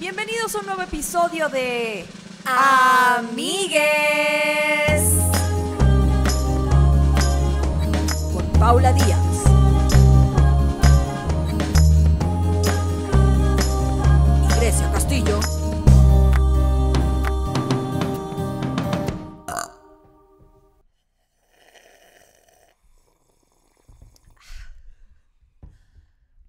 Bienvenidos 0.00 0.54
a 0.54 0.60
un 0.60 0.64
nuevo 0.64 0.80
episodio 0.80 1.50
de 1.50 2.06
Amigues 2.46 3.82
con 8.32 8.50
Paula 8.58 8.94
Díaz. 8.94 9.20
Y 14.42 14.48
Grecia 14.58 14.90
Castillo. 14.90 15.38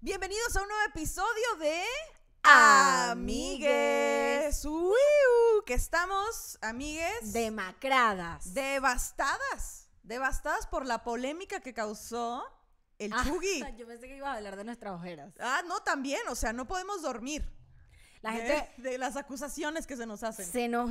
Bienvenidos 0.00 0.56
a 0.56 0.62
un 0.62 0.68
nuevo 0.68 0.84
episodio 0.88 1.56
de 1.60 1.82
Amigues. 3.32 4.64
Uiu, 4.64 5.64
que 5.64 5.74
estamos, 5.74 6.58
amigues, 6.60 7.32
Demacradas. 7.32 8.52
devastadas. 8.52 9.88
Devastadas 10.02 10.66
por 10.66 10.84
la 10.84 11.04
polémica 11.04 11.60
que 11.60 11.72
causó 11.72 12.44
el 12.98 13.12
Ah. 13.12 13.24
Yo 13.78 13.86
pensé 13.86 14.08
que 14.08 14.16
ibas 14.16 14.30
a 14.30 14.36
hablar 14.38 14.56
de 14.56 14.64
nuestras 14.64 14.92
ojeras. 14.92 15.32
Ah, 15.40 15.62
no, 15.66 15.80
también, 15.80 16.20
o 16.28 16.34
sea, 16.34 16.52
no 16.52 16.66
podemos 16.66 17.02
dormir. 17.02 17.48
La 18.22 18.32
gente 18.32 18.68
De, 18.76 18.98
las 18.98 19.16
acusaciones 19.16 19.86
que 19.86 19.96
se 19.96 20.06
nos 20.06 20.22
hacen. 20.22 20.46
se 20.46 20.68
nos 20.68 20.90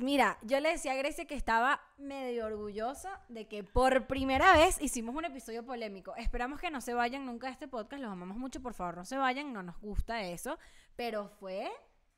Mira, 0.00 0.38
yo 0.42 0.60
le 0.60 0.70
decía 0.70 0.92
a 0.92 0.96
Grecia 0.96 1.26
que 1.26 1.34
estaba 1.34 1.80
medio 1.98 2.46
orgullosa 2.46 3.20
de 3.28 3.46
que 3.48 3.64
por 3.64 4.06
primera 4.06 4.54
vez 4.54 4.76
hicimos 4.80 5.14
un 5.14 5.24
episodio 5.26 5.64
polémico. 5.64 6.14
Esperamos 6.16 6.60
que 6.60 6.70
no 6.70 6.80
se 6.80 6.94
vayan 6.94 7.26
nunca 7.26 7.46
de 7.48 7.52
este 7.54 7.68
podcast. 7.68 8.02
Los 8.02 8.12
amamos 8.12 8.36
mucho, 8.38 8.60
por 8.62 8.72
favor, 8.74 8.96
no 8.98 9.04
se 9.04 9.16
vayan. 9.16 9.52
No 9.52 9.62
nos 9.62 9.78
gusta 9.80 10.22
eso. 10.22 10.58
Pero 10.96 11.28
fue, 11.40 11.70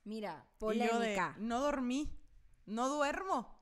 mira, 0.04 0.44
Y 0.60 0.60
yo 0.60 0.68
de, 0.70 0.88
polémica. 0.88 1.36
no 1.38 1.60
dormí, 1.60 2.10
no 2.66 2.88
duermo. 2.88 3.60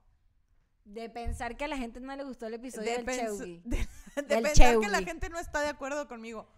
De, 0.84 1.08
pensar 1.10 1.56
que 1.56 1.64
a 1.64 1.68
la 1.68 1.76
gente 1.76 2.00
no 2.00 2.14
le 2.16 2.24
gustó 2.24 2.46
el 2.46 2.54
episodio 2.54 2.90
De, 2.90 3.02
del 3.02 3.16
Cheugi. 3.18 3.62
de- 3.64 3.76
de 4.16 4.22
Del 4.22 4.42
pensar 4.42 4.78
que 4.80 4.88
la 4.88 5.02
gente 5.02 5.28
no 5.28 5.38
está 5.38 5.60
de 5.60 5.68
acuerdo 5.68 6.08
conmigo. 6.08 6.48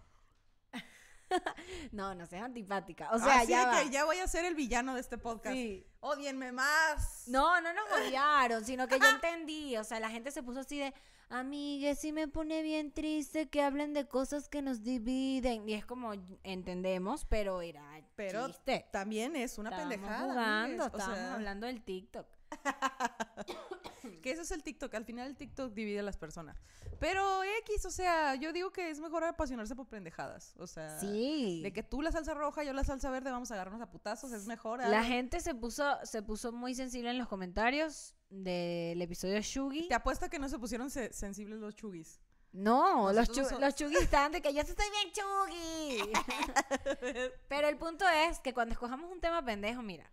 No, 1.91 2.15
no 2.15 2.25
seas 2.25 2.43
antipática. 2.43 3.09
O 3.11 3.19
sea, 3.19 3.39
Así 3.41 3.51
ya 3.51 3.75
de 3.75 3.83
que 3.83 3.89
ya 3.91 4.05
voy 4.05 4.17
a 4.17 4.27
ser 4.27 4.45
el 4.45 4.55
villano 4.55 4.95
de 4.95 5.01
este 5.01 5.17
podcast. 5.17 5.55
Sí. 5.55 5.85
Odienme 5.99 6.51
más. 6.51 7.23
No, 7.27 7.61
no 7.61 7.73
nos 7.73 7.85
odiaron, 8.07 8.65
sino 8.65 8.87
que 8.87 8.99
yo 8.99 9.09
entendí. 9.09 9.77
O 9.77 9.83
sea, 9.83 9.99
la 9.99 10.09
gente 10.09 10.31
se 10.31 10.43
puso 10.43 10.61
así 10.61 10.79
de, 10.79 10.93
amigue, 11.29 11.95
sí 11.95 12.11
me 12.11 12.27
pone 12.27 12.61
bien 12.61 12.91
triste 12.91 13.47
que 13.49 13.61
hablen 13.61 13.93
de 13.93 14.07
cosas 14.07 14.49
que 14.49 14.61
nos 14.61 14.83
dividen. 14.83 15.67
Y 15.67 15.73
es 15.73 15.85
como, 15.85 16.13
entendemos, 16.43 17.25
pero 17.25 17.61
era 17.61 17.83
Pero 18.15 18.47
chiste. 18.47 18.85
también 18.91 19.35
es 19.35 19.57
una 19.57 19.69
pendejada. 19.71 20.19
jugando, 20.19 20.41
amigues, 20.43 20.81
o 20.81 20.85
estábamos 20.85 21.17
sea, 21.17 21.33
hablando 21.33 21.67
del 21.67 21.83
TikTok. 21.83 22.27
Que 24.21 24.31
eso 24.31 24.41
es 24.41 24.51
el 24.51 24.63
TikTok. 24.63 24.93
Al 24.95 25.05
final 25.05 25.27
el 25.29 25.35
TikTok 25.35 25.73
divide 25.73 25.99
a 25.99 26.03
las 26.03 26.17
personas. 26.17 26.57
Pero 26.99 27.43
X, 27.61 27.85
o 27.85 27.91
sea, 27.91 28.35
yo 28.35 28.53
digo 28.53 28.71
que 28.71 28.89
es 28.89 28.99
mejor 28.99 29.23
apasionarse 29.25 29.75
por 29.75 29.87
pendejadas. 29.87 30.55
O 30.59 30.67
sea, 30.67 30.97
Sí. 30.99 31.61
de 31.61 31.73
que 31.73 31.83
tú 31.83 32.01
la 32.01 32.11
salsa 32.11 32.33
roja, 32.33 32.63
yo 32.63 32.71
la 32.73 32.83
salsa 32.85 33.09
verde, 33.09 33.31
vamos 33.31 33.51
a 33.51 33.55
agarrarnos 33.55 33.81
a 33.81 33.89
putazos, 33.91 34.31
es 34.31 34.45
mejor. 34.45 34.79
La 34.79 34.99
ah. 34.99 35.03
gente 35.03 35.39
se 35.41 35.53
puso, 35.55 35.97
se 36.03 36.21
puso 36.21 36.51
muy 36.53 36.73
sensible 36.75 37.09
en 37.09 37.17
los 37.17 37.27
comentarios 37.27 38.15
del 38.29 39.01
episodio 39.01 39.39
Shugi. 39.41 39.87
Te 39.89 39.93
apuesto 39.95 40.29
que 40.29 40.39
no 40.39 40.47
se 40.47 40.57
pusieron 40.59 40.89
se- 40.89 41.11
sensibles 41.11 41.59
los 41.59 41.75
chugis. 41.75 42.19
No, 42.53 43.11
los, 43.11 43.29
chu- 43.29 43.59
los 43.59 43.75
chugis 43.75 43.99
estaban 44.01 44.31
de 44.31 44.41
que 44.41 44.53
yo 44.53 44.61
estoy 44.61 44.85
bien 44.91 45.11
chugui. 45.11 46.13
Pero 47.49 47.67
el 47.67 47.77
punto 47.77 48.05
es 48.07 48.39
que 48.39 48.53
cuando 48.53 48.73
escojamos 48.73 49.11
un 49.11 49.19
tema 49.19 49.43
pendejo, 49.43 49.81
mira, 49.81 50.09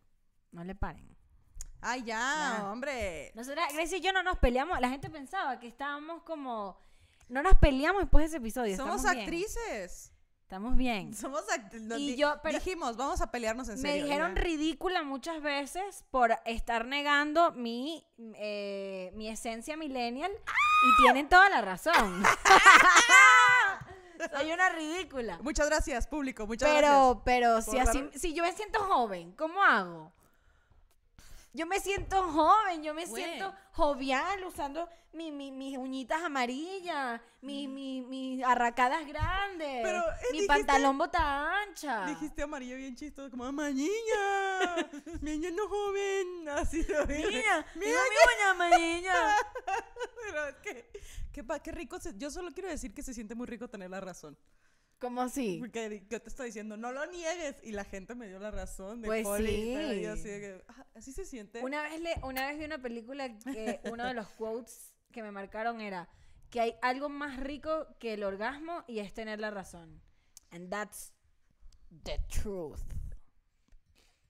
no 0.50 0.64
le 0.64 0.74
paren. 0.74 1.16
Ay, 1.82 2.02
ya, 2.02 2.56
Ya. 2.58 2.70
hombre. 2.70 3.32
Nosotras, 3.34 3.72
Grecia 3.72 3.98
y 3.98 4.00
yo 4.00 4.12
no 4.12 4.22
nos 4.22 4.38
peleamos. 4.38 4.78
La 4.80 4.88
gente 4.90 5.08
pensaba 5.10 5.58
que 5.58 5.68
estábamos 5.68 6.22
como. 6.22 6.78
No 7.28 7.42
nos 7.42 7.54
peleamos 7.58 8.02
después 8.02 8.24
de 8.24 8.26
ese 8.28 8.36
episodio. 8.38 8.76
Somos 8.76 8.96
estamos 8.96 9.14
bien. 9.16 9.24
actrices. 9.26 10.12
Estamos 10.42 10.76
bien. 10.76 11.14
Somos 11.14 11.48
actrices. 11.48 11.98
Y 11.98 12.16
yo- 12.16 12.40
pero- 12.42 12.58
dijimos, 12.58 12.96
vamos 12.96 13.20
a 13.20 13.30
pelearnos 13.30 13.68
en 13.68 13.76
Me 13.76 13.80
serio. 13.82 14.04
dijeron 14.04 14.34
ya. 14.34 14.40
ridícula 14.42 15.02
muchas 15.04 15.40
veces 15.40 16.04
por 16.10 16.36
estar 16.44 16.86
negando 16.86 17.52
mi, 17.52 18.04
eh, 18.34 19.12
mi 19.14 19.28
esencia 19.28 19.76
millennial. 19.76 20.32
Y 20.32 21.02
tienen 21.02 21.28
toda 21.28 21.48
la 21.50 21.60
razón. 21.60 22.24
Soy 24.36 24.52
una 24.52 24.68
ridícula. 24.70 25.38
Muchas 25.42 25.66
gracias, 25.68 26.06
público. 26.06 26.46
Muchas 26.46 26.68
gracias. 26.68 26.90
Pero, 26.90 27.22
pero 27.24 27.62
si 27.62 27.78
así, 27.78 28.10
si 28.16 28.34
yo 28.34 28.42
me 28.42 28.52
siento 28.52 28.80
joven, 28.80 29.32
¿cómo 29.32 29.62
hago? 29.62 30.12
Yo 31.52 31.66
me 31.66 31.80
siento 31.80 32.22
joven, 32.30 32.82
yo 32.82 32.94
me 32.94 33.06
Güey. 33.06 33.24
siento 33.24 33.52
jovial 33.72 34.44
usando 34.44 34.88
mi- 35.12 35.32
mi- 35.32 35.50
mis 35.50 35.76
uñitas 35.76 36.22
amarillas, 36.22 37.20
mi- 37.40 37.66
mi- 37.66 38.02
mis 38.02 38.44
arracadas 38.44 39.04
grandes, 39.06 39.80
Pero, 39.82 39.98
eh, 39.98 40.14
mi 40.30 40.38
dijiste- 40.38 40.46
pantalón 40.46 40.96
bota 40.98 41.60
ancha. 41.62 42.06
Dijiste 42.06 42.42
amarillo 42.42 42.76
bien 42.76 42.94
chistoso, 42.94 43.30
como 43.30 43.44
ama 43.44 43.68
niña. 43.70 44.90
niña 45.20 45.50
no 45.50 45.68
joven. 45.68 46.48
Así 46.50 46.82
de 46.84 47.06
Niña, 47.06 47.66
Mira 47.74 48.00
mi 48.08 48.16
uña 48.36 48.50
amarilla. 48.50 49.36
Pero 50.22 50.56
qué, 51.32 51.42
pa- 51.44 51.58
qué 51.60 51.72
rico. 51.72 51.98
se- 51.98 52.16
yo 52.16 52.30
solo 52.30 52.52
quiero 52.52 52.68
decir 52.68 52.94
que 52.94 53.02
se 53.02 53.12
siente 53.12 53.34
muy 53.34 53.46
rico 53.48 53.68
tener 53.68 53.90
la 53.90 54.00
razón. 54.00 54.38
¿Cómo 55.00 55.22
así? 55.22 55.56
Porque 55.58 56.04
yo 56.10 56.20
te 56.20 56.28
estoy 56.28 56.46
diciendo, 56.46 56.76
no 56.76 56.92
lo 56.92 57.06
niegues. 57.06 57.56
Y 57.62 57.72
la 57.72 57.84
gente 57.84 58.14
me 58.14 58.28
dio 58.28 58.38
la 58.38 58.50
razón. 58.50 59.00
De 59.00 59.06
Pues 59.08 59.24
Poli, 59.24 59.46
sí. 59.48 59.72
pero 59.74 59.92
yo 59.94 60.12
así, 60.12 60.28
de 60.28 60.40
que, 60.40 60.64
ah, 60.68 60.86
así 60.94 61.12
se 61.12 61.24
siente. 61.24 61.62
Una 61.62 61.82
vez, 61.82 62.00
le, 62.00 62.14
una 62.22 62.46
vez 62.46 62.58
vi 62.58 62.64
una 62.66 62.80
película 62.82 63.36
que 63.38 63.80
uno 63.90 64.06
de 64.06 64.14
los 64.14 64.28
quotes 64.28 64.92
que 65.10 65.22
me 65.22 65.32
marcaron 65.32 65.80
era 65.80 66.08
que 66.50 66.60
hay 66.60 66.74
algo 66.82 67.08
más 67.08 67.38
rico 67.40 67.86
que 67.98 68.12
el 68.14 68.24
orgasmo 68.24 68.84
y 68.86 68.98
es 68.98 69.14
tener 69.14 69.40
la 69.40 69.50
razón. 69.50 70.02
And 70.50 70.68
that's 70.68 71.12
the 72.04 72.18
truth. 72.28 72.80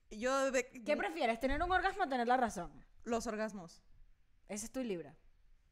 Yo, 0.09 0.51
de- 0.51 0.69
¿Qué 0.85 0.95
prefieres, 0.97 1.39
tener 1.39 1.61
un 1.61 1.71
orgasmo 1.71 2.03
o 2.03 2.07
tener 2.09 2.27
la 2.27 2.37
razón? 2.37 2.71
los 3.03 3.25
orgasmos. 3.25 3.81
Ese 4.47 4.65
es 4.67 4.71
tu 4.71 4.83
libre. 4.83 5.15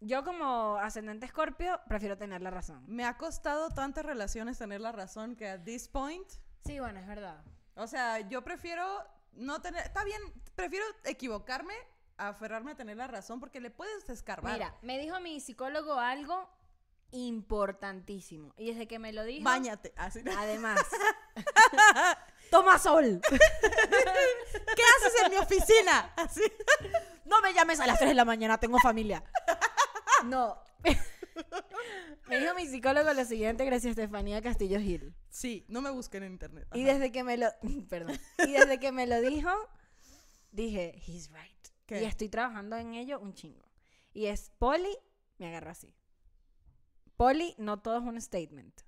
Yo 0.02 0.24
como 0.24 0.78
ascendente 0.78 1.26
escorpio 1.26 1.82
prefiero 1.88 2.18
tener 2.18 2.42
la 2.42 2.52
razón. 2.52 2.84
Me 2.88 3.06
ha 3.06 3.18
costado 3.18 3.70
tantas 3.70 4.06
relaciones 4.06 4.58
tener 4.58 4.80
la 4.80 4.94
razón 4.94 5.36
que 5.36 5.50
at 5.50 5.64
this 5.64 5.90
point. 5.90 6.28
Sí, 6.66 6.80
bueno, 6.80 7.00
es 7.00 7.08
verdad. 7.08 7.44
O 7.76 7.86
sea, 7.86 8.20
yo 8.30 8.42
prefiero 8.44 8.86
no 9.34 9.62
tener. 9.62 9.86
Está 9.86 10.04
bien, 10.06 10.22
prefiero 10.56 10.86
equivocarme 11.04 11.74
a 12.18 12.30
aferrarme 12.30 12.72
a 12.72 12.76
tener 12.76 12.96
la 12.96 13.08
razón 13.08 13.40
porque 13.42 13.60
le 13.60 13.72
puedes 13.72 14.10
escarbar. 14.10 14.54
Mira, 14.54 14.76
me 14.82 14.98
dijo 15.00 15.20
mi 15.20 15.40
psicólogo 15.42 15.94
algo 15.94 16.50
importantísimo. 17.12 18.54
Y 18.58 18.72
desde 18.72 18.88
que 18.88 19.00
me 19.00 19.12
lo 19.12 19.24
dijo... 19.24 19.44
Báñate. 19.44 19.94
Así. 19.98 20.24
Además. 20.38 20.80
Toma 22.52 22.78
sol. 22.80 23.22
¿Qué 23.30 24.84
haces 24.98 25.24
en 25.26 25.32
mi 25.32 25.38
oficina? 25.38 26.14
Así. 26.16 26.44
No 27.26 27.42
me 27.42 27.54
llames 27.54 27.80
a 27.80 27.88
las 27.88 27.98
3 27.98 28.10
de 28.10 28.16
la 28.16 28.26
mañana, 28.26 28.60
tengo 28.60 28.80
familia. 28.80 29.24
No. 30.26 30.58
me 32.28 32.40
dijo 32.40 32.54
mi 32.56 32.66
psicólogo 32.68 33.14
lo 33.14 33.26
siguiente, 33.26 33.66
gracias 33.66 33.98
a 33.98 34.02
Estefanía 34.02 34.42
Castillo 34.42 34.80
Gil. 34.80 35.14
Sí, 35.30 35.66
no 35.68 35.82
me 35.82 35.90
busquen 35.90 36.24
en 36.24 36.34
internet. 36.34 36.68
Y 36.74 36.84
desde 36.84 37.12
que 37.12 37.24
me 37.24 37.38
lo. 37.38 37.48
Perdón. 37.90 38.20
Y 38.48 38.52
desde 38.52 38.80
que 38.80 38.92
me 38.92 39.08
lo 39.08 39.22
dijo, 39.22 39.50
dije, 40.52 41.02
he's 41.08 41.30
right. 41.32 41.68
¿Qué? 41.86 42.02
Y 42.02 42.06
estoy 42.06 42.30
trabajando 42.30 42.76
en 42.76 42.94
ello 42.94 43.20
un 43.20 43.34
chingo. 43.34 43.66
Y 44.14 44.28
es 44.28 44.52
Poli, 44.58 44.96
me 45.38 45.48
agarró 45.48 45.72
así. 45.72 45.96
Poli, 47.18 47.56
no 47.58 47.82
todo 47.82 47.98
es 47.98 48.04
un 48.04 48.22
statement. 48.22 48.82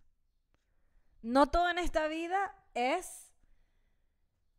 No 1.21 1.49
todo 1.49 1.69
en 1.69 1.77
esta 1.77 2.07
vida 2.07 2.55
es 2.73 3.31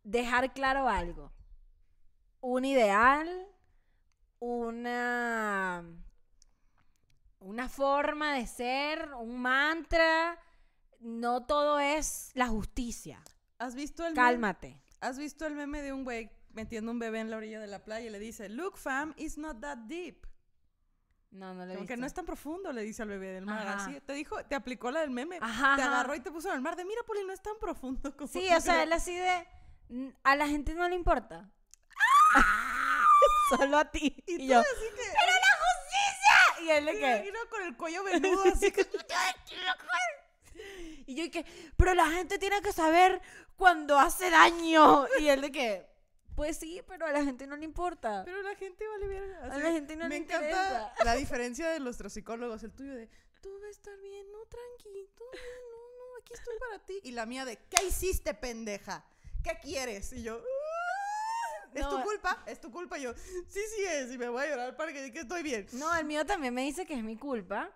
dejar 0.04 0.52
claro 0.52 0.88
algo. 0.88 1.32
Un 2.40 2.64
ideal, 2.64 3.28
una 4.40 5.84
una 7.42 7.68
forma 7.68 8.34
de 8.34 8.46
ser, 8.46 9.12
un 9.14 9.40
mantra. 9.40 10.38
No 11.00 11.44
todo 11.46 11.80
es 11.80 12.30
la 12.34 12.46
justicia. 12.48 13.22
¿Has 13.58 13.74
visto 13.74 14.04
el 14.06 14.14
meme? 14.14 14.26
Cálmate. 14.28 14.80
¿Has 15.00 15.18
visto 15.18 15.46
el 15.46 15.54
meme 15.54 15.82
de 15.82 15.92
un 15.92 16.04
güey 16.04 16.30
metiendo 16.50 16.92
un 16.92 16.98
bebé 16.98 17.20
en 17.20 17.30
la 17.30 17.36
orilla 17.38 17.60
de 17.60 17.66
la 17.66 17.84
playa 17.84 18.06
y 18.06 18.10
le 18.10 18.18
dice, 18.18 18.48
"Look, 18.48 18.76
fam, 18.78 19.14
it's 19.16 19.36
not 19.38 19.60
that 19.60 19.78
deep." 19.78 20.26
No, 21.30 21.54
no 21.54 21.64
lo 21.64 21.72
he 21.72 21.76
Como 21.76 21.86
que 21.88 21.96
no 21.96 22.06
es 22.06 22.12
tan 22.14 22.26
profundo, 22.26 22.72
le 22.72 22.82
dice 22.82 23.02
al 23.02 23.08
bebé 23.08 23.28
del 23.28 23.46
mar. 23.46 23.66
Ajá. 23.66 23.84
Así, 23.86 24.00
te 24.02 24.12
dijo, 24.12 24.44
te 24.44 24.54
aplicó 24.54 24.90
la 24.90 25.00
del 25.00 25.10
meme. 25.10 25.38
Ajá, 25.40 25.76
Te 25.76 25.82
agarró 25.82 26.14
y 26.14 26.20
te 26.20 26.30
puso 26.30 26.48
en 26.50 26.56
el 26.56 26.60
mar 26.60 26.76
de, 26.76 26.84
mira, 26.84 27.02
Poli, 27.06 27.24
no 27.24 27.32
es 27.32 27.40
tan 27.40 27.58
profundo 27.58 28.14
como 28.16 28.28
Sí, 28.28 28.46
o 28.54 28.60
sea, 28.60 28.74
crees". 28.74 28.86
él 28.86 28.92
así 28.92 29.16
de. 29.16 29.46
"Mm, 29.88 30.08
A 30.24 30.36
la 30.36 30.46
gente 30.46 30.74
no 30.74 30.86
le 30.88 30.94
importa. 30.94 31.50
Solo 33.48 33.78
a 33.78 33.90
ti. 33.90 34.22
Y, 34.26 34.34
Y, 34.34 34.38
tú 34.38 34.44
yo. 34.54 34.60
así 34.60 34.68
que, 34.70 34.76
¡Pero 34.78 34.92
la 34.94 35.00
justicia! 35.00 35.31
Y 36.62 36.70
él 36.70 36.86
de 36.86 36.98
que. 36.98 37.32
con 37.50 37.62
el 37.62 37.76
cuello 37.76 38.04
venudo 38.04 38.44
así 38.52 38.70
que... 38.70 38.86
Y 41.06 41.14
yo 41.14 41.30
que. 41.30 41.44
Pero 41.76 41.94
la 41.94 42.08
gente 42.10 42.38
tiene 42.38 42.60
que 42.62 42.72
saber 42.72 43.20
cuando 43.56 43.98
hace 43.98 44.30
daño. 44.30 45.06
Y 45.18 45.28
él 45.28 45.40
de 45.40 45.52
que. 45.52 45.86
Pues 46.34 46.56
sí, 46.56 46.80
pero 46.88 47.06
a 47.06 47.12
la 47.12 47.22
gente 47.24 47.46
no 47.46 47.56
le 47.56 47.64
importa. 47.64 48.22
Pero 48.24 48.40
la 48.42 48.54
gente 48.54 48.86
vale 48.86 49.06
verga. 49.06 49.44
a 49.44 49.58
la 49.58 49.72
gente 49.72 49.96
no 49.96 50.04
me 50.04 50.10
le 50.10 50.16
encanta 50.16 50.46
interesa. 50.46 50.94
la 51.04 51.14
diferencia 51.16 51.68
de 51.68 51.80
nuestros 51.80 52.12
psicólogos, 52.12 52.62
el 52.62 52.72
tuyo 52.72 52.94
de 52.94 53.08
todo 53.42 53.60
va 53.60 53.66
a 53.66 53.70
estar 53.70 53.98
bien, 54.00 54.30
no, 54.32 54.38
tranqui, 54.46 55.10
todo 55.14 55.30
bien, 55.30 55.44
no, 55.70 55.76
no, 55.98 56.16
aquí 56.20 56.32
estoy 56.32 56.54
para 56.58 56.78
ti. 56.86 57.00
Y 57.02 57.10
la 57.10 57.26
mía 57.26 57.44
de 57.44 57.58
¿qué 57.68 57.84
hiciste, 57.84 58.32
pendeja? 58.32 59.04
¿Qué 59.44 59.58
quieres? 59.60 60.12
Y 60.12 60.22
yo, 60.22 60.36
"Ah, 60.36 60.61
¿es 61.74 61.88
tu 61.88 62.02
culpa? 62.02 62.42
¿Es 62.46 62.60
tu 62.60 62.70
culpa? 62.70 62.98
Y 62.98 63.02
yo, 63.02 63.14
sí, 63.14 63.60
sí 63.76 63.84
es, 63.90 64.12
y 64.12 64.18
me 64.18 64.28
voy 64.28 64.42
a 64.44 64.48
llorar 64.50 64.76
para 64.76 64.92
que 64.92 65.02
diga 65.02 65.12
que 65.14 65.20
estoy 65.20 65.42
bien. 65.42 65.66
No, 65.72 65.94
el 65.96 66.04
mío 66.04 66.24
también 66.26 66.52
me 66.54 66.62
dice 66.62 66.86
que 66.86 66.94
es 66.94 67.02
mi 67.04 67.16
culpa. 67.16 67.70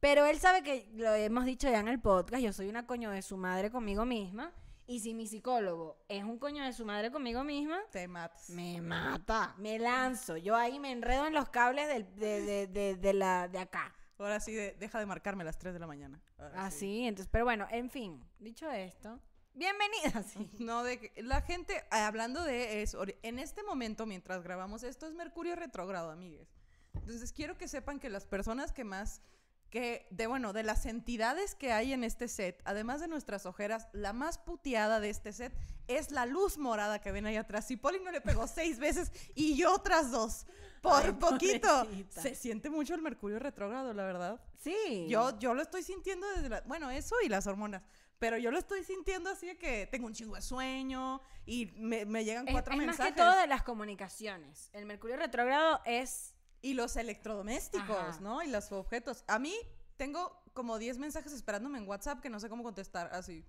Pero 0.00 0.26
él 0.26 0.38
sabe 0.40 0.62
que 0.64 0.90
lo 0.94 1.14
hemos 1.14 1.44
dicho 1.44 1.68
ya 1.70 1.78
en 1.78 1.86
el 1.88 2.00
podcast. 2.00 2.42
Yo 2.42 2.52
soy 2.52 2.68
una 2.68 2.86
coño 2.86 3.10
de 3.10 3.22
su 3.22 3.36
madre 3.36 3.70
conmigo 3.70 4.04
misma. 4.04 4.52
Y 4.84 4.98
si 4.98 5.14
mi 5.14 5.28
psicólogo 5.28 6.04
es 6.08 6.24
un 6.24 6.38
coño 6.40 6.64
de 6.64 6.72
su 6.72 6.84
madre 6.84 7.12
conmigo 7.12 7.44
misma, 7.44 7.80
Te 7.92 8.08
matas. 8.08 8.50
me 8.50 8.80
mata. 8.80 9.54
Me 9.58 9.78
lanzo. 9.78 10.36
Yo 10.36 10.56
ahí 10.56 10.80
me 10.80 10.90
enredo 10.90 11.26
en 11.28 11.34
los 11.34 11.48
cables 11.50 11.86
del- 11.86 12.14
de, 12.16 12.40
de- 12.42 12.66
de- 12.66 12.96
de 12.96 13.12
la, 13.12 13.46
de 13.46 13.58
acá. 13.60 13.94
Ahora 14.18 14.40
sí, 14.40 14.52
de- 14.52 14.72
deja 14.80 14.98
de 14.98 15.06
marcarme 15.06 15.42
a 15.42 15.46
las 15.46 15.58
3 15.58 15.72
de 15.72 15.78
la 15.80 15.86
mañana. 15.86 16.20
Ahora 16.36 16.50
sí. 16.52 16.76
Así, 16.76 17.04
entonces, 17.06 17.28
pero 17.30 17.44
bueno, 17.44 17.66
en 17.70 17.88
fin, 17.90 18.24
dicho 18.40 18.68
esto, 18.70 19.20
bienvenida. 19.54 20.22
Sí. 20.32 20.50
No, 20.58 20.82
de 20.82 20.98
que 20.98 21.22
la 21.22 21.42
gente, 21.42 21.84
hablando 21.90 22.42
de 22.42 22.82
eso, 22.82 23.04
en 23.22 23.38
este 23.38 23.62
momento, 23.62 24.06
mientras 24.06 24.42
grabamos 24.42 24.82
esto, 24.82 25.06
es 25.06 25.14
Mercurio 25.14 25.56
retrógrado, 25.56 26.10
amigues. 26.10 26.48
Entonces, 26.94 27.32
quiero 27.32 27.56
que 27.58 27.68
sepan 27.68 27.98
que 27.98 28.10
las 28.10 28.26
personas 28.26 28.72
que 28.72 28.84
más, 28.84 29.22
que, 29.70 30.06
de 30.10 30.26
bueno, 30.26 30.52
de 30.52 30.62
las 30.62 30.84
entidades 30.86 31.54
que 31.54 31.72
hay 31.72 31.92
en 31.92 32.04
este 32.04 32.28
set, 32.28 32.60
además 32.64 33.00
de 33.00 33.08
nuestras 33.08 33.46
ojeras, 33.46 33.88
la 33.92 34.12
más 34.12 34.38
puteada 34.38 35.00
de 35.00 35.08
este 35.10 35.32
set 35.32 35.54
es 35.88 36.10
la 36.10 36.26
luz 36.26 36.58
morada 36.58 37.00
que 37.00 37.10
ven 37.10 37.26
ahí 37.26 37.36
atrás. 37.36 37.66
Si 37.66 37.76
Poli 37.76 37.98
no 38.00 38.10
le 38.10 38.20
pegó 38.20 38.46
seis 38.46 38.78
veces 38.78 39.10
y 39.34 39.56
yo 39.56 39.74
otras 39.74 40.10
dos, 40.10 40.46
por 40.82 41.02
Ay, 41.02 41.12
poquito. 41.12 41.68
pobrecita. 41.84 42.20
Se 42.22 42.34
siente 42.34 42.68
mucho 42.70 42.94
el 42.94 43.02
Mercurio 43.02 43.38
retrógrado, 43.38 43.94
la 43.94 44.04
verdad. 44.04 44.40
Sí. 44.58 45.06
Yo, 45.08 45.38
yo 45.38 45.54
lo 45.54 45.62
estoy 45.62 45.82
sintiendo 45.82 46.26
desde 46.34 46.48
la, 46.48 46.60
bueno, 46.62 46.90
eso 46.90 47.16
y 47.24 47.28
las 47.28 47.46
hormonas. 47.46 47.82
Pero 48.22 48.38
yo 48.38 48.52
lo 48.52 48.58
estoy 48.60 48.84
sintiendo 48.84 49.30
así 49.30 49.48
de 49.48 49.58
que 49.58 49.88
tengo 49.88 50.06
un 50.06 50.12
chingo 50.14 50.36
de 50.36 50.42
sueño 50.42 51.20
y 51.44 51.72
me, 51.76 52.04
me 52.04 52.24
llegan 52.24 52.46
es, 52.46 52.52
cuatro 52.52 52.72
es 52.74 52.76
más 52.78 52.86
mensajes. 52.86 53.14
que 53.14 53.20
todo 53.20 53.36
de 53.36 53.48
las 53.48 53.64
comunicaciones. 53.64 54.70
El 54.72 54.86
Mercurio 54.86 55.16
retrógrado 55.16 55.80
es 55.84 56.32
Y 56.60 56.74
los 56.74 56.94
electrodomésticos, 56.94 57.90
Ajá. 57.96 58.20
¿no? 58.20 58.40
Y 58.40 58.46
los 58.46 58.70
objetos. 58.70 59.24
A 59.26 59.40
mí 59.40 59.52
tengo 59.96 60.40
como 60.52 60.78
10 60.78 60.98
mensajes 60.98 61.32
esperándome 61.32 61.78
en 61.78 61.88
WhatsApp 61.88 62.20
que 62.20 62.30
no 62.30 62.38
sé 62.38 62.48
cómo 62.48 62.62
contestar. 62.62 63.08
Así. 63.12 63.44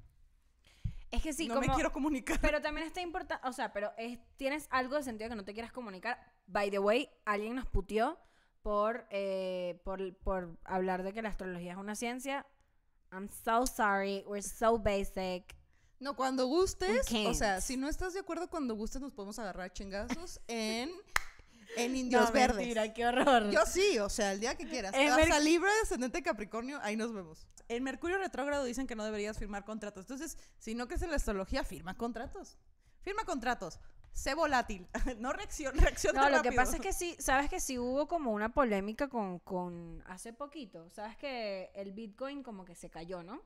es 1.11 1.21
que 1.21 1.33
sí, 1.33 1.47
no 1.47 1.53
como 1.53 1.67
me 1.67 1.73
quiero 1.75 1.91
comunicar. 1.91 2.39
Pero 2.41 2.59
también 2.63 2.87
está 2.87 2.99
importante, 2.99 3.47
o 3.47 3.53
sea, 3.53 3.71
pero 3.73 3.91
es- 3.95 4.17
tienes 4.37 4.65
algo 4.71 4.95
de 4.95 5.03
sentido 5.03 5.29
que 5.29 5.35
no 5.35 5.45
te 5.45 5.53
quieras 5.53 5.71
comunicar. 5.71 6.19
By 6.47 6.71
the 6.71 6.79
way, 6.79 7.11
alguien 7.25 7.53
nos 7.53 7.67
puteó 7.67 8.17
por, 8.63 9.05
eh, 9.11 9.79
por, 9.83 10.17
por 10.17 10.57
hablar 10.63 11.03
de 11.03 11.13
que 11.13 11.21
la 11.21 11.29
astrología 11.29 11.73
es 11.73 11.77
una 11.77 11.93
ciencia. 11.93 12.47
I'm 13.13 13.29
so 13.29 13.65
sorry, 13.65 14.23
we're 14.27 14.41
so 14.41 14.77
basic. 14.77 15.55
No, 15.99 16.15
cuando 16.15 16.47
gustes, 16.47 17.05
o 17.27 17.33
sea, 17.33 17.61
si 17.61 17.77
no 17.77 17.87
estás 17.87 18.13
de 18.13 18.19
acuerdo 18.19 18.49
cuando 18.49 18.75
gustes, 18.75 19.01
nos 19.01 19.13
podemos 19.13 19.39
agarrar 19.39 19.71
chingazos 19.71 20.41
en, 20.47 20.91
en 21.77 21.95
Indios 21.95 22.25
No, 22.25 22.31
Verdes. 22.33 22.57
mentira, 22.57 22.93
qué 22.93 23.05
horror. 23.05 23.49
Yo 23.51 23.61
sí, 23.65 23.99
o 23.99 24.09
sea, 24.09 24.33
el 24.33 24.39
día 24.41 24.55
que 24.55 24.67
quieras. 24.67 24.93
Merc- 24.93 25.41
Libra, 25.41 25.69
descendente 25.81 26.21
Capricornio, 26.21 26.79
ahí 26.81 26.97
nos 26.97 27.13
vemos. 27.13 27.47
En 27.69 27.83
Mercurio 27.83 28.17
retrógrado 28.17 28.65
dicen 28.65 28.85
que 28.87 28.95
no 28.95 29.05
deberías 29.05 29.37
firmar 29.37 29.63
contratos. 29.63 30.03
Entonces, 30.03 30.37
si 30.59 30.75
no 30.75 30.87
crees 30.87 31.01
en 31.03 31.09
la 31.11 31.15
astrología, 31.15 31.63
firma 31.63 31.95
contratos. 31.95 32.57
Firma 33.01 33.23
contratos. 33.23 33.79
Sé 34.13 34.35
volátil. 34.35 34.87
no 35.19 35.33
reacciona, 35.33 35.81
reacciona 35.81 36.21
No, 36.21 36.37
lo 36.37 36.43
que 36.43 36.51
pasa 36.51 36.77
es 36.77 36.81
que 36.81 36.93
sí, 36.93 37.15
sabes 37.19 37.49
que 37.49 37.59
sí 37.59 37.77
hubo 37.79 38.07
como 38.07 38.31
una 38.31 38.53
polémica 38.53 39.09
con, 39.09 39.39
con 39.39 40.03
hace 40.05 40.33
poquito. 40.33 40.89
Sabes 40.91 41.17
que 41.17 41.71
el 41.73 41.93
Bitcoin 41.93 42.43
como 42.43 42.63
que 42.63 42.75
se 42.75 42.89
cayó, 42.89 43.23
¿no? 43.23 43.41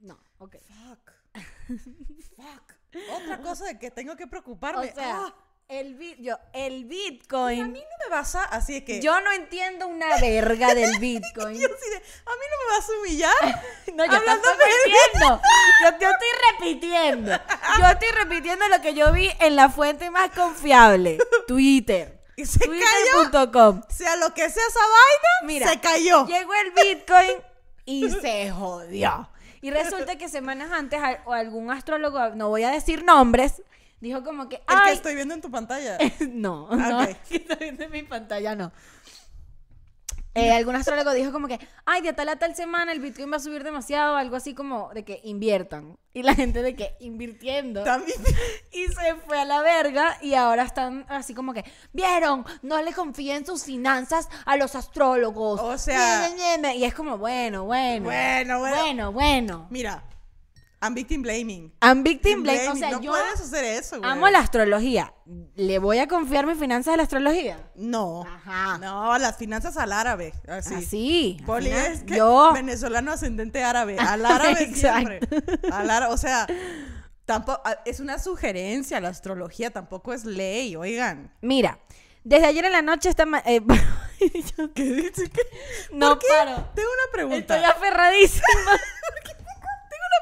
No, 0.00 0.18
ok. 0.38 0.56
Fuck. 0.56 1.12
Fuck. 2.36 2.72
Otra 3.12 3.40
cosa 3.40 3.66
de 3.66 3.78
que 3.78 3.90
tengo 3.90 4.16
que 4.16 4.26
preocuparme. 4.26 4.90
O 4.90 4.94
sea, 4.94 5.26
Ah, 5.26 5.34
el, 5.68 5.94
bit, 5.94 6.18
yo, 6.20 6.38
el 6.52 6.84
a 6.84 6.86
Bitcoin. 6.86 7.72
mí 7.72 7.80
no 7.80 8.04
me 8.04 8.10
vas 8.10 8.34
a... 8.34 8.44
Así 8.44 8.74
de 8.74 8.84
que... 8.84 9.00
Yo 9.00 9.20
no 9.20 9.32
entiendo 9.32 9.86
una 9.88 10.18
verga 10.20 10.74
del 10.74 10.98
Bitcoin. 11.00 11.58
yo 11.58 11.68
así 11.74 11.90
de, 11.90 11.96
a 11.96 12.00
mí 12.00 12.44
no 12.50 12.56
me 12.58 12.76
vas 12.76 12.88
a 12.88 12.92
humillar. 13.00 13.64
No, 13.94 14.04
yo 14.06 14.24
tampoco 14.24 14.58
entiendo. 14.84 15.40
Yo, 15.84 15.90
yo 16.00 16.10
estoy 16.10 16.28
repitiendo. 16.52 17.30
Yo 17.78 17.86
estoy 17.86 18.08
repitiendo 18.08 18.66
lo 18.68 18.80
que 18.80 18.92
yo 18.92 19.12
vi 19.12 19.30
en 19.38 19.54
la 19.54 19.68
fuente 19.68 20.10
más 20.10 20.30
confiable. 20.30 21.18
Twitter. 21.46 22.20
Y 22.34 22.44
se. 22.44 22.58
Twitter.com. 22.58 23.82
Sea 23.88 24.16
lo 24.16 24.34
que 24.34 24.50
sea 24.50 24.66
esa 24.66 24.80
vaina, 24.80 25.28
Mira, 25.44 25.68
se 25.68 25.78
cayó. 25.78 26.26
Llegó 26.26 26.52
el 26.54 26.72
Bitcoin 26.72 27.36
y 27.84 28.10
se 28.10 28.50
jodió. 28.50 29.30
Y 29.60 29.70
resulta 29.70 30.18
que 30.18 30.28
semanas 30.28 30.72
antes 30.72 31.00
o 31.24 31.32
algún 31.32 31.70
astrólogo, 31.70 32.30
no 32.30 32.48
voy 32.48 32.64
a 32.64 32.70
decir 32.70 33.04
nombres, 33.04 33.62
dijo 34.00 34.22
como 34.22 34.48
que, 34.48 34.56
El 34.56 34.62
ay, 34.66 34.86
que 34.86 34.92
estoy 34.92 35.14
viendo 35.14 35.34
en 35.34 35.40
tu 35.40 35.50
pantalla. 35.50 35.98
no, 36.28 36.68
Ah, 36.70 36.76
no, 36.76 37.02
el 37.04 37.16
que 37.18 37.36
está 37.36 37.56
viendo 37.56 37.84
en 37.84 37.90
mi 37.90 38.02
pantalla 38.02 38.54
no. 38.54 38.72
Eh, 40.36 40.50
algún 40.50 40.74
astrólogo 40.74 41.12
dijo 41.12 41.30
como 41.30 41.46
que, 41.46 41.60
ay, 41.84 42.02
de 42.02 42.12
tal 42.12 42.28
a 42.28 42.36
tal 42.36 42.56
semana 42.56 42.90
el 42.90 42.98
Bitcoin 42.98 43.30
va 43.30 43.36
a 43.36 43.40
subir 43.40 43.62
demasiado, 43.62 44.16
algo 44.16 44.34
así 44.34 44.52
como 44.52 44.90
de 44.92 45.04
que 45.04 45.20
inviertan. 45.22 45.96
Y 46.12 46.24
la 46.24 46.34
gente 46.34 46.60
de 46.62 46.74
que 46.74 46.96
invirtiendo. 46.98 47.84
También. 47.84 48.18
Y 48.72 48.86
se 48.86 49.14
fue 49.24 49.38
a 49.38 49.44
la 49.44 49.62
verga 49.62 50.18
y 50.20 50.34
ahora 50.34 50.64
están 50.64 51.06
así 51.08 51.32
como 51.34 51.54
que, 51.54 51.64
vieron, 51.92 52.44
no 52.62 52.82
le 52.82 52.92
confíen 52.92 53.46
sus 53.46 53.62
finanzas 53.62 54.28
a 54.44 54.56
los 54.56 54.74
astrólogos. 54.74 55.60
O 55.60 55.78
sea-. 55.78 56.28
Y 56.74 56.84
es 56.84 56.94
como, 56.94 57.16
bueno, 57.16 57.64
bueno. 57.66 58.06
Bueno, 58.06 58.58
bueno. 58.58 58.76
Bueno, 58.76 59.12
bueno. 59.12 59.66
Mira, 59.70 60.02
I'm 60.84 60.94
victim 60.94 61.22
blaming. 61.22 61.72
I'm 61.80 62.02
victim 62.02 62.42
blame. 62.42 62.58
O 62.58 62.62
Blaming. 62.74 62.78
sea, 62.80 62.90
no 62.92 63.00
yo 63.00 63.10
puedes 63.12 63.40
hacer 63.40 63.64
eso, 63.64 63.98
güey. 63.98 64.10
amo 64.10 64.28
la 64.28 64.40
astrología. 64.40 65.14
¿Le 65.54 65.78
voy 65.78 65.98
a 65.98 66.08
confiar 66.08 66.46
mis 66.46 66.58
finanzas 66.58 66.94
a 66.94 66.96
la 66.96 67.04
astrología? 67.04 67.70
No. 67.74 68.24
Ajá. 68.26 68.78
No, 68.78 69.16
las 69.18 69.36
finanzas 69.38 69.76
al 69.76 69.92
árabe. 69.92 70.32
Así. 70.48 70.74
Así. 70.74 71.36
Poli 71.46 71.70
es 71.70 72.02
que 72.02 72.16
yo. 72.16 72.52
venezolano 72.52 73.12
ascendente 73.12 73.62
árabe. 73.64 73.96
Al 73.98 74.24
árabe 74.26 74.74
siempre. 74.74 75.20
Al 75.72 75.88
árabe, 75.90 76.12
o 76.12 76.16
sea, 76.18 76.46
tampoco 77.24 77.62
es 77.86 78.00
una 78.00 78.18
sugerencia 78.18 79.00
la 79.00 79.08
astrología, 79.08 79.70
tampoco 79.70 80.12
es 80.12 80.24
ley, 80.24 80.76
oigan. 80.76 81.32
Mira, 81.40 81.78
desde 82.24 82.46
ayer 82.46 82.64
en 82.66 82.72
la 82.72 82.82
noche 82.82 83.08
está. 83.08 83.24
eh, 83.46 83.60
¿Qué 84.74 84.84
dice? 84.84 85.30
¿Qué? 85.30 85.42
no 85.92 86.18
paro. 86.18 86.68
Tengo 86.74 86.88
una 86.88 87.12
pregunta. 87.12 87.56
Estoy 87.56 87.70
aferradísima. 87.70 88.44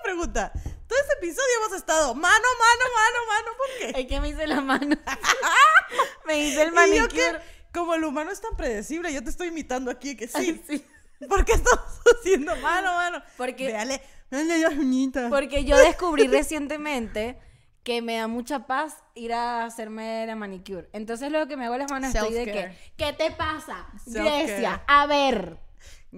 Pregunta. 0.02 0.52
Todo 0.52 0.98
este 1.00 1.14
episodio 1.18 1.48
hemos 1.64 1.76
estado 1.78 2.14
mano, 2.14 2.34
mano, 2.34 2.84
mano, 2.94 3.18
mano. 3.28 3.56
¿Por 3.56 3.66
qué? 3.94 4.00
Es 4.00 4.06
que 4.06 4.20
me 4.20 4.28
hice 4.28 4.46
la 4.46 4.60
mano. 4.60 4.96
me 6.26 6.38
hice 6.38 6.62
el 6.62 6.68
Y 6.68 6.70
yo 6.70 6.74
manicure. 6.74 7.08
que, 7.08 7.38
como 7.72 7.94
el 7.94 8.04
humano 8.04 8.30
es 8.30 8.40
tan 8.40 8.56
predecible, 8.56 9.12
yo 9.12 9.22
te 9.22 9.30
estoy 9.30 9.48
imitando 9.48 9.90
aquí 9.90 10.16
que 10.16 10.28
sí. 10.28 10.62
Sí. 10.68 11.26
¿Por 11.28 11.44
qué 11.44 11.52
estamos 11.52 11.84
haciendo 12.20 12.56
mano, 12.56 12.92
mano? 12.94 13.22
Porque- 13.36 13.70
Dale, 13.72 14.02
dale 14.30 14.58
las 14.58 14.72
uñitas. 14.72 15.30
Porque 15.30 15.64
yo 15.64 15.76
descubrí 15.78 16.26
recientemente 16.26 17.38
que 17.84 18.02
me 18.02 18.16
da 18.16 18.26
mucha 18.26 18.66
paz 18.66 18.96
ir 19.14 19.32
a 19.32 19.64
hacerme 19.64 20.26
la 20.26 20.34
manicure. 20.36 20.88
Entonces 20.92 21.30
luego 21.30 21.46
que 21.46 21.56
me 21.56 21.66
hago 21.66 21.76
las 21.78 21.90
manos 21.90 22.12
estoy 22.14 22.32
de 22.32 22.44
que. 22.44 22.76
¿qué 22.96 23.12
te 23.12 23.30
pasa? 23.30 23.86
Grecia, 24.06 24.82
a 24.86 25.06
ver, 25.06 25.58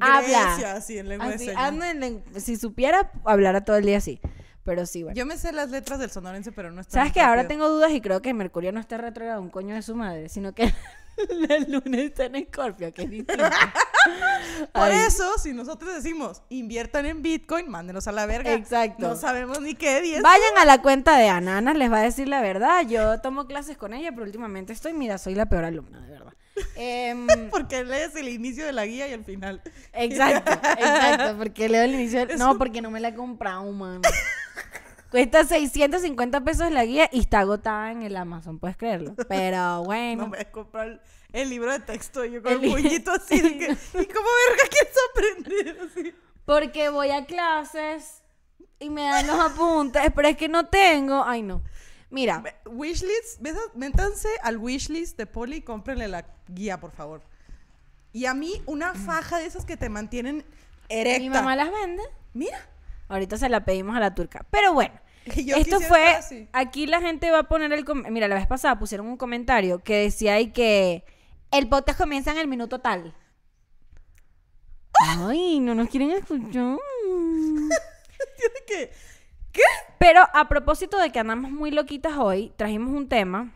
habla. 0.01 0.75
Así 0.75 0.99
en 0.99 1.09
lengua 1.09 1.29
de 1.29 1.35
Así, 1.35 1.45
señas. 1.47 1.63
ando 1.63 1.85
en 1.85 2.25
si 2.41 2.57
supiera, 2.57 3.11
hablara 3.25 3.65
todo 3.65 3.77
el 3.77 3.85
día 3.87 3.99
así. 3.99 4.21
Pero 4.65 4.87
sí, 4.87 5.03
bueno. 5.03 5.15
Yo 5.17 5.27
me 5.27 5.37
sé 5.37 5.53
las 5.53 5.71
letras 5.71 5.99
del 5.99 6.11
sonorense, 6.11 6.51
pero 6.51 6.71
no 6.71 6.81
está 6.81 6.95
¿Sabes 6.95 7.13
que 7.13 7.21
Ahora 7.21 7.47
tengo 7.47 7.69
dudas 7.69 7.93
y 7.93 8.01
creo 8.01 8.23
que 8.23 8.33
Mercurio 8.33 8.73
no 8.73 8.81
está 8.81 8.97
retrógrado 8.97 9.43
un 9.43 9.51
coño 9.51 9.75
de 9.75 9.83
su 9.83 9.95
madre, 9.95 10.31
sino 10.31 10.55
que 10.55 10.73
la 11.49 11.59
luna 11.69 12.01
está 12.01 12.25
en 12.25 12.37
Escorpio, 12.37 12.93
que 12.93 13.03
es 13.03 13.11
distinto. 13.11 13.45
Por 14.73 14.83
Ay. 14.83 15.05
eso, 15.07 15.39
si 15.39 15.53
nosotros 15.53 15.95
decimos 15.95 16.43
inviertan 16.49 17.07
en 17.07 17.23
Bitcoin, 17.23 17.69
mándenos 17.69 18.07
a 18.09 18.13
la 18.13 18.27
verga. 18.27 18.53
Exacto. 18.55 19.09
No 19.09 19.17
sabemos 19.17 19.61
ni 19.61 19.75
qué 19.75 19.99
es. 19.99 20.23
Vayan 20.23 20.59
a 20.59 20.65
la 20.65 20.81
cuenta 20.81 21.17
de 21.19 21.29
Ananas, 21.29 21.77
les 21.77 21.91
va 21.91 21.99
a 21.99 22.03
decir 22.03 22.29
la 22.29 22.41
verdad. 22.41 22.87
Yo 22.87 23.21
tomo 23.21 23.47
clases 23.47 23.77
con 23.77 23.93
ella, 23.93 24.11
pero 24.13 24.25
últimamente 24.25 24.73
estoy, 24.73 24.93
mira, 24.95 25.19
soy 25.19 25.35
la 25.35 25.47
peor 25.47 25.65
alumna, 25.65 26.07
Em, 26.76 27.26
Porque 27.50 27.84
lees 27.84 28.14
el 28.16 28.28
inicio 28.28 28.64
de 28.66 28.73
la 28.73 28.87
guía 28.87 29.08
y 29.08 29.12
el 29.12 29.25
final. 29.25 29.62
exacto, 29.92 30.52
exacto, 30.78 31.37
porque 31.38 31.68
leo 31.68 31.82
el 31.82 31.94
inicio. 31.94 32.26
No, 32.38 32.58
porque 32.58 32.80
no 32.80 32.90
me 32.90 33.00
la 33.00 33.08
he 33.08 33.14
comprado, 33.14 33.70
mano. 33.73 34.00
Cuesta 35.11 35.44
650 35.44 36.40
pesos 36.42 36.73
la 36.73 36.84
guía 36.84 37.08
y 37.12 37.20
está 37.20 37.40
agotada 37.40 37.92
en 37.92 38.02
el 38.02 38.16
Amazon, 38.16 38.58
puedes 38.58 38.76
creerlo. 38.76 39.14
Pero 39.28 39.56
No 39.58 39.84
bueno. 39.84 40.25
me 40.25 40.37
voy 40.37 40.40
a 40.40 40.50
comprar 40.50 40.88
el, 40.88 41.00
el 41.32 41.50
libro 41.50 41.73
de 41.73 41.80
texto 41.80 42.25
yo 42.25 42.42
con 42.42 42.52
El 42.52 42.64
el, 42.64 42.70
puñito 42.70 43.12
así 43.12 43.40
de 43.40 43.58
que, 43.58 43.64
¿y 43.73 44.06
cómo 44.06 44.28
verga 44.49 44.64
quieres 44.70 44.96
aprender? 45.11 45.78
Así. 45.88 46.14
Porque 46.44 46.88
voy 46.88 47.11
a 47.11 47.25
clases 47.26 48.23
y 48.80 48.90
me 48.90 49.02
dan 49.02 49.26
los 49.26 49.38
apuntes, 49.38 50.02
pero 50.14 50.28
es 50.28 50.37
que 50.37 50.49
no 50.49 50.66
tengo. 50.66 51.23
Ay, 51.25 51.42
no. 51.42 51.62
Mira, 52.14 52.38
Ve- 52.38 52.54
Wishlist, 52.71 53.40
vete- 53.40 53.59
métanse 53.75 54.28
al 54.44 54.56
wishlist 54.59 55.18
de 55.18 55.26
Poli 55.26 55.56
y 55.56 55.62
cómprenle 55.62 56.06
la 56.06 56.25
guía, 56.47 56.78
por 56.78 56.92
favor. 56.92 57.23
Y 58.12 58.26
a 58.26 58.35
mí, 58.35 58.62
una 58.66 58.94
faja 58.94 59.38
de 59.38 59.47
esas 59.47 59.64
que 59.64 59.76
te 59.76 59.88
mantienen 59.88 60.44
erecta. 60.88 61.18
mi 61.18 61.28
mamá 61.28 61.56
las 61.56 61.73
vende. 61.73 62.04
Mira. 62.33 62.56
Ahorita 63.09 63.37
se 63.37 63.49
la 63.49 63.64
pedimos 63.64 63.97
a 63.97 64.00
la 64.00 64.14
turca. 64.14 64.47
Pero 64.50 64.73
bueno, 64.73 64.94
esto 65.26 65.80
fue. 65.80 66.49
Aquí 66.52 66.87
la 66.87 67.00
gente 67.00 67.33
va 67.33 67.40
a 67.40 67.49
poner 67.49 67.73
el. 67.73 67.85
Mira, 68.11 68.28
la 68.28 68.37
vez 68.37 68.47
pasada 68.47 68.78
pusieron 68.78 69.09
un 69.09 69.16
comentario 69.16 69.80
que 69.80 69.97
decía 69.97 70.35
ahí 70.35 70.52
que 70.52 71.04
el 71.50 71.68
podcast 71.68 71.99
comienza 71.99 72.30
en 72.30 72.38
el 72.38 72.47
minuto 72.47 72.80
tal. 72.80 73.12
Ay, 75.18 75.59
no 75.59 75.75
nos 75.75 75.88
quieren 75.88 76.12
escuchar. 76.12 76.52
Tiene 78.37 78.61
que. 78.68 78.92
Pero 79.99 80.20
a 80.32 80.49
propósito 80.49 80.99
de 80.99 81.11
que 81.11 81.18
andamos 81.18 81.50
muy 81.50 81.70
loquitas 81.70 82.16
hoy, 82.18 82.52
trajimos 82.56 82.90
un 82.94 83.08
tema 83.08 83.52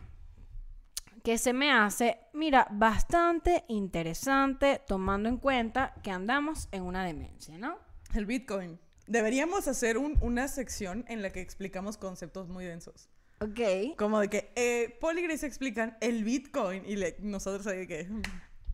que 1.23 1.37
se 1.37 1.53
me 1.53 1.71
hace, 1.71 2.17
mira, 2.33 2.67
bastante 2.71 3.65
interesante 3.67 4.81
tomando 4.87 5.29
en 5.29 5.37
cuenta 5.37 5.93
que 6.01 6.11
andamos 6.11 6.69
en 6.71 6.83
una 6.83 7.03
demencia, 7.05 7.57
¿no? 7.57 7.77
El 8.15 8.25
Bitcoin. 8.25 8.79
Deberíamos 9.05 9.67
hacer 9.67 9.97
un- 9.97 10.17
una 10.21 10.47
sección 10.47 11.03
en 11.07 11.21
la 11.21 11.31
que 11.31 11.41
explicamos 11.41 11.97
conceptos 11.97 12.47
muy 12.47 12.63
densos. 12.65 13.09
Ok. 13.41 13.95
Como 13.97 14.19
de 14.19 14.29
que 14.29 14.51
eh, 14.55 14.97
Poli 14.99 15.21
y 15.21 15.23
Grace 15.25 15.45
explican 15.45 15.97
el 16.01 16.23
Bitcoin 16.23 16.83
y 16.85 16.95
le- 16.95 17.15
nosotros 17.19 17.67
ahí 17.67 17.79
de 17.79 17.87
que. 17.87 18.03
mm, 18.05 18.21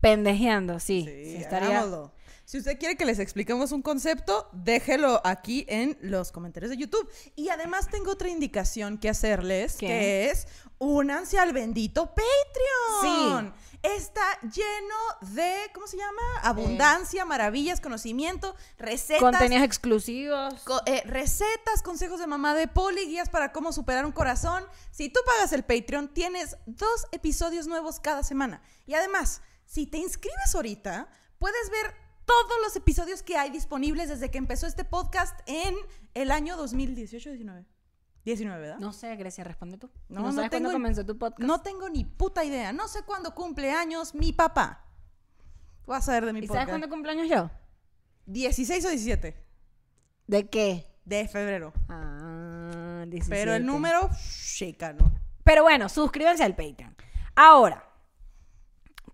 Pendejeando, 0.00 0.78
sí. 0.78 1.04
Sí, 1.06 1.24
sí, 1.32 1.36
estaría. 1.36 1.68
hagámoslo. 1.80 2.12
Si 2.46 2.58
usted 2.58 2.78
quiere 2.78 2.96
que 2.96 3.04
les 3.04 3.18
expliquemos 3.18 3.72
un 3.72 3.82
concepto, 3.82 4.48
déjelo 4.52 5.20
aquí 5.24 5.66
en 5.68 5.98
los 6.00 6.30
comentarios 6.30 6.70
de 6.70 6.76
YouTube. 6.76 7.10
Y 7.34 7.48
además 7.48 7.88
tengo 7.90 8.12
otra 8.12 8.28
indicación 8.28 8.98
que 8.98 9.08
hacerles, 9.08 9.74
¿Qué? 9.74 9.86
que 9.88 10.30
es 10.30 10.46
únanse 10.78 11.40
al 11.40 11.52
bendito 11.52 12.14
Patreon. 12.14 13.52
Sí. 13.52 13.62
Está 13.82 14.22
lleno 14.42 15.34
de, 15.34 15.54
¿cómo 15.74 15.88
se 15.88 15.96
llama? 15.96 16.22
Abundancia, 16.42 17.24
maravillas, 17.24 17.80
conocimiento, 17.80 18.54
recetas. 18.78 19.20
Contenidos 19.22 19.64
exclusivos. 19.64 20.54
Co- 20.62 20.82
eh, 20.86 21.02
recetas, 21.04 21.82
consejos 21.82 22.20
de 22.20 22.28
mamá 22.28 22.54
de 22.54 22.68
Poli, 22.68 23.06
guías 23.06 23.28
para 23.28 23.52
cómo 23.52 23.72
superar 23.72 24.06
un 24.06 24.12
corazón. 24.12 24.64
Si 24.92 25.08
tú 25.08 25.18
pagas 25.26 25.52
el 25.52 25.64
Patreon, 25.64 26.14
tienes 26.14 26.56
dos 26.66 27.06
episodios 27.10 27.66
nuevos 27.66 27.98
cada 27.98 28.22
semana. 28.22 28.62
Y 28.86 28.94
además, 28.94 29.42
si 29.66 29.86
te 29.86 29.98
inscribes 29.98 30.54
ahorita, 30.54 31.08
puedes 31.38 31.70
ver 31.70 32.05
todos 32.26 32.52
los 32.62 32.76
episodios 32.76 33.22
que 33.22 33.36
hay 33.38 33.50
disponibles 33.50 34.08
desde 34.10 34.30
que 34.30 34.38
empezó 34.38 34.66
este 34.66 34.84
podcast 34.84 35.38
en 35.46 35.74
el 36.14 36.30
año 36.30 36.56
2018-19. 36.58 37.64
19, 38.24 38.60
¿verdad? 38.60 38.78
No 38.78 38.92
sé, 38.92 39.14
Grecia, 39.16 39.44
responde 39.44 39.78
tú. 39.78 39.88
No, 40.08 40.20
No, 40.20 40.26
no 40.26 40.32
sabes 40.32 40.50
cuándo 40.50 40.68
tengo- 40.68 40.72
comenzó 40.72 41.06
tu 41.06 41.16
podcast. 41.16 41.46
No 41.46 41.62
tengo 41.62 41.88
ni 41.88 42.04
puta 42.04 42.44
idea. 42.44 42.72
No 42.72 42.88
sé 42.88 43.02
cuándo 43.04 43.34
cumple 43.34 43.70
años 43.70 44.14
mi 44.14 44.32
papá. 44.32 44.84
Vas 45.86 46.08
a 46.08 46.12
ver 46.12 46.26
de 46.26 46.32
mi 46.32 46.40
¿Y 46.40 46.42
podcast. 46.42 46.62
sabes 46.66 46.72
cuándo 46.72 46.88
cumpleaños 46.88 47.28
yo? 47.28 47.48
16 48.26 48.84
o 48.84 48.88
17 48.88 49.36
¿De 50.26 50.48
qué? 50.50 50.92
de 51.04 51.28
febrero. 51.28 51.72
Ah, 51.88 53.04
17. 53.06 53.30
Pero 53.30 53.54
el 53.54 53.64
número, 53.64 54.10
shake, 54.12 54.94
¿no? 54.98 55.12
Pero 55.44 55.62
bueno, 55.62 55.88
suscríbanse 55.88 56.42
al 56.42 56.56
Patreon. 56.56 56.96
Ahora, 57.36 57.85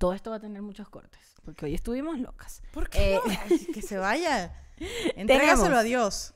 todo 0.02 0.14
esto 0.14 0.30
va 0.30 0.38
a 0.38 0.40
tener 0.40 0.60
muchos 0.62 0.88
cortes, 0.88 1.20
porque 1.44 1.66
hoy 1.66 1.74
estuvimos 1.74 2.18
locas. 2.18 2.60
¿Por 2.72 2.90
qué? 2.90 3.14
Eh, 3.14 3.20
no? 3.24 3.32
Ay, 3.48 3.66
que 3.72 3.82
se 3.82 3.98
vaya. 3.98 4.52
Entrégaselo 5.14 5.76
a 5.76 5.84
Dios. 5.84 6.34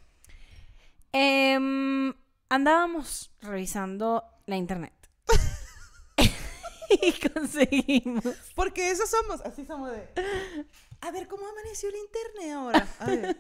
Em, 1.11 2.15
andábamos 2.49 3.33
revisando 3.43 4.23
la 4.47 4.55
internet. 4.55 4.95
y 6.89 7.29
conseguimos. 7.29 8.23
Porque 8.55 8.93
eso 8.93 9.05
somos. 9.05 9.41
Así 9.41 9.65
somos 9.65 9.91
de. 9.91 10.15
A 11.01 11.11
ver, 11.11 11.27
¿cómo 11.27 11.45
amaneció 11.49 11.89
el 11.89 11.97
internet 11.97 12.53
ahora? 12.53 12.89
A 13.01 13.07
ver, 13.07 13.37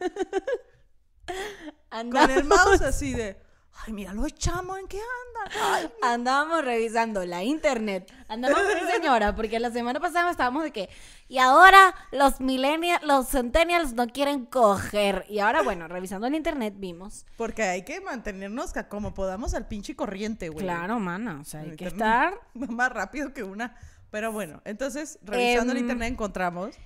con 2.10 2.30
el 2.32 2.42
mouse 2.42 2.80
así 2.80 3.12
de. 3.12 3.40
Ay, 3.84 3.92
mira 3.92 4.12
los 4.14 4.34
chamos 4.34 4.78
en 4.78 4.86
qué 4.88 4.98
andan. 4.98 5.62
Ay, 5.62 5.90
andábamos 6.02 6.64
revisando 6.64 7.24
la 7.24 7.44
internet. 7.44 8.12
Andamos 8.28 8.58
muy 8.82 8.90
señora, 8.90 9.34
porque 9.34 9.60
la 9.60 9.70
semana 9.70 10.00
pasada 10.00 10.30
estábamos 10.30 10.62
de 10.62 10.72
que. 10.72 10.88
Y 11.28 11.38
ahora 11.38 11.94
los 12.12 12.40
millennials, 12.40 13.02
los 13.02 13.28
centennials 13.28 13.92
no 13.92 14.06
quieren 14.06 14.46
coger. 14.46 15.24
Y 15.28 15.40
ahora, 15.40 15.62
bueno, 15.62 15.88
revisando 15.88 16.28
la 16.28 16.36
internet 16.36 16.74
vimos. 16.76 17.26
porque 17.36 17.62
hay 17.64 17.82
que 17.84 18.00
mantenernos 18.00 18.72
como 18.88 19.14
podamos 19.14 19.54
al 19.54 19.66
pinche 19.68 19.94
corriente, 19.94 20.48
güey. 20.48 20.64
Claro, 20.64 20.98
mana. 20.98 21.38
O 21.40 21.44
sea, 21.44 21.60
hay 21.60 21.70
El 21.70 21.76
que 21.76 21.86
estar 21.86 22.34
Más 22.54 22.90
rápido 22.92 23.32
que 23.32 23.42
una. 23.42 23.76
Pero 24.10 24.32
bueno, 24.32 24.62
entonces, 24.64 25.18
revisando 25.22 25.72
el 25.72 25.78
Em, 25.78 25.84
internet 25.84 26.12
encontramos. 26.12 26.76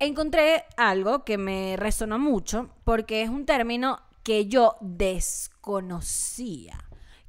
Encontré 0.00 0.64
algo 0.76 1.24
que 1.24 1.38
me 1.38 1.76
resonó 1.78 2.18
mucho 2.18 2.68
porque 2.84 3.22
es 3.22 3.30
un 3.30 3.46
término 3.46 4.00
que 4.24 4.46
yo 4.46 4.76
desconocía, 4.80 6.78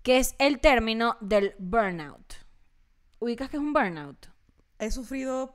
que 0.02 0.18
es 0.18 0.34
el 0.40 0.60
término 0.60 1.18
del 1.22 1.54
burnout. 1.60 2.34
¿Ubicas 3.20 3.50
que 3.50 3.58
es 3.58 3.62
un 3.62 3.74
burnout? 3.74 4.28
He 4.80 4.90
sufrido 4.90 5.54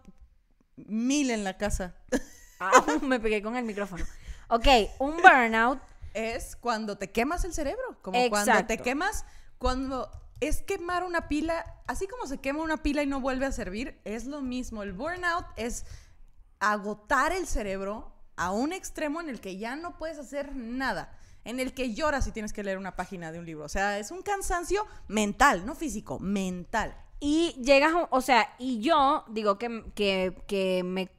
mil 0.77 1.31
en 1.31 1.43
la 1.43 1.57
casa. 1.57 1.97
Ah, 2.61 2.71
me 3.03 3.19
pegué 3.19 3.43
con 3.43 3.57
el 3.57 3.65
micrófono. 3.65 4.05
Ok, 4.49 4.67
un 4.99 5.17
burnout 5.17 5.81
es 6.15 6.57
cuando 6.57 6.99
te 6.99 7.11
quemas 7.11 7.45
el 7.45 7.55
cerebro. 7.55 8.01
Como 8.03 8.29
cuando 8.29 8.67
te 8.67 8.79
quemas, 8.79 9.25
cuando 9.59 10.11
es 10.41 10.63
quemar 10.63 11.05
una 11.05 11.29
pila, 11.29 11.83
así 11.87 12.07
como 12.07 12.27
se 12.27 12.39
quema 12.39 12.63
una 12.63 12.83
pila 12.83 13.03
y 13.03 13.07
no 13.07 13.21
vuelve 13.21 13.47
a 13.47 13.53
servir, 13.53 14.01
es 14.05 14.27
lo 14.27 14.43
mismo. 14.43 14.83
El 14.83 14.93
burnout 14.93 15.47
es 15.57 15.87
agotar 16.59 17.33
el 17.33 17.47
cerebro 17.47 18.13
a 18.37 18.53
un 18.53 18.73
extremo 18.73 19.21
en 19.21 19.29
el 19.29 19.41
que 19.41 19.59
ya 19.59 19.77
no 19.77 19.97
puedes 19.99 20.19
hacer 20.19 20.55
nada. 20.55 21.17
En 21.45 21.59
el 21.61 21.73
que 21.75 21.95
lloras 21.95 22.25
si 22.25 22.33
tienes 22.33 22.53
que 22.53 22.63
leer 22.63 22.79
una 22.79 22.97
página 22.97 23.33
de 23.33 23.39
un 23.39 23.47
libro. 23.47 23.65
O 23.65 23.69
sea, 23.69 23.99
es 23.99 24.11
un 24.11 24.23
cansancio 24.23 24.87
mental, 25.09 25.65
no 25.67 25.75
físico, 25.75 26.19
mental. 26.21 26.97
y 27.21 27.53
llegas, 27.63 27.93
o 28.11 28.21
sea, 28.23 28.55
y 28.59 28.81
yo 28.81 29.25
digo 29.29 29.59
que, 29.59 29.85
que, 29.95 30.35
que 30.47 30.83
me 30.85 31.11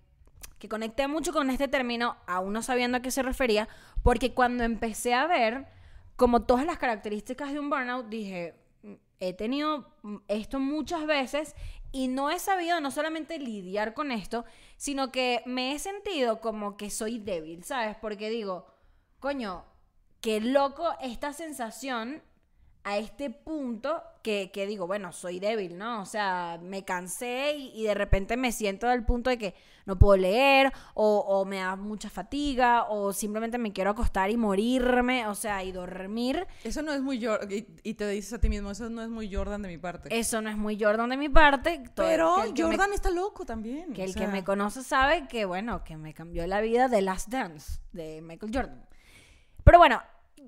que 0.60 0.70
conecté 0.70 1.08
mucho 1.08 1.32
con 1.34 1.50
este 1.50 1.68
término, 1.68 2.18
aún 2.28 2.54
no 2.54 2.62
sabiendo 2.62 2.98
a 2.98 3.01
qué 3.01 3.10
se 3.12 3.24
refería, 3.24 3.68
porque 4.04 4.34
cuando 4.34 4.63
empecé 4.63 5.13
a 5.13 5.25
ver 5.28 5.68
como 6.16 6.44
todas 6.44 6.66
las 6.66 6.78
características 6.78 7.51
de 7.54 7.60
un 7.60 7.70
burnout, 7.70 8.08
dije, 8.10 8.56
"Mm, 8.84 8.94
he 9.20 9.34
tenido 9.34 9.88
mm, 10.04 10.18
esto 10.28 10.60
muchas 10.60 11.06
veces 11.08 11.56
y 11.92 12.08
no 12.08 12.30
he 12.32 12.40
sabido 12.40 12.80
no 12.80 12.92
solamente 12.92 13.40
lidiar 13.40 13.94
con 13.94 14.12
esto, 14.12 14.46
sino 14.78 15.12
que 15.12 15.42
me 15.46 15.74
he 15.74 15.80
sentido 15.80 16.42
como 16.42 16.78
que 16.78 16.90
soy 16.92 17.20
débil, 17.20 17.63
¿sabes? 17.63 17.96
Porque 18.00 18.30
digo, 18.30 18.68
coño, 19.20 19.66
qué 20.22 20.40
loco 20.40 20.94
esta 21.01 21.34
sensación 21.34 22.22
a 22.84 22.98
este 22.98 23.30
punto 23.30 24.01
que, 24.24 24.50
que 24.51 24.66
digo, 24.66 24.88
bueno, 24.88 25.12
soy 25.12 25.40
débil, 25.40 25.78
¿no? 25.78 26.01
O 26.01 26.06
sea, 26.06 26.60
me 26.63 26.84
cansé 26.84 27.54
y, 27.56 27.72
y 27.80 27.84
de 27.84 27.94
repente 27.94 28.38
me 28.38 28.51
siento 28.51 28.88
al 28.88 29.06
punto 29.06 29.30
de 29.30 29.38
que 29.38 29.54
no 29.86 30.00
puedo 30.00 30.18
leer 30.18 30.72
o, 30.96 31.20
o 31.20 31.46
me 31.46 31.58
da 31.58 31.75
mucha 31.75 32.10
fatiga 32.10 32.86
o 32.90 33.13
simplemente 33.13 33.60
me 33.60 33.72
quiero 33.72 33.92
acostar 33.92 34.32
y 34.32 34.38
morirme, 34.38 35.28
o 35.28 35.36
sea, 35.36 35.63
y 35.63 35.72
dormir. 35.72 36.48
Eso 36.63 36.82
no 36.82 36.92
es 36.92 37.01
muy 37.01 37.24
Jordan. 37.24 37.51
Y, 37.51 37.68
y 37.84 37.94
te 37.94 38.08
dices 38.10 38.34
a 38.34 38.40
ti 38.40 38.50
mismo, 38.50 38.72
eso 38.72 38.90
no 38.90 39.04
es 39.04 39.10
muy 39.10 39.32
Jordan 39.32 39.62
de 39.62 39.70
mi 39.70 39.78
parte. 39.78 40.18
Eso 40.18 40.42
no 40.42 40.50
es 40.50 40.58
muy 40.58 40.80
Jordan 40.82 41.10
de 41.10 41.18
mi 41.18 41.30
parte. 41.30 41.84
todo- 41.94 42.08
Pero 42.08 42.38
me- 42.51 42.62
Jordan 42.63 42.94
está 42.94 43.12
loco 43.12 43.46
también. 43.46 43.94
que 43.94 44.04
el 44.04 44.13
sea, 44.13 44.25
que 44.25 44.32
me 44.32 44.44
conoce 44.44 44.82
sabe 44.84 45.28
que, 45.28 45.46
bueno, 45.46 45.84
que 45.84 45.98
me 45.98 46.16
cambió 46.16 46.48
la 46.48 46.62
vida 46.62 46.88
de 46.88 47.01
Last 47.04 47.30
Dance 47.30 47.80
de 47.92 48.22
Michael 48.22 48.51
Jordan. 48.56 48.86
Pero 49.63 49.77
bueno, 49.77 50.01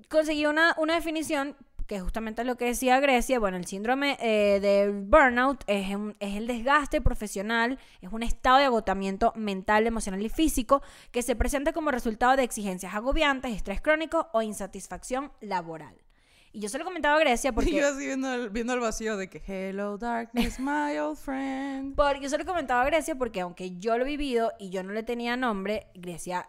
conseguí 0.08 0.46
una, 0.46 0.74
una 0.78 0.94
definición 0.94 1.56
que 1.86 2.00
justamente 2.00 2.40
es 2.40 2.46
lo 2.46 2.56
que 2.56 2.64
decía 2.64 2.98
Grecia. 2.98 3.38
Bueno, 3.38 3.58
el 3.58 3.66
síndrome 3.66 4.16
eh, 4.20 4.58
del 4.60 4.92
burnout 4.92 5.62
es, 5.66 5.94
un- 5.94 6.16
es 6.18 6.36
el 6.36 6.46
desgaste 6.46 7.02
profesional, 7.02 7.78
es 8.00 8.10
un 8.10 8.22
estado 8.22 8.56
de 8.56 8.64
agotamiento 8.64 9.32
mental, 9.36 9.86
emocional 9.86 10.22
y 10.22 10.30
físico 10.30 10.82
que 11.10 11.20
se 11.22 11.36
presenta 11.36 11.72
como 11.74 11.90
resultado 11.90 12.36
de 12.36 12.42
exigencias 12.42 12.94
agobiantes, 12.94 13.52
estrés 13.54 13.82
crónico 13.82 14.28
o 14.32 14.40
insatisfacción 14.40 15.30
laboral. 15.42 15.94
Y 16.52 16.60
yo 16.60 16.68
se 16.70 16.78
lo 16.78 16.84
comentaba 16.84 17.16
a 17.16 17.18
Grecia 17.18 17.50
Y 17.52 17.52
porque... 17.52 17.72
yo 17.72 17.86
así 17.88 18.06
viendo 18.06 18.32
el, 18.32 18.48
viendo 18.48 18.72
el 18.72 18.80
vacío 18.80 19.18
de 19.18 19.28
que 19.28 19.42
Hello 19.46 19.98
darkness, 19.98 20.58
my 20.58 20.96
old 20.98 21.18
friend. 21.18 21.94
Por, 21.96 22.18
yo 22.18 22.30
se 22.30 22.38
lo 22.38 22.46
comentaba 22.46 22.80
a 22.80 22.86
Grecia 22.86 23.14
porque 23.16 23.42
aunque 23.42 23.76
yo 23.78 23.98
lo 23.98 24.04
he 24.04 24.08
vivido 24.08 24.52
y 24.58 24.70
yo 24.70 24.82
no 24.84 24.92
le 24.94 25.02
tenía 25.02 25.36
nombre, 25.36 25.88
Grecia 25.94 26.48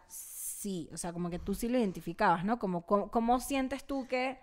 sí, 0.66 0.90
o 0.92 0.98
sea, 0.98 1.14
como 1.14 1.30
que 1.30 1.38
tú 1.38 1.54
sí 1.54 1.70
lo 1.70 1.78
identificabas, 1.78 2.44
¿no? 2.44 2.58
Como, 2.58 2.88
como- 2.88 3.12
¿Cómo 3.12 3.40
sientes 3.40 3.86
tú 3.86 4.08
que... 4.08 4.40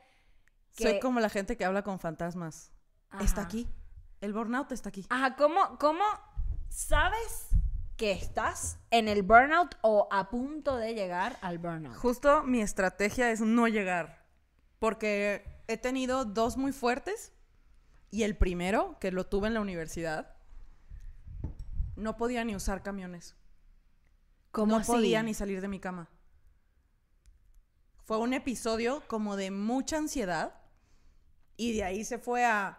que- 0.77 0.85
Soy 0.85 1.01
como 1.01 1.19
la 1.19 1.29
gente 1.29 1.57
que 1.57 1.65
habla 1.65 1.83
con 1.83 1.99
fantasmas. 1.99 2.71
Está 3.21 3.41
Ajá. 3.41 3.49
aquí. 3.49 3.69
El 4.21 4.33
burnout 4.33 4.71
está 4.71 4.91
aquí. 4.91 5.05
Ajá, 5.11 5.35
¿cómo, 5.35 5.79
¿cómo 5.81 6.05
sabes 6.69 7.49
que 7.97 8.13
estás 8.13 8.79
en 8.93 9.09
el 9.09 9.23
burnout 9.25 9.75
o 9.83 10.07
a 10.13 10.31
punto 10.31 10.77
de 10.77 10.95
llegar 10.95 11.39
al 11.43 11.59
burnout? 11.59 11.97
Justo 11.97 12.45
mi 12.45 12.61
estrategia 12.61 13.33
es 13.33 13.41
no 13.41 13.67
llegar. 13.67 14.25
Porque 14.79 15.65
he 15.67 15.77
tenido 15.77 16.25
dos 16.25 16.57
muy 16.57 16.71
fuertes 16.71 17.33
y 18.13 18.23
el 18.23 18.37
primero, 18.37 18.97
que 19.01 19.11
lo 19.11 19.27
tuve 19.27 19.49
en 19.49 19.55
la 19.55 19.61
universidad, 19.61 20.37
no 21.97 22.17
podía 22.17 22.45
ni 22.45 22.55
usar 22.55 22.85
camiones. 22.85 23.35
¿Cómo 24.53 24.79
no 24.79 24.85
podía 24.85 25.23
ni 25.25 25.35
salir 25.35 25.61
de 25.61 25.67
mi 25.69 25.81
cama. 25.81 26.09
Fue 28.05 28.19
un 28.19 28.33
episodio 28.35 29.03
como 29.07 29.37
de 29.37 29.51
mucha 29.51 29.97
ansiedad 29.97 30.55
y 31.57 31.73
de 31.75 31.85
ahí 31.85 32.05
se 32.05 32.19
fue 32.19 32.45
a 32.45 32.79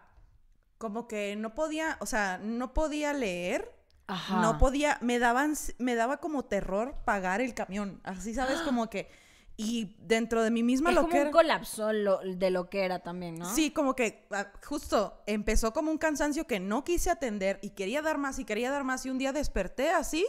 como 0.77 1.07
que 1.07 1.35
no 1.37 1.53
podía, 1.55 1.97
o 2.01 2.05
sea, 2.05 2.39
no 2.43 2.73
podía 2.73 3.13
leer, 3.13 3.71
Ajá. 4.07 4.41
no 4.41 4.57
podía, 4.57 4.97
me 5.01 5.17
daban, 5.19 5.53
me 5.77 5.95
daba 5.95 6.17
como 6.17 6.43
terror 6.43 6.95
pagar 7.05 7.39
el 7.39 7.53
camión, 7.53 8.01
así 8.03 8.33
sabes 8.33 8.59
como 8.65 8.89
que 8.89 9.09
y 9.55 9.95
dentro 9.99 10.41
de 10.43 10.49
mí 10.49 10.63
misma 10.63 10.89
es 10.89 10.95
lo 10.95 11.01
como 11.03 11.11
que 11.13 11.17
un 11.19 11.21
era- 11.27 11.31
colapso 11.31 11.93
lo- 11.93 12.19
de 12.19 12.49
lo 12.49 12.69
que 12.69 12.83
era 12.83 12.99
también, 12.99 13.35
¿no? 13.35 13.45
Sí, 13.53 13.69
como 13.71 13.95
que 13.95 14.27
ah, 14.31 14.51
justo 14.65 15.21
empezó 15.27 15.71
como 15.73 15.91
un 15.91 15.99
cansancio 15.99 16.47
que 16.47 16.59
no 16.59 16.83
quise 16.83 17.11
atender 17.11 17.59
y 17.61 17.69
quería 17.69 18.01
dar 18.01 18.17
más 18.17 18.39
y 18.39 18.45
quería 18.45 18.71
dar 18.71 18.83
más 18.83 19.05
y 19.05 19.09
un 19.11 19.19
día 19.19 19.31
desperté 19.31 19.91
así 19.91 20.25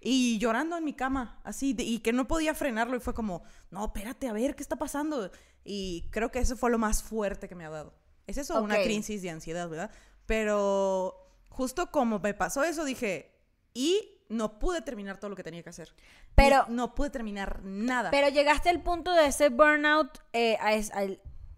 y 0.00 0.38
llorando 0.38 0.76
en 0.76 0.84
mi 0.84 0.94
cama, 0.94 1.40
así 1.44 1.72
de- 1.74 1.82
y 1.82 1.98
que 2.00 2.12
no 2.12 2.28
podía 2.28 2.54
frenarlo 2.54 2.96
y 2.96 3.00
fue 3.00 3.14
como, 3.14 3.42
no, 3.70 3.86
espérate, 3.86 4.28
a 4.28 4.32
ver 4.32 4.54
qué 4.54 4.62
está 4.62 4.76
pasando. 4.76 5.30
Y 5.64 6.08
creo 6.10 6.30
que 6.30 6.38
eso 6.38 6.56
fue 6.56 6.70
lo 6.70 6.78
más 6.78 7.02
fuerte 7.02 7.48
que 7.48 7.54
me 7.54 7.64
ha 7.64 7.70
dado. 7.70 7.94
Es 8.26 8.36
eso, 8.38 8.60
una 8.62 8.76
Ok. 8.76 8.84
crisis 8.84 9.22
de 9.22 9.30
ansiedad, 9.30 9.68
¿verdad? 9.68 9.90
Pero 10.26 11.14
justo 11.48 11.90
como 11.90 12.18
me 12.20 12.34
pasó 12.34 12.62
eso 12.62 12.84
dije, 12.84 13.34
y 13.74 14.22
no 14.28 14.58
pude 14.58 14.82
terminar 14.82 15.18
todo 15.18 15.30
lo 15.30 15.36
que 15.36 15.42
tenía 15.42 15.62
que 15.62 15.70
hacer. 15.70 15.94
Pero- 16.34 16.66
Ni- 16.68 16.74
no 16.76 16.94
pude 16.94 17.10
terminar 17.10 17.60
nada. 17.64 18.10
Pero 18.10 18.28
llegaste 18.28 18.68
al 18.68 18.82
punto 18.82 19.12
de 19.14 19.26
ese 19.26 19.48
burnout, 19.48 20.18
eh, 20.32 20.56
a 20.60 20.72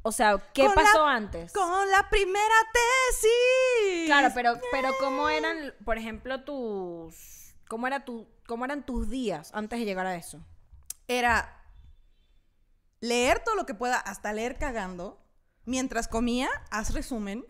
o 0.03 0.13
sea, 0.13 0.39
¿qué 0.55 0.63
Con 0.65 0.71
la- 0.77 0.83
pasó 0.83 1.05
antes? 1.05 1.53
Con 1.53 1.91
la 1.91 2.09
primera 2.09 2.55
tesis. 2.73 4.07
Claro, 4.07 4.31
pero, 4.35 4.55
pero 4.73 4.91
¿cómo 4.99 5.29
eran, 5.29 5.75
por 5.85 5.99
ejemplo, 5.99 6.43
tus... 6.43 7.40
¿Cómo, 7.71 7.87
era 7.87 8.05
tu, 8.05 8.27
¿Cómo 8.47 8.65
eran 8.67 8.85
tus 8.85 9.09
días 9.09 9.53
antes 9.55 9.79
de 9.79 9.85
llegar 9.87 10.05
a 10.05 10.17
eso? 10.17 10.45
era 11.11 11.57
leer 13.01 13.43
todo 13.45 13.57
lo 13.57 13.67
que 13.67 13.75
pueda, 13.75 13.97
hasta 13.97 14.33
leer 14.33 14.59
cagando. 14.59 15.19
Mientras 15.65 16.07
comía, 16.09 16.49
haz 16.71 16.95
resumen. 16.95 17.45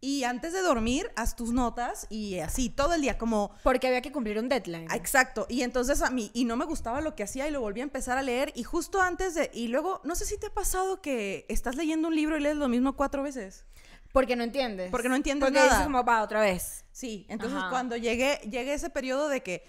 Y 0.00 0.24
antes 0.24 0.52
de 0.52 0.62
dormir, 0.62 1.12
haz 1.14 1.36
tus 1.36 1.52
notas 1.52 2.06
y 2.10 2.40
así, 2.40 2.70
todo 2.70 2.94
el 2.94 3.02
día, 3.02 3.18
como... 3.18 3.54
Porque 3.62 3.86
había 3.86 4.02
que 4.02 4.10
cumplir 4.10 4.38
un 4.38 4.48
deadline. 4.48 4.88
ah, 4.90 4.96
Exacto. 4.96 5.46
Y 5.48 5.62
entonces 5.62 6.02
a 6.02 6.10
mí, 6.10 6.30
y 6.34 6.44
no 6.44 6.56
me 6.56 6.64
gustaba 6.64 7.00
lo 7.00 7.14
que 7.14 7.22
hacía 7.22 7.46
y 7.46 7.52
lo 7.52 7.60
volví 7.60 7.80
a 7.80 7.84
empezar 7.84 8.18
a 8.18 8.22
leer. 8.22 8.52
Y 8.56 8.64
justo 8.64 9.00
antes 9.00 9.34
de... 9.34 9.50
Y 9.54 9.68
luego, 9.68 10.00
no 10.02 10.16
sé 10.16 10.24
si 10.24 10.38
te 10.38 10.46
ha 10.46 10.54
pasado 10.54 11.00
que 11.00 11.46
estás 11.48 11.76
leyendo 11.76 12.08
un 12.08 12.16
libro 12.16 12.36
y 12.36 12.40
lees 12.40 12.56
lo 12.56 12.68
mismo 12.68 12.96
cuatro 12.96 13.22
veces. 13.22 13.64
Porque 14.12 14.36
no 14.36 14.44
entiendes. 14.44 14.90
Porque 14.90 15.08
no 15.08 15.16
entiendes 15.16 15.46
Porque 15.46 15.58
nada. 15.58 15.70
dices 15.70 15.84
como, 15.84 16.04
va, 16.04 16.22
otra 16.22 16.40
vez. 16.40 16.84
Sí, 16.92 17.26
entonces 17.28 17.58
Ajá. 17.58 17.70
cuando 17.70 17.96
llegué, 17.96 18.38
llegué 18.44 18.72
a 18.72 18.74
ese 18.74 18.90
periodo 18.90 19.28
de 19.28 19.42
que 19.42 19.64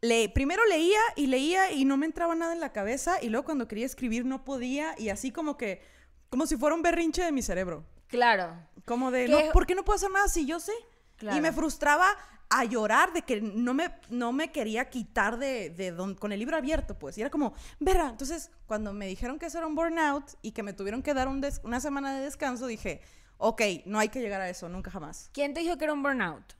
le, 0.00 0.28
primero 0.30 0.64
leía 0.66 0.98
y 1.16 1.26
leía 1.26 1.70
y 1.70 1.84
no 1.84 1.96
me 1.96 2.06
entraba 2.06 2.34
nada 2.34 2.52
en 2.54 2.60
la 2.60 2.72
cabeza 2.72 3.22
y 3.22 3.28
luego 3.28 3.44
cuando 3.44 3.68
quería 3.68 3.86
escribir 3.86 4.24
no 4.24 4.44
podía 4.44 4.94
y 4.98 5.10
así 5.10 5.30
como 5.30 5.56
que, 5.56 5.82
como 6.30 6.46
si 6.46 6.56
fuera 6.56 6.74
un 6.74 6.82
berrinche 6.82 7.22
de 7.22 7.30
mi 7.32 7.42
cerebro. 7.42 7.84
Claro. 8.08 8.52
Como 8.86 9.10
de, 9.10 9.26
¿Qué? 9.26 9.30
no, 9.46 9.52
¿por 9.52 9.66
qué 9.66 9.74
no 9.74 9.84
puedo 9.84 9.96
hacer 9.96 10.10
nada 10.10 10.26
si 10.28 10.46
yo 10.46 10.58
sé? 10.58 10.72
Claro. 11.16 11.36
Y 11.36 11.40
me 11.40 11.52
frustraba 11.52 12.06
a 12.50 12.64
llorar 12.64 13.12
de 13.12 13.22
que 13.22 13.40
no 13.40 13.74
me, 13.74 13.90
no 14.10 14.32
me 14.32 14.50
quería 14.50 14.90
quitar 14.90 15.38
de, 15.38 15.70
de 15.70 15.92
don- 15.92 16.14
con 16.16 16.32
el 16.32 16.38
libro 16.38 16.56
abierto, 16.56 16.98
pues. 16.98 17.16
Y 17.16 17.20
era 17.20 17.30
como, 17.30 17.54
verá, 17.78 18.08
entonces 18.08 18.50
cuando 18.66 18.92
me 18.92 19.06
dijeron 19.06 19.38
que 19.38 19.46
eso 19.46 19.58
era 19.58 19.66
un 19.66 19.74
burnout 19.74 20.24
y 20.42 20.52
que 20.52 20.62
me 20.62 20.72
tuvieron 20.72 21.02
que 21.02 21.14
dar 21.14 21.28
un 21.28 21.40
des- 21.40 21.60
una 21.64 21.80
semana 21.80 22.14
de 22.14 22.22
descanso, 22.24 22.66
dije, 22.66 23.00
ok, 23.42 23.60
no 23.86 23.98
hay 23.98 24.08
que 24.08 24.20
llegar 24.20 24.40
a 24.40 24.48
eso, 24.48 24.68
nunca 24.68 24.90
jamás. 24.90 25.28
¿Quién 25.32 25.52
te 25.52 25.60
dijo 25.60 25.76
que 25.76 25.84
era 25.84 25.92
un 25.92 26.02
burnout? 26.02 26.54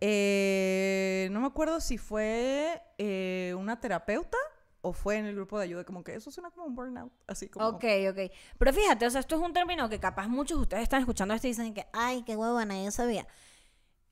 Eh, 0.00 1.28
no 1.32 1.40
me 1.40 1.48
acuerdo 1.48 1.80
si 1.80 1.98
fue 1.98 2.80
eh, 2.98 3.52
una 3.58 3.80
terapeuta 3.80 4.38
o 4.80 4.92
fue 4.92 5.16
en 5.16 5.26
el 5.26 5.34
grupo 5.34 5.58
de 5.58 5.64
ayuda, 5.64 5.84
como 5.84 6.04
que 6.04 6.14
eso 6.14 6.30
suena 6.30 6.50
como 6.52 6.66
un 6.66 6.76
burnout, 6.76 7.12
así 7.26 7.48
como... 7.48 7.66
Ok, 7.66 7.84
ok. 8.10 8.32
Pero 8.58 8.72
fíjate, 8.72 9.06
o 9.06 9.10
sea, 9.10 9.20
esto 9.20 9.34
es 9.34 9.42
un 9.42 9.52
término 9.52 9.88
que 9.88 9.98
capaz 9.98 10.28
muchos 10.28 10.58
de 10.58 10.62
ustedes 10.62 10.84
están 10.84 11.00
escuchando 11.00 11.34
esto 11.34 11.48
y 11.48 11.50
dicen 11.50 11.74
que, 11.74 11.86
ay, 11.92 12.22
qué 12.22 12.36
huevona, 12.36 12.80
yo 12.82 12.92
sabía. 12.92 13.26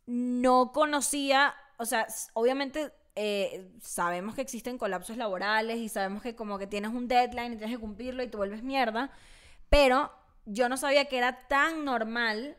No 0.06 0.72
conocía, 0.72 1.54
o 1.78 1.86
sea, 1.86 2.08
obviamente 2.34 2.92
eh, 3.14 3.70
sabemos 3.80 4.34
que 4.34 4.42
existen 4.42 4.76
colapsos 4.76 5.16
laborales 5.16 5.78
y 5.78 5.88
sabemos 5.88 6.22
que 6.22 6.34
como 6.34 6.58
que 6.58 6.66
tienes 6.66 6.90
un 6.90 7.06
deadline 7.06 7.52
y 7.52 7.56
tienes 7.56 7.76
que 7.76 7.80
cumplirlo 7.80 8.24
y 8.24 8.28
te 8.28 8.36
vuelves 8.36 8.64
mierda, 8.64 9.12
pero 9.70 10.10
yo 10.48 10.68
no 10.68 10.76
sabía 10.76 11.04
que 11.06 11.18
era 11.18 11.46
tan 11.48 11.84
normal 11.84 12.56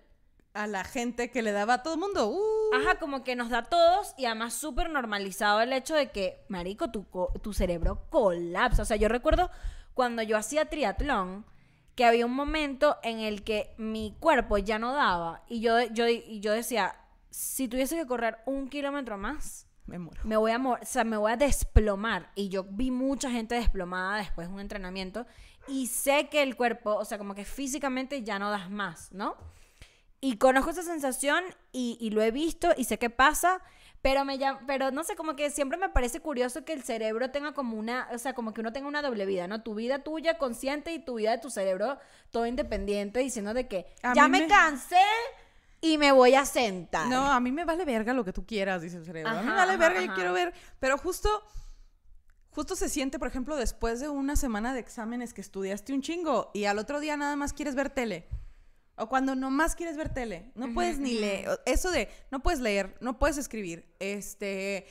A 0.54 0.68
la 0.68 0.84
gente 0.84 1.32
que 1.32 1.42
le 1.42 1.52
daba 1.52 1.76
a 1.76 1.84
todo 1.84 1.96
el 1.96 2.00
mundo, 2.00 2.30
uh, 2.30 2.76
Ajá, 2.76 3.00
como 3.00 3.24
que 3.24 3.36
nos 3.36 3.50
da 3.50 3.60
a 3.60 3.64
todos 3.64 4.14
y 4.18 4.26
además 4.26 4.54
súper 4.54 4.90
normalizado 4.90 5.62
el 5.62 5.74
hecho 5.74 5.96
de 5.96 6.12
que, 6.12 6.44
marico, 6.48 6.92
tu, 6.92 7.06
tu 7.42 7.54
cerebro 7.54 8.06
colapsa. 8.10 8.84
O 8.84 8.86
sea, 8.86 8.98
yo 8.98 9.08
recuerdo 9.10 9.50
cuando 9.94 10.22
yo 10.22 10.38
hacía 10.38 10.70
triatlón, 10.70 11.46
que 11.96 12.06
había 12.06 12.26
un 12.26 12.34
momento 12.34 12.98
en 13.04 13.20
el 13.20 13.44
que 13.44 13.74
mi 13.78 14.16
cuerpo 14.20 14.58
ya 14.58 14.80
no 14.80 14.94
daba 14.94 15.44
y 15.50 15.60
yo, 15.60 15.82
yo, 15.92 16.08
y 16.08 16.40
yo 16.40 16.54
decía, 16.54 16.96
si 17.30 17.68
tuviese 17.68 17.98
que 17.98 18.08
correr 18.08 18.38
un 18.46 18.70
kilómetro 18.70 19.18
más, 19.18 19.68
me 19.86 20.00
muero. 20.00 20.22
me 20.24 20.38
voy 20.38 20.52
a 20.52 20.58
o 20.58 20.78
sea, 20.84 21.04
me 21.04 21.18
voy 21.18 21.32
a 21.32 21.38
desplomar. 21.38 22.32
Y 22.36 22.50
yo 22.50 22.64
vi 22.64 22.92
mucha 22.92 23.30
gente 23.30 23.56
desplomada 23.56 24.18
después 24.18 24.48
de 24.48 24.54
un 24.54 24.60
entrenamiento 24.60 25.26
y 25.70 25.88
sé 25.88 26.28
que 26.30 26.42
el 26.44 26.56
cuerpo, 26.56 26.96
o 26.96 27.06
sea, 27.06 27.18
como 27.18 27.36
que 27.36 27.46
físicamente 27.46 28.24
ya 28.24 28.40
no 28.40 28.50
das 28.50 28.70
más, 28.70 29.12
¿no? 29.12 29.36
Y 30.22 30.38
conozco 30.38 30.72
esa 30.72 30.84
sensación 30.84 31.44
y, 31.72 31.98
y 32.02 32.10
lo 32.10 32.22
he 32.22 32.32
visto 32.32 32.70
y 32.76 32.84
sé 32.84 32.98
qué 33.00 33.10
pasa, 33.10 33.62
pero 34.02 34.26
me 34.26 34.38
llam- 34.38 34.60
pero 34.68 34.92
no 34.92 35.04
sé, 35.04 35.16
como 35.16 35.36
que 35.36 35.50
siempre 35.50 35.78
me 35.78 35.88
parece 35.90 36.20
curioso 36.20 36.66
que 36.66 36.74
el 36.74 36.84
cerebro 36.84 37.32
tenga 37.32 37.54
como 37.54 37.78
una, 37.78 38.08
o 38.14 38.18
sea, 38.18 38.34
como 38.34 38.54
que 38.54 38.60
uno 38.62 38.74
tenga 38.74 38.88
una 38.88 39.02
doble 39.02 39.26
vida, 39.26 39.48
¿no? 39.48 39.62
Tu 39.64 39.76
vida 39.76 40.00
tuya 40.04 40.38
consciente 40.38 40.92
y 40.94 41.00
tu 41.00 41.16
vida 41.16 41.32
de 41.32 41.38
tu 41.38 41.50
cerebro 41.50 41.98
todo 42.32 42.46
independiente 42.46 43.20
diciendo 43.22 43.54
de 43.54 43.68
que 43.68 43.86
A 44.04 44.14
ya 44.14 44.28
me 44.28 44.40
me- 44.42 44.48
cansé 44.48 44.98
y 45.82 45.98
me 45.98 46.12
voy 46.12 46.36
a 46.36 46.46
sentar. 46.46 47.08
No, 47.08 47.32
a 47.32 47.40
mí 47.40 47.52
me 47.54 47.64
vale 47.64 47.86
verga 47.86 48.12
lo 48.14 48.26
que 48.26 48.34
tú 48.34 48.46
quieras, 48.46 48.82
dice 48.82 48.98
el 48.98 49.06
cerebro. 49.06 49.32
a 49.32 49.36
mí 49.36 49.44
me 49.46 49.52
Ajá, 49.54 49.56
vale 49.66 49.72
ajá, 49.74 49.80
verga, 49.80 50.00
yo 50.02 50.06
ajá. 50.08 50.16
quiero 50.16 50.34
ver. 50.34 50.54
Pero 50.82 50.98
justo, 50.98 51.30
justo 52.52 52.76
se 52.76 52.90
siente, 52.90 53.20
por 53.20 53.28
ejemplo, 53.28 53.56
después 53.56 54.00
de 54.00 54.10
una 54.10 54.36
semana 54.36 54.74
de 54.74 54.80
exámenes 54.80 55.34
que 55.34 55.42
estudiaste 55.42 55.94
un 55.94 56.02
chingo 56.02 56.52
y 56.54 56.66
al 56.66 56.80
otro 56.80 57.00
día 57.00 57.18
nada 57.18 57.36
más 57.36 57.54
quieres 57.54 57.76
ver 57.76 57.90
tele. 57.90 58.28
O 58.96 59.08
cuando 59.08 59.34
nomás 59.34 59.76
quieres 59.76 59.96
ver 59.96 60.14
tele. 60.14 60.52
No 60.56 60.74
puedes 60.74 61.00
ni 61.00 61.14
leer. 61.14 61.62
Eso 61.66 61.90
de, 61.90 62.10
no 62.32 62.42
puedes 62.42 62.60
leer, 62.60 62.98
no 63.00 63.18
puedes 63.18 63.38
escribir. 63.38 63.96
Este, 64.00 64.88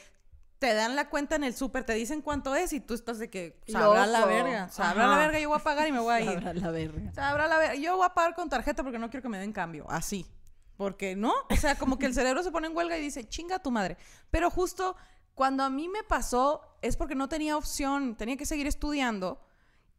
te 0.58 0.72
dan 0.72 0.96
la 0.96 1.10
cuenta 1.10 1.36
en 1.36 1.44
el 1.44 1.54
súper, 1.54 1.84
te 1.84 1.92
dicen 1.92 2.22
cuánto 2.22 2.54
es 2.54 2.72
y 2.72 2.80
tú 2.80 2.94
estás 2.94 3.18
de 3.18 3.28
que 3.28 3.60
sabrá 3.68 4.06
la 4.06 4.24
verga. 4.24 4.68
Sabrá 4.70 5.06
la 5.06 5.18
verga, 5.18 5.38
yo 5.38 5.50
voy 5.50 5.58
a 5.58 5.62
pagar 5.62 5.86
y 5.88 5.92
me 5.92 6.00
voy 6.00 6.14
a 6.14 6.20
ir. 6.20 6.32
Sabrá 6.32 6.54
la 6.54 6.70
verga. 6.70 7.12
Sabrá 7.12 7.48
la 7.48 7.58
verga. 7.58 7.74
Yo 7.74 7.96
voy 7.96 8.06
a 8.06 8.14
pagar 8.14 8.34
con 8.34 8.48
tarjeta 8.48 8.82
porque 8.82 8.98
no 8.98 9.10
quiero 9.10 9.22
que 9.22 9.28
me 9.28 9.38
den 9.38 9.52
cambio. 9.52 9.84
Así. 9.90 10.26
Porque 10.78 11.14
no. 11.14 11.34
O 11.50 11.56
sea, 11.56 11.76
como 11.76 11.98
que 11.98 12.06
el 12.06 12.14
cerebro 12.14 12.42
se 12.42 12.50
pone 12.50 12.68
en 12.68 12.76
huelga 12.76 12.96
y 12.96 13.02
dice, 13.02 13.24
chinga 13.24 13.58
tu 13.58 13.70
madre. 13.70 13.98
Pero 14.30 14.48
justo 14.48 14.96
cuando 15.38 15.62
a 15.62 15.70
mí 15.70 15.88
me 15.88 16.02
pasó 16.02 16.62
es 16.82 16.96
porque 16.96 17.14
no 17.14 17.28
tenía 17.28 17.56
opción. 17.56 18.16
Tenía 18.16 18.36
que 18.36 18.44
seguir 18.44 18.66
estudiando. 18.66 19.40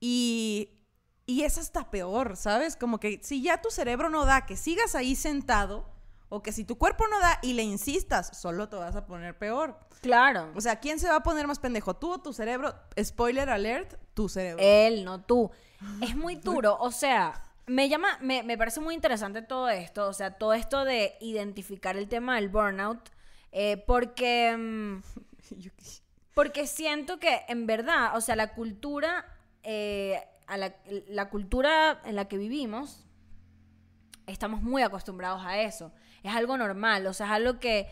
Y, 0.02 0.84
y 1.26 1.44
es 1.44 1.58
hasta 1.58 1.90
peor, 1.90 2.36
¿sabes? 2.36 2.76
Como 2.76 3.00
que 3.00 3.22
si 3.24 3.42
ya 3.42 3.62
tu 3.62 3.72
cerebro 3.72 4.10
no 4.10 4.26
da 4.26 4.46
que 4.46 4.58
sigas 4.58 4.96
ahí 4.96 5.16
sentado. 5.16 5.86
O 6.28 6.44
que 6.44 6.52
si 6.52 6.66
tu 6.66 6.78
cuerpo 6.78 7.08
no 7.08 7.22
da 7.22 7.40
y 7.42 7.54
le 7.54 7.64
insistas, 7.64 8.38
solo 8.38 8.68
te 8.68 8.76
vas 8.76 8.98
a 8.98 9.06
poner 9.06 9.38
peor. 9.38 9.80
Claro. 10.02 10.52
O 10.56 10.62
sea, 10.62 10.82
¿quién 10.82 11.00
se 11.00 11.08
va 11.08 11.16
a 11.16 11.24
poner 11.24 11.48
más 11.48 11.58
pendejo? 11.58 11.96
¿Tú 11.96 12.12
o 12.12 12.18
tu 12.20 12.34
cerebro? 12.34 12.76
Spoiler 13.02 13.50
alert, 13.50 13.96
tu 14.14 14.28
cerebro. 14.28 14.62
Él, 14.62 15.06
no 15.06 15.22
tú. 15.22 15.50
Es 16.02 16.18
muy 16.18 16.36
duro, 16.44 16.78
o 16.82 16.92
sea, 16.92 17.42
me 17.66 17.88
llama, 17.88 18.18
me, 18.22 18.44
me 18.44 18.58
parece 18.58 18.82
muy 18.82 18.94
interesante 18.94 19.42
todo 19.42 19.70
esto, 19.70 20.08
o 20.08 20.14
sea, 20.14 20.32
todo 20.38 20.54
esto 20.54 20.84
de 20.84 21.16
identificar 21.22 21.96
el 21.96 22.10
tema 22.10 22.36
del 22.36 22.50
burnout, 22.50 23.10
eh, 23.52 23.78
porque, 23.88 24.56
mm, 24.58 25.02
porque 26.34 26.68
siento 26.68 27.20
que 27.20 27.42
en 27.48 27.66
verdad, 27.68 28.16
o 28.16 28.22
sea, 28.22 28.36
la 28.36 28.54
cultura, 28.54 29.26
eh, 29.64 30.22
a 30.48 30.58
la, 30.58 30.76
la 31.08 31.30
cultura 31.30 32.02
en 32.06 32.16
la 32.16 32.28
que 32.28 32.38
vivimos, 32.38 33.06
estamos 34.28 34.62
muy 34.62 34.82
acostumbrados 34.82 35.44
a 35.46 35.60
eso. 35.60 35.92
Es 36.24 36.34
algo 36.36 36.58
normal, 36.58 37.08
o 37.08 37.14
sea, 37.14 37.28
es 37.28 37.32
algo 37.34 37.60
que 37.60 37.88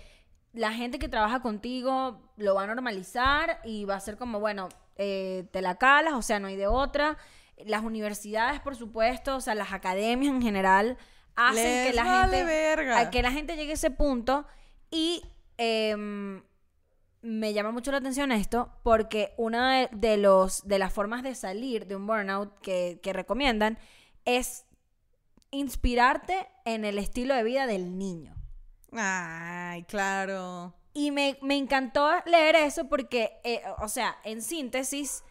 la 0.54 0.72
gente 0.72 1.00
que 1.00 1.10
trabaja 1.10 1.41
contigo 1.41 2.32
lo 2.38 2.56
va 2.56 2.63
a 2.63 2.67
normalizar 2.67 3.60
y 3.63 3.86
va 3.86 3.96
a 3.96 4.00
ser 4.00 4.17
como, 4.17 4.39
bueno, 4.39 4.70
eh, 4.96 5.48
te 5.52 5.62
la 5.62 5.76
calas, 5.76 6.13
o 6.13 6.22
sea, 6.22 6.39
no 6.39 6.48
hay 6.48 6.56
de 6.56 6.67
otra. 6.67 7.17
Las 7.65 7.84
universidades, 7.84 8.60
por 8.60 8.76
supuesto, 8.76 9.36
o 9.38 9.41
sea, 9.41 9.56
las 9.56 9.72
academias 9.74 10.34
en 10.34 10.41
general, 10.41 10.98
hacen 11.36 11.63
Les 11.63 11.89
que 11.89 11.93
la 11.93 12.04
vale 12.04 12.38
gente 12.38 12.43
verga. 12.43 13.00
a 13.00 13.10
que 13.10 13.22
la 13.22 13.32
gente 13.32 13.56
llegue 13.56 13.72
a 13.72 13.76
ese 13.76 13.91
punto 13.91 14.46
y 14.89 15.24
em, 15.58 16.43
me 17.28 17.54
llama 17.54 17.72
mucho 17.72 17.92
la 17.92 17.98
atención 17.98 18.32
esto 18.32 18.72
porque 18.84 19.34
una 19.38 19.82
de, 19.82 19.90
de 19.92 20.18
los 20.18 20.66
de 20.66 20.80
las 20.80 20.94
formas 20.94 21.24
de 21.24 21.36
salir 21.36 21.86
de 21.86 21.96
un 21.96 22.08
burnout 22.08 22.58
que, 22.60 23.00
que 23.04 23.12
recomiendan 23.12 23.78
es 24.24 24.66
inspirarte 25.52 26.48
en 26.66 26.86
el 26.86 26.98
estilo 26.98 27.36
de 27.36 27.44
vida 27.44 27.68
del 27.68 27.98
niño. 27.98 28.34
Ay, 28.94 29.84
claro. 29.84 30.74
Y 30.94 31.12
me, 31.12 31.38
me 31.42 31.56
encantó 31.58 32.10
leer 32.26 32.56
eso 32.56 32.88
porque, 32.88 33.40
eh, 33.44 33.62
o 33.80 33.88
sea, 33.88 34.18
en 34.24 34.42
síntesis, 34.42 35.24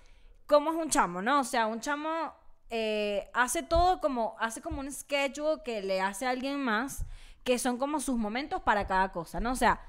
¿cómo 0.46 0.70
es 0.70 0.76
un 0.76 0.90
chamo, 0.90 1.22
no? 1.22 1.40
O 1.40 1.44
sea, 1.44 1.66
un 1.66 1.80
chamo 1.80 2.32
eh, 2.70 3.30
hace 3.34 3.62
todo 3.62 4.00
como, 4.00 4.36
hace 4.38 4.60
como 4.60 4.80
un 4.80 4.92
schedule 4.92 5.62
que 5.64 5.82
le 5.82 6.00
hace 6.00 6.26
a 6.26 6.30
alguien 6.30 6.60
más, 6.60 7.04
que 7.42 7.58
son 7.58 7.78
como 7.78 8.00
sus 8.00 8.16
momentos 8.16 8.62
para 8.62 8.86
cada 8.86 9.12
cosa, 9.12 9.40
¿no? 9.40 9.52
O 9.52 9.56
sea, 9.56 9.80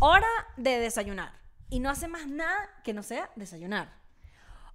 hora 0.00 0.28
de 0.56 0.78
desayunar. 0.78 1.32
Y 1.70 1.80
no 1.80 1.90
hace 1.90 2.08
más 2.08 2.26
nada 2.26 2.56
que 2.84 2.92
no 2.94 3.02
sea 3.02 3.30
desayunar. 3.36 3.92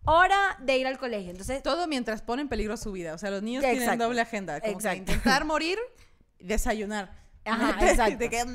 Hora 0.06 0.58
de 0.60 0.78
ir 0.78 0.86
al 0.88 0.98
colegio. 0.98 1.32
Entonces, 1.32 1.64
Todo 1.64 1.88
mientras 1.88 2.22
pone 2.22 2.42
en 2.42 2.50
peligro 2.50 2.76
su 2.78 2.92
vida. 2.92 3.14
O 3.14 3.18
sea, 3.18 3.32
los 3.32 3.42
niños 3.42 3.62
tienen 3.64 3.82
Exacto. 3.82 4.04
doble 4.04 4.22
agenda. 4.22 4.60
Como 4.60 4.72
que 4.74 4.78
Exacto. 4.78 4.98
intentar 5.00 5.46
morir, 5.46 5.80
desayunar. 6.40 7.12
Ajá, 7.46 7.74
De- 7.80 7.90
exacto. 7.92 8.18
de 8.18 8.30
que- 8.30 8.46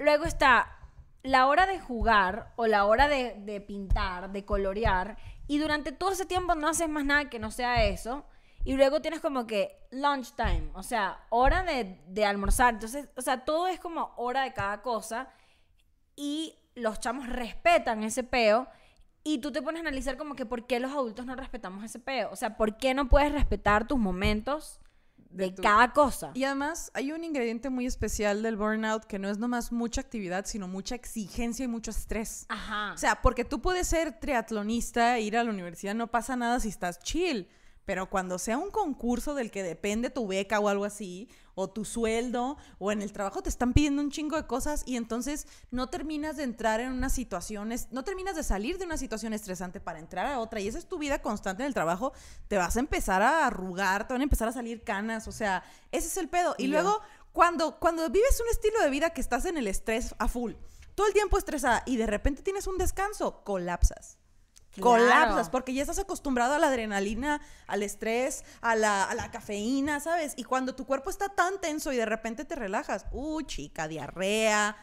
Luego 0.00 0.24
está 0.24 0.76
la 1.22 1.46
hora 1.48 1.66
de 1.66 1.78
jugar 1.80 2.52
o 2.56 2.66
la 2.66 2.84
hora 2.86 3.08
de, 3.08 3.34
de 3.40 3.60
pintar, 3.60 4.30
de 4.30 4.44
colorear. 4.44 5.16
Y 5.48 5.58
durante 5.58 5.90
todo 5.92 6.12
ese 6.12 6.24
tiempo 6.24 6.54
no 6.54 6.68
haces 6.68 6.88
más 6.88 7.04
nada 7.04 7.28
que 7.28 7.38
no 7.40 7.50
sea 7.50 7.84
eso. 7.84 8.24
Y 8.64 8.74
luego 8.74 9.00
tienes 9.00 9.20
como 9.20 9.46
que 9.46 9.76
lunchtime, 9.90 10.70
o 10.74 10.82
sea, 10.82 11.24
hora 11.30 11.62
de, 11.64 11.98
de 12.06 12.24
almorzar. 12.26 12.74
Entonces, 12.74 13.08
o 13.16 13.22
sea, 13.22 13.44
todo 13.44 13.66
es 13.66 13.80
como 13.80 14.12
hora 14.16 14.42
de 14.42 14.52
cada 14.52 14.82
cosa. 14.82 15.28
Y 16.14 16.56
los 16.80 16.98
chamos 17.00 17.28
respetan 17.28 18.02
ese 18.02 18.22
peo. 18.24 18.68
Y 19.22 19.38
tú 19.38 19.52
te 19.52 19.60
pones 19.60 19.80
a 19.80 19.86
analizar 19.86 20.16
como 20.16 20.34
que 20.34 20.46
por 20.46 20.66
qué 20.66 20.80
los 20.80 20.92
adultos 20.92 21.26
no 21.26 21.36
respetamos 21.36 21.84
ese 21.84 21.98
peo. 21.98 22.30
O 22.32 22.36
sea, 22.36 22.56
¿por 22.56 22.78
qué 22.78 22.94
no 22.94 23.08
puedes 23.08 23.30
respetar 23.32 23.86
tus 23.86 23.98
momentos 23.98 24.80
de, 25.28 25.44
De 25.46 25.52
tu- 25.52 25.62
cada 25.62 25.92
cosa? 25.92 26.30
Y 26.32 26.44
además 26.44 26.90
hay 26.94 27.12
un 27.12 27.22
ingrediente 27.22 27.68
muy 27.68 27.84
especial 27.84 28.42
del 28.42 28.56
burnout 28.56 29.04
que 29.04 29.18
no 29.18 29.28
es 29.28 29.36
nomás 29.36 29.72
mucha 29.72 30.00
actividad, 30.00 30.46
sino 30.46 30.68
mucha 30.68 30.94
exigencia 30.94 31.64
y 31.64 31.68
mucho 31.68 31.90
estrés. 31.90 32.46
Ajá. 32.48 32.92
O 32.94 32.96
sea, 32.96 33.20
porque 33.20 33.44
tú 33.44 33.60
puedes 33.60 33.86
ser 33.88 34.18
triatlonista, 34.18 35.18
ir 35.18 35.36
a 35.36 35.44
la 35.44 35.50
universidad, 35.50 35.94
no 35.94 36.06
pasa 36.10 36.34
nada 36.36 36.58
si 36.60 36.68
estás 36.70 36.98
chill. 37.00 37.46
Pero 37.84 38.08
cuando 38.08 38.38
sea 38.38 38.56
un 38.56 38.70
concurso 38.70 39.34
del 39.34 39.50
que 39.50 39.62
depende 39.62 40.10
tu 40.10 40.26
beca 40.26 40.60
o 40.60 40.68
algo 40.68 40.84
así, 40.84 41.28
o 41.60 41.70
tu 41.70 41.84
sueldo, 41.84 42.56
o 42.78 42.90
en 42.92 43.02
el 43.02 43.12
trabajo 43.12 43.42
te 43.42 43.48
están 43.48 43.72
pidiendo 43.72 44.02
un 44.02 44.10
chingo 44.10 44.36
de 44.36 44.46
cosas 44.46 44.82
y 44.86 44.96
entonces 44.96 45.46
no 45.70 45.88
terminas 45.88 46.36
de 46.36 46.42
entrar 46.44 46.80
en 46.80 46.92
una 46.92 47.08
situación, 47.10 47.70
es- 47.72 47.88
no 47.92 48.02
terminas 48.04 48.34
de 48.36 48.42
salir 48.42 48.78
de 48.78 48.84
una 48.86 48.96
situación 48.96 49.32
estresante 49.32 49.80
para 49.80 49.98
entrar 49.98 50.26
a 50.26 50.38
otra. 50.40 50.60
Y 50.60 50.68
esa 50.68 50.78
es 50.78 50.86
tu 50.86 50.98
vida 50.98 51.20
constante 51.22 51.62
en 51.62 51.66
el 51.68 51.74
trabajo. 51.74 52.12
Te 52.48 52.56
vas 52.56 52.76
a 52.76 52.80
empezar 52.80 53.22
a 53.22 53.46
arrugar, 53.46 54.06
te 54.08 54.14
van 54.14 54.20
a 54.20 54.24
empezar 54.24 54.48
a 54.48 54.52
salir 54.52 54.82
canas. 54.82 55.28
O 55.28 55.32
sea, 55.32 55.62
ese 55.92 56.08
es 56.08 56.16
el 56.16 56.28
pedo. 56.28 56.54
Y 56.58 56.64
Y 56.64 56.68
luego, 56.68 57.00
cuando, 57.32 57.78
cuando 57.78 58.08
vives 58.10 58.40
un 58.40 58.48
estilo 58.50 58.80
de 58.80 58.90
vida 58.90 59.10
que 59.10 59.20
estás 59.20 59.44
en 59.44 59.56
el 59.58 59.66
estrés 59.66 60.14
a 60.18 60.28
full, 60.28 60.52
todo 60.94 61.06
el 61.06 61.12
tiempo 61.12 61.36
estresada 61.38 61.82
y 61.86 61.96
de 61.96 62.06
repente 62.06 62.42
tienes 62.42 62.66
un 62.66 62.78
descanso, 62.78 63.42
colapsas. 63.44 64.18
Colapsas 64.78 65.50
porque 65.50 65.74
ya 65.74 65.82
estás 65.82 65.98
acostumbrado 65.98 66.54
a 66.54 66.58
la 66.58 66.68
adrenalina, 66.68 67.40
al 67.66 67.82
estrés, 67.82 68.44
a 68.60 68.76
la, 68.76 69.04
a 69.04 69.14
la 69.14 69.30
cafeína, 69.30 69.98
¿sabes? 70.00 70.34
Y 70.36 70.44
cuando 70.44 70.74
tu 70.76 70.86
cuerpo 70.86 71.10
está 71.10 71.28
tan 71.30 71.60
tenso 71.60 71.92
y 71.92 71.96
de 71.96 72.06
repente 72.06 72.44
te 72.44 72.54
relajas, 72.54 73.06
uy, 73.10 73.44
chica, 73.46 73.88
diarrea, 73.88 74.76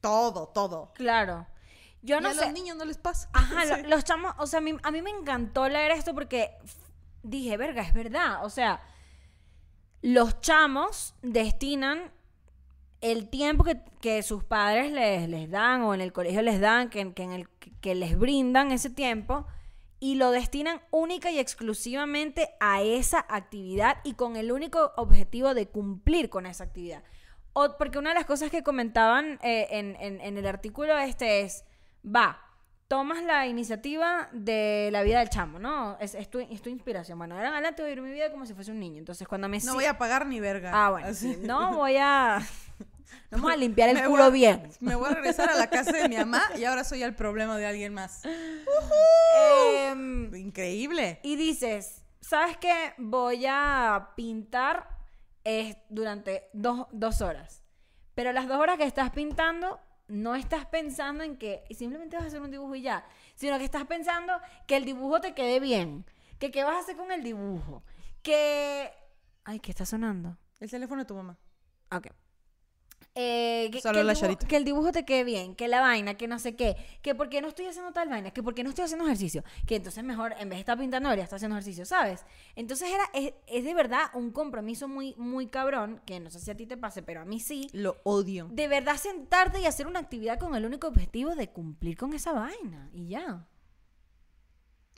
todo, 0.00 0.48
todo. 0.48 0.92
Claro. 0.94 1.46
Yo 2.02 2.20
no 2.20 2.28
y 2.28 2.32
a 2.32 2.34
sé. 2.34 2.44
los 2.46 2.52
niños 2.52 2.76
no 2.76 2.84
les 2.84 2.98
pasa. 2.98 3.30
Ajá, 3.32 3.62
Sí. 3.76 3.82
lo- 3.82 3.88
los 3.90 4.04
chamos, 4.04 4.34
o 4.38 4.46
sea, 4.46 4.58
a 4.58 4.62
mí, 4.62 4.76
a 4.82 4.90
mí 4.90 5.00
me 5.02 5.10
encantó 5.10 5.68
leer 5.68 5.92
esto 5.92 6.12
porque 6.14 6.58
dije, 7.22 7.56
verga, 7.56 7.82
es 7.82 7.94
verdad. 7.94 8.44
O 8.44 8.50
sea, 8.50 8.80
los 10.02 10.40
chamos 10.40 11.14
destinan 11.22 12.10
el 13.02 13.28
tiempo 13.28 13.62
que, 13.64 13.78
que 14.00 14.22
sus 14.22 14.42
padres 14.44 14.90
les, 14.92 15.28
les 15.28 15.50
dan 15.50 15.82
o 15.82 15.92
en 15.94 16.00
el 16.00 16.12
colegio 16.12 16.40
les 16.40 16.60
dan, 16.60 16.88
que, 16.88 17.12
que 17.12 17.22
en 17.24 17.32
el, 17.32 17.48
que 17.80 17.94
les 17.94 18.16
brindan 18.18 18.72
ese 18.72 18.88
tiempo, 18.90 19.46
y 20.00 20.14
lo 20.16 20.30
destinan 20.30 20.80
única 20.90 21.30
y 21.30 21.38
exclusivamente 21.38 22.48
a 22.58 22.82
esa 22.82 23.24
actividad 23.28 23.98
y 24.04 24.14
con 24.14 24.36
el 24.36 24.50
único 24.50 24.92
objetivo 24.96 25.54
de 25.54 25.68
cumplir 25.68 26.28
con 26.30 26.46
esa 26.46 26.64
actividad. 26.64 27.02
O, 27.52 27.76
porque 27.76 27.98
una 27.98 28.10
de 28.10 28.14
las 28.14 28.24
cosas 28.24 28.50
que 28.50 28.62
comentaban 28.62 29.38
eh, 29.42 29.68
en, 29.70 29.96
en- 30.00 30.20
en 30.20 30.38
el 30.38 30.46
artículo 30.46 30.96
este 30.98 31.42
es, 31.42 31.64
va, 32.04 32.40
tomas 32.88 33.22
la 33.22 33.46
iniciativa 33.46 34.28
de 34.32 34.88
la 34.90 35.02
vida 35.02 35.20
del 35.20 35.28
chamo, 35.28 35.58
¿no? 35.58 35.96
Es, 36.00 36.14
es 36.14 36.28
tu, 36.30 36.40
es 36.40 36.60
tu 36.62 36.68
inspiración. 36.70 37.16
Bueno, 37.18 37.36
ahora 37.36 37.50
adelante 37.50 37.82
voy 37.82 37.92
a 37.92 37.94
vivir 37.94 38.08
mi 38.10 38.14
vida 38.14 38.30
como 38.32 38.44
si 38.44 38.54
fuese 38.54 38.70
un 38.72 38.80
niño. 38.80 38.98
Entonces, 38.98 39.28
cuando 39.28 39.48
me... 39.48 39.58
No 39.60 39.74
voy 39.74 39.84
a 39.84 39.98
pagar 39.98 40.26
ni 40.26 40.40
verga. 40.40 40.70
Ah, 40.74 40.90
bueno, 40.90 41.06
Así. 41.08 41.34
sí. 41.34 41.40
No 41.42 41.74
voy 41.76 41.96
a... 41.98 42.40
Vamos 43.30 43.50
a 43.52 43.56
limpiar 43.56 43.88
el 43.90 43.96
Me 43.96 44.04
culo 44.06 44.24
a- 44.24 44.30
bien. 44.30 44.68
Me 44.80 44.94
voy 44.94 45.10
a 45.10 45.14
regresar 45.14 45.50
a 45.50 45.54
la 45.56 45.68
casa 45.68 45.92
de 45.92 46.08
mi 46.08 46.16
mamá 46.16 46.42
y 46.58 46.64
ahora 46.64 46.84
soy 46.84 47.02
el 47.02 47.14
problema 47.14 47.56
de 47.58 47.66
alguien 47.66 47.94
más. 47.94 48.22
Em, 49.36 50.34
Increíble. 50.34 51.20
y 51.22 51.36
dices, 51.36 52.02
¿sabes 52.20 52.56
qué? 52.58 52.94
Voy 52.98 53.44
a 53.48 54.10
pintar 54.16 54.88
eh, 55.44 55.76
durante 55.88 56.48
dos, 56.52 56.86
dos 56.92 57.20
horas. 57.20 57.62
Pero 58.14 58.32
las 58.32 58.46
dos 58.48 58.58
horas 58.58 58.76
que 58.78 58.84
estás 58.84 59.10
pintando, 59.10 59.80
no 60.08 60.34
estás 60.34 60.66
pensando 60.66 61.24
en 61.24 61.36
que 61.38 61.64
simplemente 61.70 62.16
vas 62.16 62.24
a 62.24 62.28
hacer 62.28 62.42
un 62.42 62.50
dibujo 62.50 62.74
y 62.74 62.82
ya, 62.82 63.04
sino 63.34 63.56
que 63.58 63.64
estás 63.64 63.84
pensando 63.86 64.34
que 64.66 64.76
el 64.76 64.84
dibujo 64.84 65.20
te 65.20 65.34
quede 65.34 65.60
bien, 65.60 66.04
que 66.38 66.50
qué 66.50 66.64
vas 66.64 66.76
a 66.76 66.80
hacer 66.80 66.96
con 66.96 67.10
el 67.12 67.22
dibujo, 67.22 67.82
que... 68.22 68.90
Ay, 69.44 69.58
¿qué 69.60 69.70
está 69.70 69.86
sonando? 69.86 70.36
El 70.60 70.70
teléfono 70.70 71.00
de 71.02 71.06
tu 71.06 71.14
mamá. 71.14 71.38
Ok. 71.90 72.08
Eh, 73.14 73.68
que, 73.72 73.80
Solo 73.80 73.94
que 73.94 74.00
el 74.00 74.06
la 74.06 74.14
dibujo, 74.14 74.38
que 74.48 74.56
el 74.56 74.64
dibujo 74.64 74.92
te 74.92 75.04
quede 75.04 75.24
bien, 75.24 75.54
que 75.54 75.68
la 75.68 75.80
vaina, 75.80 76.14
que 76.14 76.28
no 76.28 76.38
sé 76.38 76.56
qué, 76.56 76.76
que 77.02 77.14
por 77.14 77.28
qué 77.28 77.42
no 77.42 77.48
estoy 77.48 77.66
haciendo 77.66 77.92
tal 77.92 78.08
vaina, 78.08 78.30
que 78.30 78.42
por 78.42 78.54
qué 78.54 78.64
no 78.64 78.70
estoy 78.70 78.84
haciendo 78.84 79.04
ejercicio, 79.04 79.44
que 79.66 79.76
entonces 79.76 80.02
mejor 80.04 80.32
en 80.38 80.48
vez 80.48 80.56
de 80.56 80.60
estar 80.60 80.78
pintando 80.78 81.08
debería 81.08 81.24
estar 81.24 81.36
haciendo 81.36 81.56
ejercicio, 81.56 81.84
¿sabes? 81.84 82.24
Entonces 82.56 82.90
era, 82.90 83.04
es, 83.14 83.34
es 83.46 83.64
de 83.64 83.74
verdad 83.74 84.06
un 84.14 84.30
compromiso 84.30 84.88
muy, 84.88 85.14
muy 85.16 85.46
cabrón, 85.48 86.00
que 86.06 86.20
no 86.20 86.30
sé 86.30 86.40
si 86.40 86.50
a 86.50 86.56
ti 86.56 86.66
te 86.66 86.76
pase, 86.76 87.02
pero 87.02 87.20
a 87.20 87.24
mí 87.24 87.40
sí, 87.40 87.68
Lo 87.72 87.96
odio. 88.04 88.48
de 88.50 88.68
verdad 88.68 88.96
sentarte 88.96 89.60
y 89.60 89.66
hacer 89.66 89.86
una 89.86 90.00
actividad 90.00 90.38
con 90.38 90.54
el 90.54 90.64
único 90.64 90.86
objetivo 90.88 91.34
de 91.34 91.48
cumplir 91.50 91.96
con 91.96 92.12
esa 92.14 92.32
vaina 92.32 92.90
y 92.92 93.08
ya. 93.08 93.46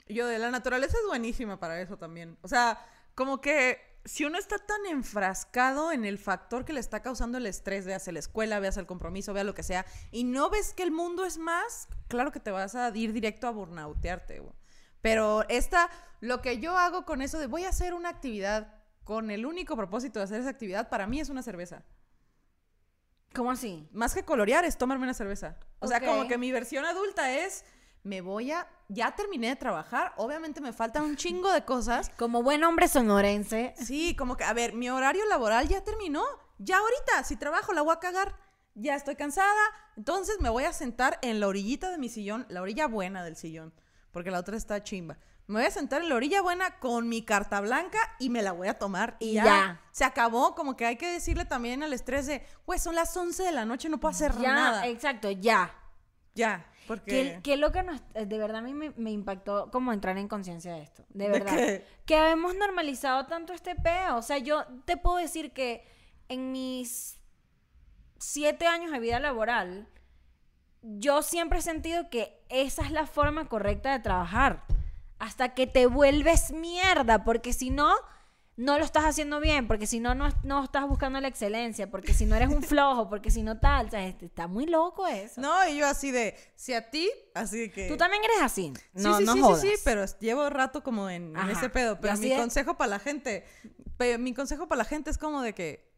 Yo 0.07 0.27
de 0.27 0.37
la 0.37 0.51
naturaleza 0.51 0.97
es 1.01 1.07
buenísima 1.07 1.59
para 1.59 1.81
eso 1.81 1.97
también. 1.97 2.37
O 2.41 2.47
sea, 2.47 2.79
como 3.15 3.41
que 3.41 3.94
si 4.05 4.23
uno 4.23 4.37
está 4.37 4.59
tan 4.59 4.85
enfrascado 4.85 5.91
en 5.91 6.05
el 6.05 6.19
factor 6.19 6.63
que 6.63 6.73
le 6.73 6.79
está 6.79 7.01
causando 7.01 7.39
el 7.39 7.47
estrés, 7.47 7.85
veas 7.85 8.07
la 8.07 8.19
escuela, 8.19 8.59
veas 8.59 8.77
el 8.77 8.85
compromiso, 8.85 9.33
veas 9.33 9.45
lo 9.45 9.55
que 9.55 9.63
sea, 9.63 9.85
y 10.11 10.23
no 10.23 10.49
ves 10.49 10.73
que 10.73 10.83
el 10.83 10.91
mundo 10.91 11.25
es 11.25 11.39
más, 11.39 11.87
claro 12.07 12.31
que 12.31 12.39
te 12.39 12.51
vas 12.51 12.75
a 12.75 12.95
ir 12.95 13.13
directo 13.13 13.47
a 13.47 13.51
burnoutearte. 13.51 14.39
güey. 14.39 14.53
Pero 15.01 15.43
esta, 15.49 15.89
lo 16.21 16.41
que 16.41 16.59
yo 16.59 16.77
hago 16.77 17.05
con 17.05 17.21
eso 17.21 17.39
de 17.39 17.47
voy 17.47 17.63
a 17.65 17.69
hacer 17.69 17.93
una 17.93 18.09
actividad 18.09 18.75
con 19.03 19.31
el 19.31 19.45
único 19.45 19.75
propósito 19.75 20.19
de 20.19 20.25
hacer 20.25 20.39
esa 20.39 20.49
actividad, 20.49 20.89
para 20.89 21.07
mí 21.07 21.19
es 21.19 21.29
una 21.29 21.41
cerveza. 21.41 21.83
¿Cómo 23.33 23.51
así? 23.51 23.87
Más 23.91 24.13
que 24.13 24.23
colorear 24.23 24.65
es 24.65 24.77
tomarme 24.77 25.03
una 25.03 25.13
cerveza. 25.13 25.57
O 25.79 25.87
sea, 25.87 25.99
como 25.99 26.27
que 26.27 26.37
mi 26.37 26.51
versión 26.51 26.85
adulta 26.85 27.33
es, 27.33 27.65
me 28.05 28.21
voy 28.21 28.51
a, 28.51 28.67
ya 28.87 29.15
terminé 29.15 29.49
de 29.49 29.55
trabajar, 29.55 30.13
obviamente 30.17 30.61
me 30.61 30.71
faltan 30.73 31.03
un 31.03 31.15
chingo 31.15 31.51
de 31.51 31.65
cosas. 31.65 32.11
Como 32.17 32.43
buen 32.43 32.63
hombre 32.63 32.87
sonorense, 32.87 33.73
Sí, 33.83 34.15
como 34.15 34.37
que, 34.37 34.43
a 34.43 34.53
ver, 34.53 34.73
mi 34.73 34.89
horario 34.89 35.25
laboral 35.25 35.67
ya 35.67 35.83
terminó. 35.83 36.23
Ya 36.59 36.77
ahorita, 36.77 37.23
si 37.23 37.35
trabajo, 37.35 37.73
la 37.73 37.81
voy 37.81 37.93
a 37.93 37.99
cagar. 37.99 38.35
Ya 38.75 38.95
estoy 38.95 39.15
cansada. 39.15 39.59
Entonces 39.97 40.39
me 40.39 40.49
voy 40.49 40.65
a 40.65 40.73
sentar 40.73 41.17
en 41.23 41.39
la 41.39 41.47
orillita 41.47 41.89
de 41.89 41.97
mi 41.97 42.07
sillón, 42.07 42.45
la 42.47 42.61
orilla 42.61 42.87
buena 42.87 43.23
del 43.23 43.35
sillón, 43.35 43.73
porque 44.11 44.29
la 44.29 44.39
otra 44.39 44.55
está 44.55 44.83
chimba. 44.83 45.17
Me 45.47 45.59
voy 45.59 45.65
a 45.65 45.71
sentar 45.71 46.03
en 46.03 46.09
la 46.09 46.15
orilla 46.15 46.41
buena 46.43 46.79
con 46.79 47.09
mi 47.09 47.23
carta 47.23 47.59
blanca 47.61 47.97
y 48.19 48.29
me 48.29 48.43
la 48.43 48.51
voy 48.51 48.67
a 48.67 48.77
tomar. 48.77 49.17
Y 49.19 49.33
ya, 49.33 49.45
ya. 49.45 49.81
se 49.91 50.03
acabó. 50.03 50.53
Como 50.53 50.75
que 50.75 50.85
hay 50.85 50.97
que 50.97 51.11
decirle 51.11 51.45
también 51.45 51.81
al 51.81 51.93
estrés 51.93 52.27
de, 52.27 52.45
pues 52.65 52.83
son 52.83 52.93
las 52.93 53.15
11 53.17 53.43
de 53.43 53.51
la 53.51 53.65
noche, 53.65 53.89
no 53.89 53.99
puedo 53.99 54.11
hacer 54.11 54.31
ya, 54.37 54.53
nada. 54.53 54.87
exacto, 54.87 55.31
ya. 55.31 55.73
Ya, 56.35 56.65
porque... 56.87 57.11
Qué, 57.11 57.39
qué 57.43 57.57
loca 57.57 57.83
nos- 57.83 58.01
eh, 58.13 58.25
de 58.25 58.37
verdad 58.37 58.57
a 58.57 58.61
mí 58.61 58.73
me, 58.73 58.91
me 58.91 59.11
impactó 59.11 59.69
como 59.71 59.91
entrar 59.93 60.17
en 60.17 60.27
conciencia 60.27 60.73
de 60.73 60.81
esto. 60.83 61.03
De 61.09 61.25
¿De 61.25 61.31
verdad. 61.31 61.55
qué? 61.55 61.85
Que 62.05 62.29
hemos 62.31 62.55
normalizado 62.55 63.25
tanto 63.25 63.53
este 63.53 63.75
peo. 63.75 64.17
O 64.17 64.21
sea, 64.21 64.37
yo 64.37 64.65
te 64.85 64.97
puedo 64.97 65.17
decir 65.17 65.51
que 65.51 65.85
en 66.29 66.51
mis 66.51 67.19
siete 68.17 68.65
años 68.67 68.91
de 68.91 68.99
vida 68.99 69.19
laboral, 69.19 69.87
yo 70.81 71.21
siempre 71.21 71.59
he 71.59 71.61
sentido 71.61 72.09
que 72.09 72.43
esa 72.49 72.83
es 72.83 72.91
la 72.91 73.07
forma 73.07 73.47
correcta 73.49 73.91
de 73.91 73.99
trabajar. 73.99 74.63
Hasta 75.17 75.53
que 75.53 75.65
te 75.67 75.85
vuelves 75.87 76.51
mierda, 76.51 77.23
porque 77.23 77.53
si 77.53 77.69
no, 77.69 77.93
no 78.57 78.77
lo 78.79 78.85
estás 78.85 79.03
haciendo 79.03 79.39
bien, 79.41 79.67
porque 79.67 79.85
si 79.85 79.99
no, 79.99 80.15
no, 80.15 80.29
no 80.43 80.63
estás 80.63 80.87
buscando 80.87 81.19
la 81.19 81.27
excelencia, 81.27 81.91
porque 81.91 82.13
si 82.13 82.25
no 82.25 82.35
eres 82.35 82.49
un 82.49 82.63
flojo, 82.63 83.09
porque 83.09 83.29
si 83.29 83.43
no 83.43 83.59
tal, 83.59 83.87
o 83.87 83.89
sea, 83.89 84.05
este- 84.07 84.27
está 84.27 84.47
muy 84.47 84.65
loco 84.65 85.05
eso. 85.07 85.41
No, 85.41 85.67
y 85.67 85.77
yo 85.77 85.87
así 85.87 86.11
de, 86.11 86.35
si 86.55 86.73
a 86.73 86.89
ti, 86.89 87.09
así 87.33 87.69
que... 87.69 87.87
Tú 87.89 87.97
también 87.97 88.23
eres 88.23 88.37
así. 88.41 88.71
Sí, 88.95 89.03
No, 89.03 89.17
sí, 89.17 89.25
no 89.25 89.33
sí, 89.33 89.41
jodas. 89.41 89.61
sí, 89.61 89.67
sí, 89.75 89.81
pero 89.83 90.05
llevo 90.19 90.49
rato 90.49 90.83
como 90.83 91.09
en, 91.09 91.35
ese 91.51 91.69
pedo. 91.69 91.99
Pero 91.99 92.17
mi 92.17 92.35
consejo 92.35 92.77
para 92.77 92.89
la 92.91 92.99
gente, 92.99 93.45
Pe- 93.97 94.17
mi 94.17 94.33
consejo 94.33 94.67
para 94.67 94.79
la 94.79 94.85
gente 94.85 95.09
es 95.09 95.17
como 95.17 95.41
de 95.41 95.53
que 95.53 95.94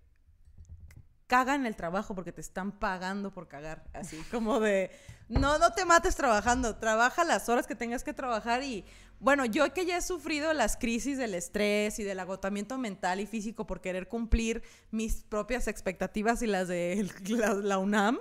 caga 1.28 1.56
en 1.56 1.66
el 1.66 1.76
trabajo 1.76 2.16
porque 2.16 2.32
te 2.32 2.42
están 2.42 2.72
pagando 2.72 3.32
por 3.32 3.48
cagar. 3.48 3.84
Así 3.94 4.18
como 4.32 4.60
de, 4.60 4.92
no, 5.30 5.60
no 5.60 5.72
te 5.72 5.86
mates 5.86 6.16
trabajando, 6.16 6.78
trabaja 6.78 7.24
las 7.24 7.50
horas 7.50 7.68
que 7.68 7.76
tengas 7.76 8.04
que 8.04 8.14
trabajar 8.14 8.64
y, 8.64 8.86
bueno, 9.20 9.46
yo 9.46 9.72
que 9.74 9.86
ya 9.86 9.98
he 9.98 10.02
sufrido 10.02 10.54
las 10.54 10.78
crisis 10.78 11.18
del 11.18 11.36
estrés 11.36 12.00
y 12.00 12.04
del 12.04 12.20
agotamiento 12.20 12.78
mental 12.78 13.20
y 13.20 13.28
físico 13.28 13.68
por 13.68 13.82
querer 13.82 14.08
cumplir 14.08 14.64
mis 14.90 15.24
propias 15.24 15.68
expectativas 15.68 16.42
y 16.42 16.48
las 16.48 16.68
de 16.68 17.10
la, 17.28 17.54
la 17.54 17.78
UNAM, 17.78 18.20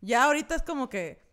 ya 0.00 0.24
ahorita 0.24 0.54
es 0.56 0.62
como 0.62 0.88
que... 0.88 1.25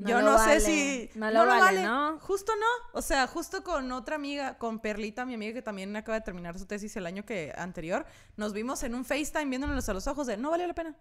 No 0.00 0.08
yo 0.08 0.22
no 0.22 0.34
vale, 0.34 0.60
sé 0.60 0.66
si... 0.66 1.18
no 1.18 1.30
lo 1.30 1.46
vale, 1.46 1.82
¿no? 1.82 2.18
Justo 2.20 2.52
no. 2.56 2.98
O 2.98 3.02
sea, 3.02 3.26
justo 3.26 3.62
con 3.62 3.92
otra 3.92 4.16
amiga, 4.16 4.56
con 4.56 4.78
Perlita, 4.80 5.26
mi 5.26 5.34
amiga 5.34 5.52
que 5.52 5.62
también 5.62 5.94
acaba 5.94 6.18
de 6.18 6.24
terminar 6.24 6.58
su 6.58 6.64
tesis 6.64 6.96
el 6.96 7.04
año 7.04 7.24
que 7.26 7.52
anterior, 7.56 8.06
nos 8.36 8.54
vimos 8.54 8.82
en 8.82 8.94
un 8.94 9.04
FaceTime 9.04 9.46
viéndonos 9.46 9.88
a 9.88 9.92
los 9.92 10.06
ojos 10.06 10.26
de 10.26 10.38
no 10.38 10.50
valió 10.50 10.66
la 10.66 10.74
pena. 10.74 10.96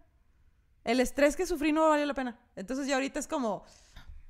El 0.84 1.00
estrés 1.00 1.36
que 1.36 1.46
sufrí 1.46 1.72
no 1.72 1.88
valió 1.90 2.06
la 2.06 2.14
pena. 2.14 2.38
Entonces 2.56 2.88
ya 2.88 2.96
ahorita 2.96 3.20
es 3.20 3.28
como 3.28 3.64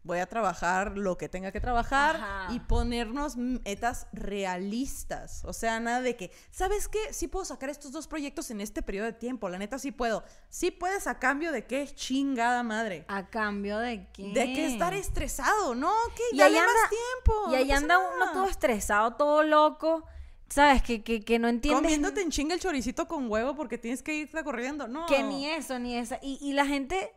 voy 0.04 0.20
a 0.20 0.26
trabajar 0.28 0.98
lo 0.98 1.18
que 1.18 1.30
tenga 1.30 1.52
que 1.52 1.60
trabajar 1.60 2.16
Ajá. 2.16 2.54
y 2.54 2.60
ponernos 2.62 3.36
metas 3.38 4.08
realistas. 4.14 5.44
O 5.46 5.54
sea, 5.54 5.80
nada 5.80 6.02
de 6.02 6.16
que, 6.16 6.32
¿sabes 6.52 6.88
qué? 6.88 7.14
Sí 7.14 7.28
puedo 7.28 7.46
sacar 7.46 7.70
estos 7.70 7.92
dos 7.92 8.08
proyectos 8.08 8.50
en 8.52 8.62
este 8.62 8.82
periodo 8.82 9.06
de 9.08 9.14
tiempo. 9.14 9.50
La 9.50 9.58
neta 9.58 9.78
sí 9.78 9.92
puedo. 9.92 10.24
Sí 10.50 10.72
puedes 10.72 11.06
a 11.08 11.20
cambio 11.20 11.52
de 11.52 11.66
qué 11.66 11.88
chingada 11.88 12.64
madre. 12.64 13.06
¿A 13.08 13.28
cambio 13.28 13.78
de 13.80 14.08
qué? 14.14 14.32
De 14.34 14.46
que 14.54 14.68
estar 14.68 14.94
estresado, 14.94 15.76
¿no? 15.76 15.92
Que 16.16 16.36
Y 16.36 16.40
dale 16.40 16.60
ahí 16.60 16.66
más 16.66 16.76
anda- 16.76 16.90
tiempo. 16.90 17.52
Y 17.52 17.56
ahí 17.56 17.72
anda 17.72 17.98
nada. 17.98 18.10
uno 18.16 18.32
todo 18.34 18.46
estresado, 18.48 19.14
todo 19.16 19.44
loco. 19.44 20.06
¿Sabes? 20.50 20.82
Que, 20.82 21.04
que, 21.04 21.22
que 21.24 21.38
no 21.38 21.48
entiendes. 21.48 21.84
Comiéndote 21.84 22.22
en 22.22 22.32
chinga 22.32 22.56
el 22.56 22.60
choricito 22.60 23.08
con 23.08 23.30
huevo 23.30 23.56
porque 23.56 23.78
tienes 23.78 24.02
que 24.02 24.16
irte 24.16 24.44
corriendo. 24.44 24.88
No. 24.88 25.06
Que 25.06 25.22
ni 25.22 25.46
eso, 25.48 25.78
ni 25.78 25.96
esa. 25.96 26.18
Y, 26.24 26.40
y 26.42 26.54
la 26.54 26.66
gente. 26.66 27.14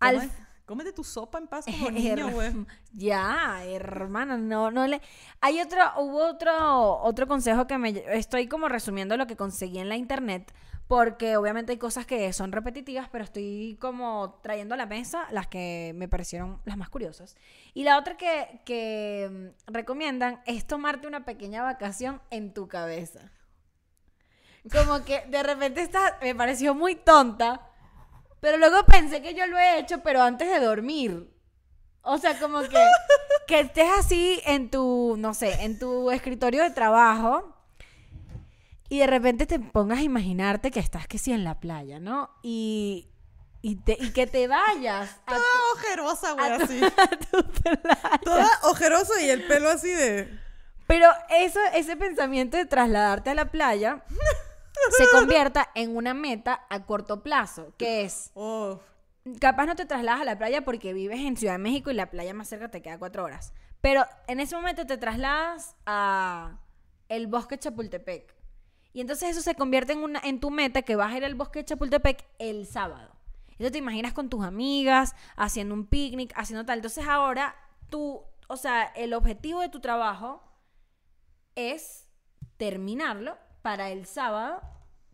Al, 0.00 0.28
Cómete 0.66 0.92
tu 0.92 1.02
sopa 1.02 1.38
en 1.38 1.48
paz 1.48 1.64
como 1.66 1.90
niño, 1.90 2.30
güey. 2.30 2.52
Ya, 2.92 3.64
hermana, 3.64 4.36
no, 4.36 4.70
no 4.70 4.86
le. 4.86 5.00
Hay 5.40 5.60
otro, 5.60 5.80
hubo 5.98 6.24
otro, 6.26 6.98
otro 7.02 7.26
consejo 7.26 7.66
que 7.66 7.78
me. 7.78 7.90
Estoy 8.12 8.46
como 8.46 8.68
resumiendo 8.68 9.16
lo 9.16 9.26
que 9.26 9.36
conseguí 9.36 9.78
en 9.78 9.88
la 9.88 9.96
internet, 9.96 10.54
porque 10.86 11.36
obviamente 11.36 11.72
hay 11.72 11.78
cosas 11.78 12.06
que 12.06 12.32
son 12.32 12.52
repetitivas, 12.52 13.08
pero 13.10 13.24
estoy 13.24 13.76
como 13.80 14.38
trayendo 14.42 14.74
a 14.74 14.76
la 14.78 14.86
mesa 14.86 15.26
las 15.32 15.48
que 15.48 15.92
me 15.96 16.06
parecieron 16.08 16.60
las 16.64 16.76
más 16.76 16.88
curiosas. 16.88 17.36
Y 17.74 17.82
la 17.82 17.98
otra 17.98 18.16
que, 18.16 18.60
que 18.64 19.52
mm, 19.68 19.72
recomiendan 19.72 20.42
es 20.46 20.66
tomarte 20.66 21.06
una 21.06 21.24
pequeña 21.24 21.62
vacación 21.62 22.20
en 22.30 22.54
tu 22.54 22.68
cabeza. 22.68 23.32
Como 24.70 25.04
que 25.04 25.24
de 25.26 25.42
repente 25.42 25.82
esta 25.82 26.18
me 26.22 26.34
pareció 26.36 26.74
muy 26.74 26.94
tonta, 26.94 27.71
pero 28.42 28.58
luego 28.58 28.84
pensé 28.84 29.22
que 29.22 29.32
yo 29.34 29.46
lo 29.46 29.56
he 29.58 29.78
hecho, 29.78 30.02
pero 30.02 30.20
antes 30.20 30.50
de 30.50 30.60
dormir. 30.60 31.30
O 32.02 32.18
sea, 32.18 32.36
como 32.38 32.60
que, 32.62 32.76
que 33.46 33.60
estés 33.60 33.88
así 33.98 34.42
en 34.44 34.68
tu, 34.70 35.14
no 35.16 35.32
sé, 35.32 35.62
en 35.62 35.78
tu 35.78 36.10
escritorio 36.10 36.62
de 36.64 36.70
trabajo 36.70 37.56
y 38.88 38.98
de 38.98 39.06
repente 39.06 39.46
te 39.46 39.58
pongas 39.60 40.00
a 40.00 40.02
imaginarte 40.02 40.70
que 40.72 40.80
estás 40.80 41.06
que 41.06 41.16
sí 41.18 41.32
en 41.32 41.44
la 41.44 41.60
playa, 41.60 42.00
¿no? 42.00 42.28
Y, 42.42 43.08
y, 43.62 43.76
te- 43.76 43.96
y 44.00 44.10
que 44.12 44.26
te 44.26 44.48
vayas 44.48 45.16
Toda 45.24 45.40
ojerosa, 45.74 46.32
güey, 46.32 46.58
tu- 46.58 46.64
así. 46.64 46.80
a 46.98 47.06
tu 47.08 47.42
playa. 47.52 48.20
Toda 48.24 48.50
ojerosa 48.64 49.22
y 49.22 49.30
el 49.30 49.44
pelo 49.46 49.70
así 49.70 49.88
de... 49.90 50.28
Pero 50.88 51.08
eso, 51.30 51.60
ese 51.74 51.96
pensamiento 51.96 52.56
de 52.56 52.66
trasladarte 52.66 53.30
a 53.30 53.34
la 53.34 53.46
playa 53.50 54.02
se 54.90 55.08
convierta 55.10 55.70
en 55.74 55.96
una 55.96 56.14
meta 56.14 56.66
a 56.70 56.84
corto 56.84 57.22
plazo, 57.22 57.72
que 57.76 58.02
es, 58.02 58.30
Oh, 58.34 58.80
capaz 59.40 59.66
no 59.66 59.76
te 59.76 59.86
trasladas 59.86 60.22
a 60.22 60.24
la 60.24 60.38
playa 60.38 60.64
porque 60.64 60.92
vives 60.92 61.20
en 61.20 61.36
Ciudad 61.36 61.54
de 61.54 61.58
México 61.58 61.90
y 61.90 61.94
la 61.94 62.10
playa 62.10 62.34
más 62.34 62.48
cerca 62.48 62.70
te 62.70 62.82
queda 62.82 62.98
cuatro 62.98 63.24
horas, 63.24 63.52
pero 63.80 64.04
en 64.26 64.40
ese 64.40 64.56
momento 64.56 64.86
te 64.86 64.96
trasladas 64.96 65.76
a 65.86 66.58
el 67.08 67.26
bosque 67.26 67.58
Chapultepec. 67.58 68.34
Y 68.94 69.00
entonces 69.00 69.30
eso 69.30 69.40
se 69.40 69.54
convierte 69.54 69.92
en, 69.92 70.00
una, 70.00 70.20
en 70.22 70.38
tu 70.38 70.50
meta 70.50 70.82
que 70.82 70.96
vas 70.96 71.12
a 71.12 71.16
ir 71.16 71.24
al 71.24 71.34
bosque 71.34 71.64
Chapultepec 71.64 72.26
el 72.38 72.66
sábado. 72.66 73.10
Entonces 73.52 73.72
te 73.72 73.78
imaginas 73.78 74.12
con 74.12 74.28
tus 74.28 74.44
amigas, 74.44 75.14
haciendo 75.36 75.74
un 75.74 75.86
picnic, 75.86 76.32
haciendo 76.36 76.64
tal. 76.66 76.78
Entonces 76.78 77.06
ahora 77.06 77.54
tú, 77.88 78.22
o 78.48 78.56
sea, 78.56 78.84
el 78.84 79.14
objetivo 79.14 79.60
de 79.60 79.68
tu 79.68 79.80
trabajo 79.80 80.42
es 81.54 82.08
terminarlo 82.56 83.38
para 83.62 83.90
el 83.90 84.06
sábado, 84.06 84.60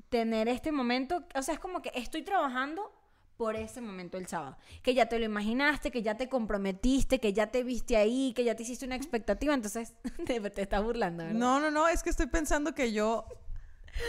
tener 0.08 0.48
este 0.48 0.72
momento, 0.72 1.24
o 1.34 1.42
sea, 1.42 1.54
es 1.54 1.60
como 1.60 1.82
que 1.82 1.92
estoy 1.94 2.22
trabajando 2.22 2.92
por 3.36 3.54
ese 3.54 3.80
momento 3.80 4.18
el 4.18 4.26
sábado, 4.26 4.56
que 4.82 4.94
ya 4.94 5.06
te 5.06 5.18
lo 5.18 5.24
imaginaste, 5.24 5.92
que 5.92 6.02
ya 6.02 6.16
te 6.16 6.28
comprometiste, 6.28 7.20
que 7.20 7.32
ya 7.32 7.48
te 7.48 7.62
viste 7.62 7.96
ahí, 7.96 8.32
que 8.34 8.42
ya 8.42 8.56
te 8.56 8.64
hiciste 8.64 8.84
una 8.84 8.96
expectativa, 8.96 9.54
entonces 9.54 9.94
te, 10.26 10.40
te 10.50 10.62
estás 10.62 10.82
burlando, 10.82 11.22
¿verdad? 11.24 11.38
no, 11.38 11.60
no, 11.60 11.70
no, 11.70 11.86
es 11.86 12.02
que 12.02 12.10
estoy 12.10 12.26
pensando 12.26 12.74
que 12.74 12.92
yo 12.92 13.26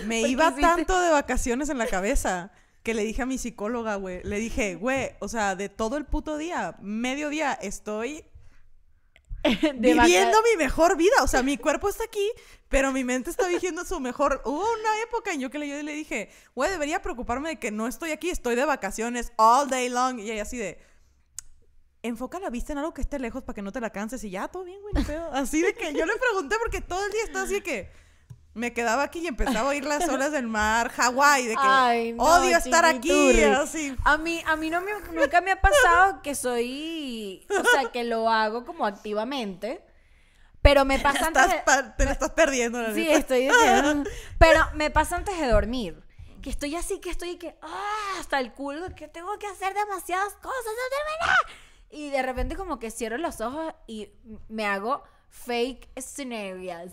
me 0.05 0.21
iba 0.21 0.45
hiciste- 0.49 0.61
tanto 0.61 0.99
de 0.99 1.11
vacaciones 1.11 1.69
en 1.69 1.77
la 1.77 1.85
cabeza 1.87 2.51
que 2.81 2.93
le 2.93 3.03
dije 3.03 3.21
a 3.21 3.25
mi 3.27 3.37
psicóloga, 3.37 3.95
güey, 3.95 4.23
le 4.23 4.39
dije, 4.39 4.75
güey, 4.75 5.11
o 5.19 5.27
sea, 5.27 5.55
de 5.55 5.69
todo 5.69 5.97
el 5.97 6.05
puto 6.05 6.37
día, 6.37 6.75
medio 6.81 7.29
día, 7.29 7.53
estoy 7.53 8.23
Viviendo 9.75 10.37
mi 10.41 10.57
mejor 10.57 10.97
vida. 10.97 11.15
O 11.21 11.27
sea, 11.27 11.43
mi 11.43 11.57
cuerpo 11.57 11.89
está 11.89 12.03
aquí, 12.03 12.31
pero 12.67 12.91
mi 12.91 13.03
mente 13.03 13.29
está 13.29 13.47
viviendo 13.47 13.85
su 13.85 13.99
mejor. 13.99 14.41
Hubo 14.45 14.61
una 14.61 15.01
época 15.03 15.31
en 15.33 15.41
yo 15.41 15.49
que 15.49 15.59
le, 15.59 15.67
yo 15.67 15.81
le 15.81 15.93
dije, 15.93 16.29
güey, 16.55 16.69
debería 16.71 17.01
preocuparme 17.01 17.49
de 17.49 17.59
que 17.59 17.71
no 17.71 17.87
estoy 17.87 18.11
aquí, 18.11 18.29
estoy 18.29 18.55
de 18.55 18.65
vacaciones 18.65 19.31
all 19.37 19.69
day 19.69 19.89
long. 19.89 20.19
Y 20.19 20.31
ella 20.31 20.43
así 20.43 20.57
de, 20.57 20.79
enfoca 22.03 22.39
la 22.39 22.49
vista 22.49 22.73
en 22.73 22.79
algo 22.79 22.93
que 22.93 23.01
esté 23.01 23.19
lejos 23.19 23.43
para 23.43 23.55
que 23.55 23.61
no 23.61 23.71
te 23.71 23.81
la 23.81 23.91
canses. 23.91 24.23
Y 24.23 24.29
ya, 24.29 24.47
todo 24.47 24.63
bien, 24.63 24.81
güey, 24.81 25.05
pedo. 25.05 25.31
Así 25.31 25.61
de 25.61 25.73
que 25.73 25.93
yo 25.93 26.05
le 26.05 26.13
pregunté 26.15 26.55
porque 26.59 26.81
todo 26.81 27.05
el 27.05 27.11
día 27.11 27.23
estaba 27.23 27.45
así 27.45 27.55
de 27.55 27.63
que. 27.63 28.08
Me 28.55 28.73
quedaba 28.73 29.03
aquí 29.03 29.19
y 29.19 29.27
empezaba 29.27 29.61
a 29.67 29.71
oír 29.71 29.85
las 29.85 30.07
olas 30.09 30.31
del 30.31 30.47
mar, 30.47 30.89
Hawái, 30.89 31.45
de 31.47 31.53
que 31.55 31.61
Ay, 31.63 32.13
no, 32.13 32.23
odio 32.23 32.57
estar 32.57 32.83
aquí, 32.83 33.41
así. 33.43 33.95
A 34.03 34.17
mí, 34.17 34.41
a 34.45 34.55
mí 34.55 34.69
no 34.69 34.81
me- 34.81 34.91
nunca 35.13 35.39
me 35.41 35.51
ha 35.51 35.61
pasado 35.61 36.21
que 36.23 36.33
soy, 36.35 37.45
o 37.49 37.63
sea, 37.63 37.91
que 37.91 38.03
lo 38.03 38.27
hago 38.29 38.65
como 38.65 38.85
activamente, 38.87 39.85
pero 40.61 40.83
me 40.83 40.99
pasa 40.99 41.27
antes 41.27 41.43
Estás 41.43 41.55
de- 41.55 41.61
pa- 41.63 41.95
te 41.95 42.05
la 42.05 42.11
estás 42.11 42.31
perdiendo, 42.31 42.81
la 42.81 42.93
Sí, 42.93 43.03
neta. 43.05 43.17
estoy 43.19 43.47
diciendo. 43.47 44.09
Pero 44.39 44.59
me 44.73 44.89
pasa 44.89 45.15
antes 45.15 45.39
de 45.39 45.47
dormir. 45.47 46.03
Que 46.41 46.49
estoy 46.49 46.75
así, 46.75 46.99
que 46.99 47.09
estoy 47.11 47.37
que. 47.37 47.55
¡Ah! 47.61 48.17
Hasta 48.19 48.39
el 48.39 48.51
culo, 48.53 48.93
que 48.95 49.07
tengo 49.07 49.37
que 49.39 49.47
hacer 49.47 49.73
demasiadas 49.73 50.33
cosas. 50.35 50.65
¡No 50.65 50.97
terminé! 50.97 51.57
Y 51.91 52.09
de 52.11 52.21
repente, 52.23 52.55
como 52.55 52.77
que 52.79 52.91
cierro 52.91 53.17
los 53.17 53.39
ojos 53.41 53.73
y 53.87 54.09
me 54.49 54.65
hago 54.65 55.03
fake 55.29 55.89
scenarios. 56.01 56.91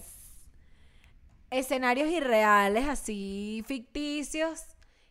Escenarios 1.51 2.11
irreales, 2.11 2.89
así 2.89 3.65
ficticios. 3.67 4.65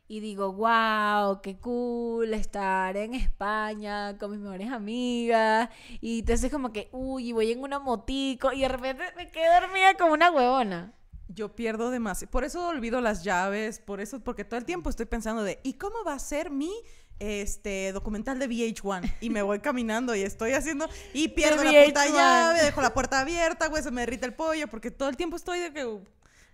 Y 0.08 0.20
digo, 0.20 0.54
wow, 0.54 1.42
qué 1.42 1.58
cool 1.58 2.34
estar 2.36 2.96
en 2.96 3.16
España 3.16 4.18
con 4.20 4.32
mis 4.32 4.40
mejores 4.40 4.72
amigas. 4.72 5.70
Y 6.00 6.20
entonces 6.20 6.52
como 6.52 6.72
que, 6.72 6.90
uy, 6.92 7.30
y 7.30 7.32
voy 7.32 7.52
en 7.52 7.62
una 7.62 7.80
motico. 7.80 8.54
Y 8.54 8.62
de 8.62 8.68
repente 8.68 9.04
me 9.18 9.32
quedo 9.32 9.62
dormida 9.62 9.96
como 9.96 10.14
una 10.14 10.30
huevona. 10.30 10.94
Yo 11.28 11.56
pierdo 11.56 11.90
demasiado. 11.90 12.30
Por 12.30 12.44
eso 12.44 12.68
olvido 12.68 13.02
las 13.02 13.24
llaves, 13.24 13.80
por 13.80 14.00
eso, 14.00 14.20
porque 14.20 14.46
todo 14.46 14.60
el 14.60 14.66
tiempo 14.66 14.92
estoy 14.92 15.08
pensando 15.08 15.44
de, 15.44 15.60
¿y 15.64 15.74
cómo 15.74 16.04
va 16.06 16.14
a 16.14 16.20
ser 16.20 16.52
mi 16.52 16.72
este 17.18 17.92
documental 17.94 18.38
de 18.38 18.48
VH1? 18.48 19.12
Y 19.22 19.32
me 19.32 19.42
voy 19.42 19.60
caminando 19.60 20.14
y 20.14 20.22
estoy 20.22 20.52
haciendo, 20.52 20.88
y 21.14 21.30
pierdo 21.30 21.64
la 21.64 21.72
puta 21.86 22.06
VH1. 22.06 22.14
llave, 22.14 22.64
dejo 22.64 22.82
la 22.82 22.94
puerta 22.94 23.22
abierta, 23.22 23.70
güey, 23.70 23.82
se 23.82 23.90
me 23.90 24.02
derrite 24.02 24.28
el 24.28 24.36
pollo, 24.36 24.68
porque 24.68 24.92
todo 24.92 25.10
el 25.10 25.18
tiempo 25.18 25.36
estoy 25.36 25.60
de 25.60 25.74
que... 25.74 26.00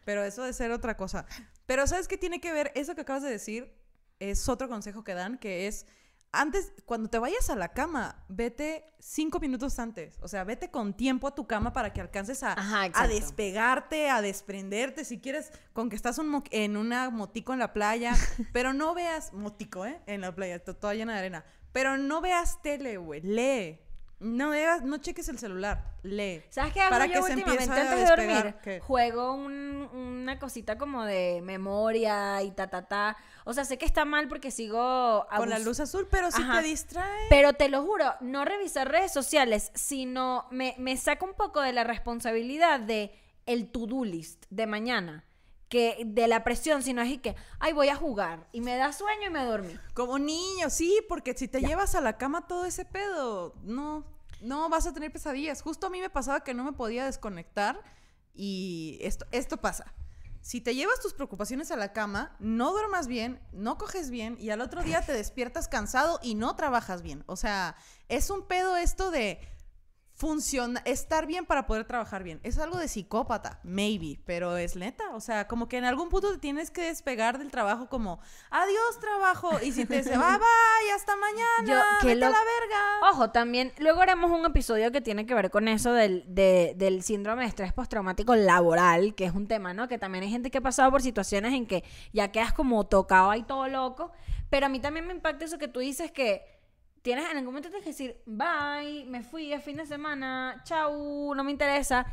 Pero 0.05 0.23
eso 0.23 0.43
de 0.43 0.53
ser 0.53 0.71
otra 0.71 0.97
cosa. 0.97 1.25
Pero 1.65 1.85
¿sabes 1.87 2.07
qué 2.07 2.17
tiene 2.17 2.41
que 2.41 2.51
ver? 2.51 2.71
Eso 2.75 2.95
que 2.95 3.01
acabas 3.01 3.23
de 3.23 3.29
decir 3.29 3.73
es 4.19 4.47
otro 4.49 4.67
consejo 4.69 5.03
que 5.03 5.13
dan, 5.13 5.37
que 5.37 5.67
es, 5.67 5.85
antes, 6.31 6.71
cuando 6.85 7.09
te 7.09 7.19
vayas 7.19 7.49
a 7.49 7.55
la 7.55 7.69
cama, 7.73 8.23
vete 8.29 8.85
cinco 8.99 9.39
minutos 9.39 9.77
antes. 9.79 10.17
O 10.21 10.27
sea, 10.27 10.43
vete 10.43 10.71
con 10.71 10.93
tiempo 10.95 11.27
a 11.27 11.35
tu 11.35 11.45
cama 11.45 11.73
para 11.73 11.91
que 11.91 11.99
alcances 12.01 12.41
a, 12.43 12.53
Ajá, 12.53 12.89
a 12.93 13.07
despegarte, 13.07 14.09
a 14.09 14.21
desprenderte. 14.21 15.03
Si 15.05 15.19
quieres, 15.19 15.51
con 15.73 15.89
que 15.89 15.95
estás 15.95 16.17
un 16.19 16.43
en 16.51 16.77
una 16.77 17.09
motico 17.09 17.51
en 17.53 17.59
la 17.59 17.73
playa, 17.73 18.13
pero 18.53 18.73
no 18.73 18.93
veas 18.93 19.33
motico, 19.33 19.85
¿eh? 19.85 20.01
En 20.05 20.21
la 20.21 20.33
playa, 20.33 20.63
to- 20.63 20.75
toda 20.75 20.93
llena 20.93 21.13
de 21.13 21.19
arena. 21.19 21.45
Pero 21.73 21.97
no 21.97 22.21
veas 22.21 22.61
tele, 22.61 22.97
güey. 22.97 23.21
Lee. 23.21 23.79
No 24.21 24.51
no 24.83 24.97
cheques 24.99 25.27
el 25.29 25.37
celular. 25.39 25.83
Lee. 26.03 26.43
¿Sabes 26.49 26.73
qué 26.73 26.81
hago 26.81 26.91
Para 26.91 27.05
yo 27.07 27.13
que 27.13 27.21
se 27.23 27.33
últimamente 27.33 27.71
a 27.73 27.81
antes 27.81 27.99
de 27.99 28.05
dormir? 28.05 28.55
¿qué? 28.63 28.79
Juego 28.79 29.33
un- 29.33 29.89
una 29.93 30.39
cosita 30.39 30.77
como 30.77 31.03
de 31.05 31.41
memoria 31.43 32.41
y 32.43 32.51
ta, 32.51 32.67
ta, 32.69 32.87
ta. 32.87 33.17
O 33.45 33.53
sea, 33.53 33.65
sé 33.65 33.77
que 33.77 33.85
está 33.85 34.05
mal 34.05 34.27
porque 34.27 34.51
sigo... 34.51 35.25
Con 35.35 35.49
la 35.49 35.59
luz 35.59 35.79
azul, 35.79 36.07
pero 36.09 36.29
si 36.31 36.41
Ajá. 36.41 36.61
te 36.61 36.67
distrae. 36.67 37.25
Pero 37.29 37.53
te 37.53 37.67
lo 37.69 37.83
juro, 37.83 38.13
no 38.21 38.45
revisar 38.45 38.89
redes 38.91 39.11
sociales, 39.11 39.71
sino 39.73 40.45
me, 40.51 40.75
me 40.77 40.95
saca 40.97 41.25
un 41.25 41.33
poco 41.33 41.59
de 41.61 41.73
la 41.73 41.83
responsabilidad 41.83 42.79
de 42.79 43.13
el 43.47 43.69
to-do 43.71 44.05
list 44.05 44.45
de 44.51 44.67
mañana. 44.67 45.25
Que 45.71 46.03
de 46.05 46.27
la 46.27 46.43
presión, 46.43 46.83
sino 46.83 47.01
es 47.01 47.11
y 47.11 47.17
que, 47.19 47.33
ay, 47.59 47.71
voy 47.71 47.87
a 47.87 47.95
jugar 47.95 48.45
y 48.51 48.59
me 48.59 48.75
da 48.75 48.91
sueño 48.91 49.27
y 49.27 49.29
me 49.29 49.45
dormí. 49.45 49.79
Como 49.93 50.19
niño, 50.19 50.69
sí, 50.69 50.99
porque 51.07 51.33
si 51.33 51.47
te 51.47 51.61
llevas 51.61 51.95
a 51.95 52.01
la 52.01 52.17
cama 52.17 52.45
todo 52.45 52.65
ese 52.65 52.83
pedo, 52.83 53.55
no, 53.63 54.05
no 54.41 54.67
vas 54.67 54.85
a 54.85 54.93
tener 54.93 55.13
pesadillas. 55.13 55.61
Justo 55.61 55.87
a 55.87 55.89
mí 55.89 56.01
me 56.01 56.09
pasaba 56.09 56.43
que 56.43 56.53
no 56.53 56.65
me 56.65 56.73
podía 56.73 57.05
desconectar 57.05 57.81
y 58.33 58.99
esto, 58.99 59.25
esto 59.31 59.61
pasa. 59.61 59.93
Si 60.41 60.59
te 60.59 60.75
llevas 60.75 60.99
tus 60.99 61.13
preocupaciones 61.13 61.71
a 61.71 61.77
la 61.77 61.93
cama, 61.93 62.35
no 62.39 62.73
duermas 62.73 63.07
bien, 63.07 63.39
no 63.53 63.77
coges 63.77 64.09
bien 64.09 64.35
y 64.41 64.49
al 64.49 64.59
otro 64.59 64.83
día 64.83 65.05
te 65.05 65.13
despiertas 65.13 65.69
cansado 65.69 66.19
y 66.21 66.35
no 66.35 66.53
trabajas 66.57 67.01
bien. 67.01 67.23
O 67.27 67.37
sea, 67.37 67.77
es 68.09 68.29
un 68.29 68.45
pedo 68.45 68.75
esto 68.75 69.09
de 69.09 69.39
funciona, 70.21 70.83
estar 70.85 71.25
bien 71.25 71.47
para 71.47 71.65
poder 71.65 71.83
trabajar 71.85 72.21
bien. 72.21 72.39
Es 72.43 72.59
algo 72.59 72.77
de 72.77 72.87
psicópata, 72.87 73.59
maybe, 73.63 74.19
pero 74.23 74.55
es 74.55 74.75
neta. 74.75 75.03
O 75.15 75.19
sea, 75.19 75.47
como 75.47 75.67
que 75.67 75.77
en 75.79 75.83
algún 75.83 76.09
punto 76.09 76.31
te 76.31 76.37
tienes 76.37 76.69
que 76.69 76.83
despegar 76.83 77.39
del 77.39 77.49
trabajo 77.49 77.89
como, 77.89 78.19
adiós 78.51 78.99
trabajo. 78.99 79.49
Y 79.63 79.71
si 79.71 79.85
te 79.85 79.97
dice, 79.97 80.11
bye 80.17 80.37
bye, 80.37 80.91
hasta 80.95 81.15
mañana, 81.15 81.65
Yo- 81.65 82.11
a 82.11 82.15
la 82.29 82.29
verga. 82.29 83.09
Ojo, 83.11 83.31
también, 83.31 83.73
luego 83.79 84.01
haremos 84.01 84.29
un 84.29 84.45
episodio 84.45 84.91
que 84.91 85.01
tiene 85.01 85.25
que 85.25 85.33
ver 85.33 85.49
con 85.49 85.67
eso 85.67 85.91
del, 85.91 86.23
de- 86.27 86.73
del 86.77 87.01
síndrome 87.01 87.41
de 87.41 87.47
estrés 87.49 87.73
postraumático 87.73 88.35
laboral, 88.35 89.15
que 89.15 89.25
es 89.25 89.33
un 89.33 89.47
tema, 89.47 89.73
¿no? 89.73 89.87
Que 89.87 89.97
también 89.97 90.23
hay 90.23 90.29
gente 90.29 90.51
que 90.51 90.59
ha 90.59 90.61
pasado 90.61 90.91
por 90.91 91.01
situaciones 91.01 91.51
en 91.55 91.65
que 91.65 91.83
ya 92.13 92.31
quedas 92.31 92.53
como 92.53 92.85
tocado 92.85 93.31
ahí 93.31 93.41
todo 93.41 93.67
loco. 93.67 94.11
Pero 94.51 94.67
a 94.67 94.69
mí 94.69 94.79
también 94.79 95.07
me 95.07 95.13
impacta 95.13 95.45
eso 95.45 95.57
que 95.57 95.67
tú 95.67 95.79
dices 95.79 96.11
que 96.11 96.60
tienes 97.01 97.25
en 97.29 97.37
algún 97.37 97.53
momento 97.53 97.69
tienes 97.69 97.83
que 97.83 97.91
decir, 97.91 98.21
bye, 98.25 99.05
me 99.07 99.23
fui, 99.23 99.51
es 99.53 99.63
fin 99.63 99.77
de 99.77 99.85
semana, 99.85 100.61
chau, 100.63 101.33
no 101.35 101.43
me 101.43 101.51
interesa. 101.51 102.05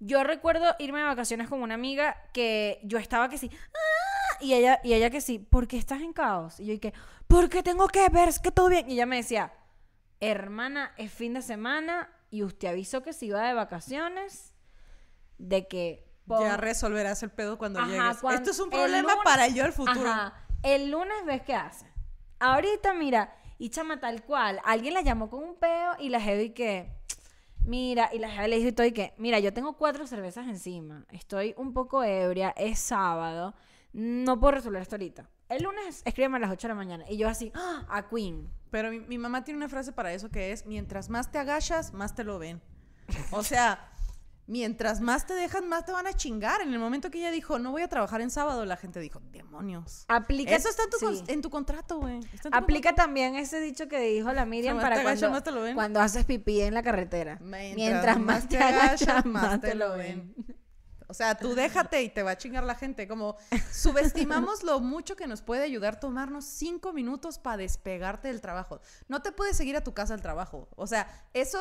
Yo 0.00 0.24
recuerdo 0.24 0.74
irme 0.80 0.98
de 0.98 1.04
vacaciones 1.06 1.48
con 1.48 1.62
una 1.62 1.74
amiga 1.74 2.16
que 2.32 2.80
yo 2.82 2.98
estaba 2.98 3.28
que 3.28 3.38
sí, 3.38 3.50
"Ah", 3.54 4.38
y 4.40 4.54
ella, 4.54 4.80
y 4.82 4.94
ella 4.94 5.10
que 5.10 5.20
sí, 5.20 5.38
¿por 5.38 5.68
qué 5.68 5.76
estás 5.78 6.00
en 6.00 6.12
caos? 6.12 6.58
Y 6.58 6.66
yo 6.66 6.80
que, 6.80 6.92
porque 7.28 7.62
tengo 7.62 7.86
que 7.88 8.08
ver, 8.08 8.28
es 8.28 8.40
que 8.40 8.50
todo 8.50 8.68
bien. 8.68 8.90
Y 8.90 8.94
ella 8.94 9.06
me 9.06 9.16
decía, 9.16 9.52
hermana, 10.20 10.92
es 10.96 11.12
fin 11.12 11.34
de 11.34 11.42
semana 11.42 12.10
y 12.30 12.42
usted 12.42 12.68
avisó 12.68 13.02
que 13.02 13.12
se 13.12 13.26
iba 13.26 13.42
de 13.46 13.54
vacaciones, 13.54 14.54
de 15.38 15.68
que... 15.68 16.08
Ya 16.28 16.56
resolverás 16.56 17.22
el 17.22 17.30
pedo 17.30 17.58
cuando 17.58 17.78
Ajá, 17.80 17.88
llegues. 17.90 18.18
cuan- 18.18 18.34
Esto 18.36 18.50
es 18.52 18.58
un 18.60 18.70
problema 18.70 19.02
lunes- 19.12 19.24
para 19.24 19.48
yo 19.48 19.64
el 19.66 19.72
futuro. 19.72 20.08
Ajá, 20.08 20.34
el 20.62 20.90
lunes 20.90 21.24
ves 21.26 21.42
qué 21.42 21.54
hace. 21.54 21.86
Ahorita, 22.40 22.94
mira, 22.94 23.36
y 23.62 23.70
chama 23.70 24.00
tal 24.00 24.24
cual, 24.24 24.60
alguien 24.64 24.92
la 24.92 25.02
llamó 25.02 25.30
con 25.30 25.44
un 25.44 25.54
peo 25.54 25.92
y 26.00 26.08
la 26.08 26.20
jevi 26.20 26.50
que... 26.50 26.90
Mira, 27.64 28.10
y 28.12 28.18
la 28.18 28.28
jefa 28.28 28.48
le 28.48 28.58
dijo 28.58 28.74
todo 28.74 28.84
y 28.88 28.90
que, 28.90 29.14
mira, 29.18 29.38
yo 29.38 29.52
tengo 29.52 29.76
cuatro 29.76 30.04
cervezas 30.04 30.48
encima, 30.48 31.06
estoy 31.12 31.54
un 31.56 31.72
poco 31.72 32.02
ebria, 32.02 32.52
es 32.56 32.80
sábado, 32.80 33.54
no 33.92 34.40
puedo 34.40 34.56
resolver 34.56 34.82
esto 34.82 34.96
ahorita. 34.96 35.30
El 35.48 35.62
lunes 35.62 36.02
escríbeme 36.04 36.38
a 36.38 36.40
las 36.40 36.50
8 36.50 36.66
de 36.66 36.68
la 36.70 36.74
mañana. 36.74 37.04
Y 37.08 37.16
yo 37.18 37.28
así, 37.28 37.52
¡ah! 37.54 37.86
a 37.88 38.08
Queen. 38.08 38.50
Pero 38.72 38.90
mi 38.90 39.16
mamá 39.16 39.44
tiene 39.44 39.58
una 39.58 39.68
frase 39.68 39.92
para 39.92 40.12
eso 40.12 40.28
que 40.28 40.50
es, 40.50 40.66
mientras 40.66 41.08
más 41.08 41.30
te 41.30 41.38
agachas, 41.38 41.92
más 41.92 42.16
te 42.16 42.24
lo 42.24 42.40
ven. 42.40 42.60
O 43.30 43.44
sea, 43.44 43.91
mientras 44.46 45.00
más 45.00 45.26
te 45.26 45.34
dejan, 45.34 45.68
más 45.68 45.84
te 45.84 45.92
van 45.92 46.06
a 46.06 46.12
chingar. 46.12 46.60
En 46.60 46.72
el 46.72 46.78
momento 46.78 47.10
que 47.10 47.18
ella 47.18 47.30
dijo, 47.30 47.58
no 47.58 47.70
voy 47.70 47.82
a 47.82 47.88
trabajar 47.88 48.20
en 48.20 48.30
sábado, 48.30 48.64
la 48.64 48.76
gente 48.76 49.00
dijo, 49.00 49.20
demonios. 49.30 50.04
Aplica, 50.08 50.54
Eso 50.54 50.68
está 50.68 50.82
en 50.84 50.90
tu, 50.90 50.98
sí. 50.98 51.04
con- 51.04 51.30
en 51.30 51.42
tu 51.42 51.50
contrato, 51.50 51.98
güey. 51.98 52.20
Aplica 52.50 52.94
también 52.94 53.34
ese 53.36 53.60
dicho 53.60 53.88
que 53.88 54.00
dijo 54.00 54.32
la 54.32 54.44
Miriam 54.44 54.80
para 54.80 55.02
cuando, 55.02 55.74
cuando 55.74 56.00
haces 56.00 56.24
pipí 56.24 56.60
en 56.60 56.74
la 56.74 56.82
carretera. 56.82 57.38
Mientras, 57.40 57.74
Mientras 57.76 58.18
más 58.20 58.48
te 58.48 58.58
agachas, 58.58 59.24
más 59.26 59.60
te 59.60 59.74
lo 59.74 59.96
ven. 59.96 60.34
O 61.08 61.14
sea, 61.14 61.34
tú 61.34 61.54
déjate 61.54 62.02
y 62.02 62.08
te 62.08 62.22
va 62.22 62.30
a 62.30 62.38
chingar 62.38 62.64
la 62.64 62.74
gente. 62.74 63.06
Como 63.06 63.36
subestimamos 63.70 64.62
lo 64.62 64.80
mucho 64.80 65.14
que 65.14 65.26
nos 65.26 65.42
puede 65.42 65.62
ayudar 65.62 66.00
tomarnos 66.00 66.46
cinco 66.46 66.94
minutos 66.94 67.38
para 67.38 67.58
despegarte 67.58 68.28
del 68.28 68.40
trabajo. 68.40 68.80
No 69.08 69.20
te 69.20 69.30
puedes 69.32 69.56
seguir 69.56 69.76
a 69.76 69.84
tu 69.84 69.92
casa 69.92 70.14
al 70.14 70.22
trabajo. 70.22 70.68
O 70.76 70.86
sea, 70.86 71.06
eso 71.34 71.58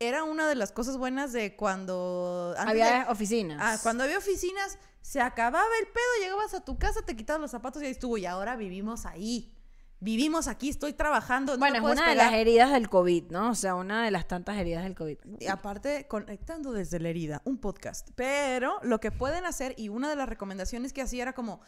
era 0.00 0.22
una 0.24 0.48
de 0.48 0.54
las 0.54 0.72
cosas 0.72 0.96
buenas 0.96 1.32
de 1.32 1.56
cuando... 1.56 2.54
Había 2.56 3.04
de- 3.04 3.10
oficinas. 3.10 3.58
Ah, 3.60 3.78
cuando 3.82 4.04
había 4.04 4.18
oficinas, 4.18 4.78
se 5.00 5.20
acababa 5.20 5.66
el 5.80 5.86
pedo, 5.86 6.22
llegabas 6.22 6.54
a 6.54 6.64
tu 6.64 6.78
casa, 6.78 7.02
te 7.02 7.16
quitabas 7.16 7.40
los 7.40 7.50
zapatos 7.50 7.82
y 7.82 7.86
ahí 7.86 7.92
estuvo. 7.92 8.16
Y 8.16 8.26
ahora 8.26 8.56
vivimos 8.56 9.06
ahí. 9.06 9.54
Vivimos 10.00 10.46
aquí, 10.46 10.68
estoy 10.68 10.92
trabajando. 10.92 11.54
no 11.54 11.58
Bueno, 11.58 11.78
es 11.78 11.82
una 11.82 12.08
de 12.08 12.14
las 12.14 12.32
heridas 12.32 12.70
del 12.70 12.88
COVID, 12.88 13.32
¿no? 13.32 13.50
O 13.50 13.54
sea, 13.56 13.74
una 13.74 14.04
de 14.04 14.12
las 14.12 14.28
tantas 14.28 14.56
heridas 14.56 14.84
del 14.84 14.94
COVID. 14.94 15.18
Y 15.40 15.48
aparte, 15.48 16.06
conectando 16.06 16.72
desde 16.72 17.00
la 17.00 17.08
herida, 17.08 17.42
un 17.44 17.58
podcast. 17.58 18.08
Pero 18.14 18.78
lo 18.82 19.00
que 19.00 19.10
pueden 19.10 19.44
hacer, 19.44 19.74
y 19.76 19.88
una 19.88 20.08
de 20.08 20.14
las 20.14 20.28
recomendaciones 20.28 20.92
que 20.92 21.02
hacía 21.02 21.22
era 21.22 21.32
como, 21.32 21.60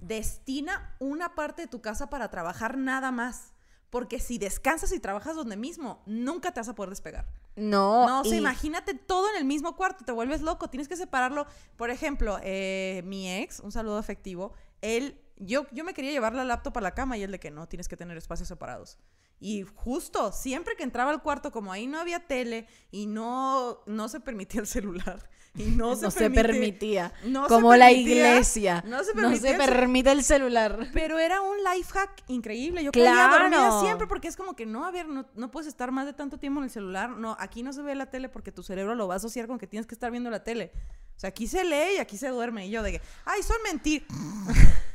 destina 0.00 0.96
una 0.98 1.34
parte 1.34 1.62
de 1.62 1.68
tu 1.68 1.82
casa 1.82 2.08
para 2.08 2.30
trabajar 2.30 2.78
nada 2.78 3.10
más. 3.10 3.52
Porque 3.90 4.20
si 4.20 4.36
descansas 4.38 4.92
y 4.92 5.00
trabajas 5.00 5.34
donde 5.34 5.56
mismo, 5.56 6.02
nunca 6.06 6.52
te 6.52 6.60
vas 6.60 6.68
a 6.68 6.74
poder 6.74 6.90
despegar. 6.90 7.26
No, 7.56 8.06
No, 8.06 8.20
o 8.20 8.24
sea, 8.24 8.34
y- 8.34 8.38
imagínate 8.38 8.94
todo 8.94 9.28
en 9.30 9.36
el 9.36 9.44
mismo 9.44 9.74
cuarto, 9.76 10.04
te 10.04 10.12
vuelves 10.12 10.42
loco, 10.42 10.68
tienes 10.68 10.88
que 10.88 10.96
separarlo. 10.96 11.46
Por 11.76 11.90
ejemplo, 11.90 12.38
eh, 12.42 13.02
mi 13.06 13.30
ex, 13.32 13.60
un 13.60 13.72
saludo 13.72 13.96
afectivo, 13.98 14.52
él, 14.82 15.20
yo, 15.38 15.66
yo 15.72 15.84
me 15.84 15.94
quería 15.94 16.10
llevar 16.12 16.34
la 16.34 16.44
laptop 16.44 16.78
a 16.78 16.80
la 16.80 16.94
cama 16.94 17.16
y 17.16 17.22
él 17.22 17.30
de 17.32 17.40
que 17.40 17.50
no, 17.50 17.66
tienes 17.68 17.88
que 17.88 17.96
tener 17.96 18.16
espacios 18.16 18.48
separados. 18.48 18.98
Y 19.40 19.62
justo, 19.74 20.32
siempre 20.32 20.74
que 20.74 20.82
entraba 20.82 21.12
al 21.12 21.22
cuarto, 21.22 21.52
como 21.52 21.70
ahí 21.70 21.86
no 21.86 22.00
había 22.00 22.18
tele 22.26 22.66
y 22.90 23.06
no, 23.06 23.78
no 23.86 24.08
se 24.08 24.18
permitía 24.18 24.60
el 24.60 24.66
celular. 24.66 25.30
Y 25.54 25.66
no 25.66 25.94
se, 25.96 26.02
no 26.06 26.10
se 26.10 26.28
permitía. 26.30 27.12
no 27.24 27.44
se 27.44 27.48
Como 27.48 27.76
la 27.76 27.86
permitía- 27.86 28.30
iglesia. 28.32 28.82
no 28.84 29.04
se 29.04 29.14
No 29.14 29.34
se 29.36 29.54
permite 29.54 30.10
el 30.10 30.24
celular. 30.24 30.88
pero 30.92 31.20
era 31.20 31.40
un 31.40 31.56
life 31.58 31.92
hack 31.92 32.24
increíble. 32.26 32.82
Yo 32.82 32.90
quería 32.90 33.28
dormida 33.28 33.48
Claro. 33.68 33.80
siempre 33.80 34.08
porque 34.08 34.26
es 34.26 34.36
como 34.36 34.56
que 34.56 34.66
no, 34.66 34.84
a 34.84 34.90
ver, 34.90 35.06
no, 35.06 35.24
no 35.36 35.50
puedes 35.52 35.68
estar 35.68 35.92
más 35.92 36.06
de 36.06 36.14
tanto 36.14 36.38
tiempo 36.38 36.58
en 36.58 36.64
el 36.64 36.70
celular. 36.70 37.10
No, 37.10 37.36
aquí 37.38 37.62
no 37.62 37.72
se 37.72 37.82
ve 37.82 37.94
la 37.94 38.06
tele 38.10 38.28
porque 38.28 38.50
tu 38.50 38.64
cerebro 38.64 38.96
lo 38.96 39.06
va 39.06 39.14
a 39.14 39.16
asociar 39.18 39.46
con 39.46 39.56
que 39.58 39.68
tienes 39.68 39.86
que 39.86 39.94
estar 39.94 40.10
viendo 40.10 40.30
la 40.30 40.42
tele. 40.42 40.72
O 41.16 41.20
sea, 41.20 41.28
aquí 41.28 41.46
se 41.46 41.62
lee 41.64 41.94
y 41.96 41.98
aquí 41.98 42.16
se 42.16 42.26
duerme. 42.28 42.66
Y 42.66 42.70
yo 42.70 42.82
de 42.82 42.92
que, 42.92 43.02
ay, 43.24 43.42
son 43.44 43.56
mentiras. 43.64 44.08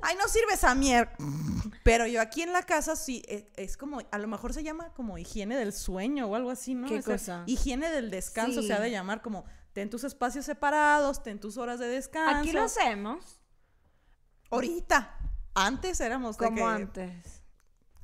ay, 0.00 0.16
no 0.16 0.26
sirve 0.28 0.54
esa 0.54 0.74
mierda. 0.74 1.12
Pero 1.84 2.06
yo 2.06 2.20
aquí 2.20 2.42
en 2.42 2.52
la 2.52 2.62
casa 2.62 2.96
sí, 2.96 3.22
es, 3.28 3.44
es 3.56 3.76
como, 3.76 4.00
a 4.10 4.18
lo 4.18 4.28
mejor 4.28 4.54
se 4.54 4.62
llama 4.62 4.92
como 4.94 5.18
higiene 5.18 5.56
del 5.56 5.72
sueño 5.72 6.26
o 6.28 6.34
algo 6.36 6.50
así, 6.50 6.74
¿no? 6.74 6.88
¿Qué 6.88 7.02
cosa? 7.02 7.42
Higiene 7.46 7.90
del 7.90 8.10
descanso 8.10 8.60
Sí. 8.62 8.68
se 8.68 8.72
ha 8.74 8.80
de 8.80 8.90
llamar 8.90 9.20
como, 9.22 9.44
ten 9.72 9.90
tus 9.90 10.04
espacios 10.04 10.44
separados, 10.44 11.22
ten 11.22 11.40
tus 11.40 11.56
horas 11.56 11.78
de 11.80 11.88
descanso. 11.88 12.38
Aquí 12.40 12.52
lo 12.52 12.62
hacemos 12.62 13.40
Ahorita. 14.50 15.16
Antes 15.54 16.00
éramos 16.00 16.36
como 16.36 16.56
que- 16.56 16.62
antes. 16.62 17.42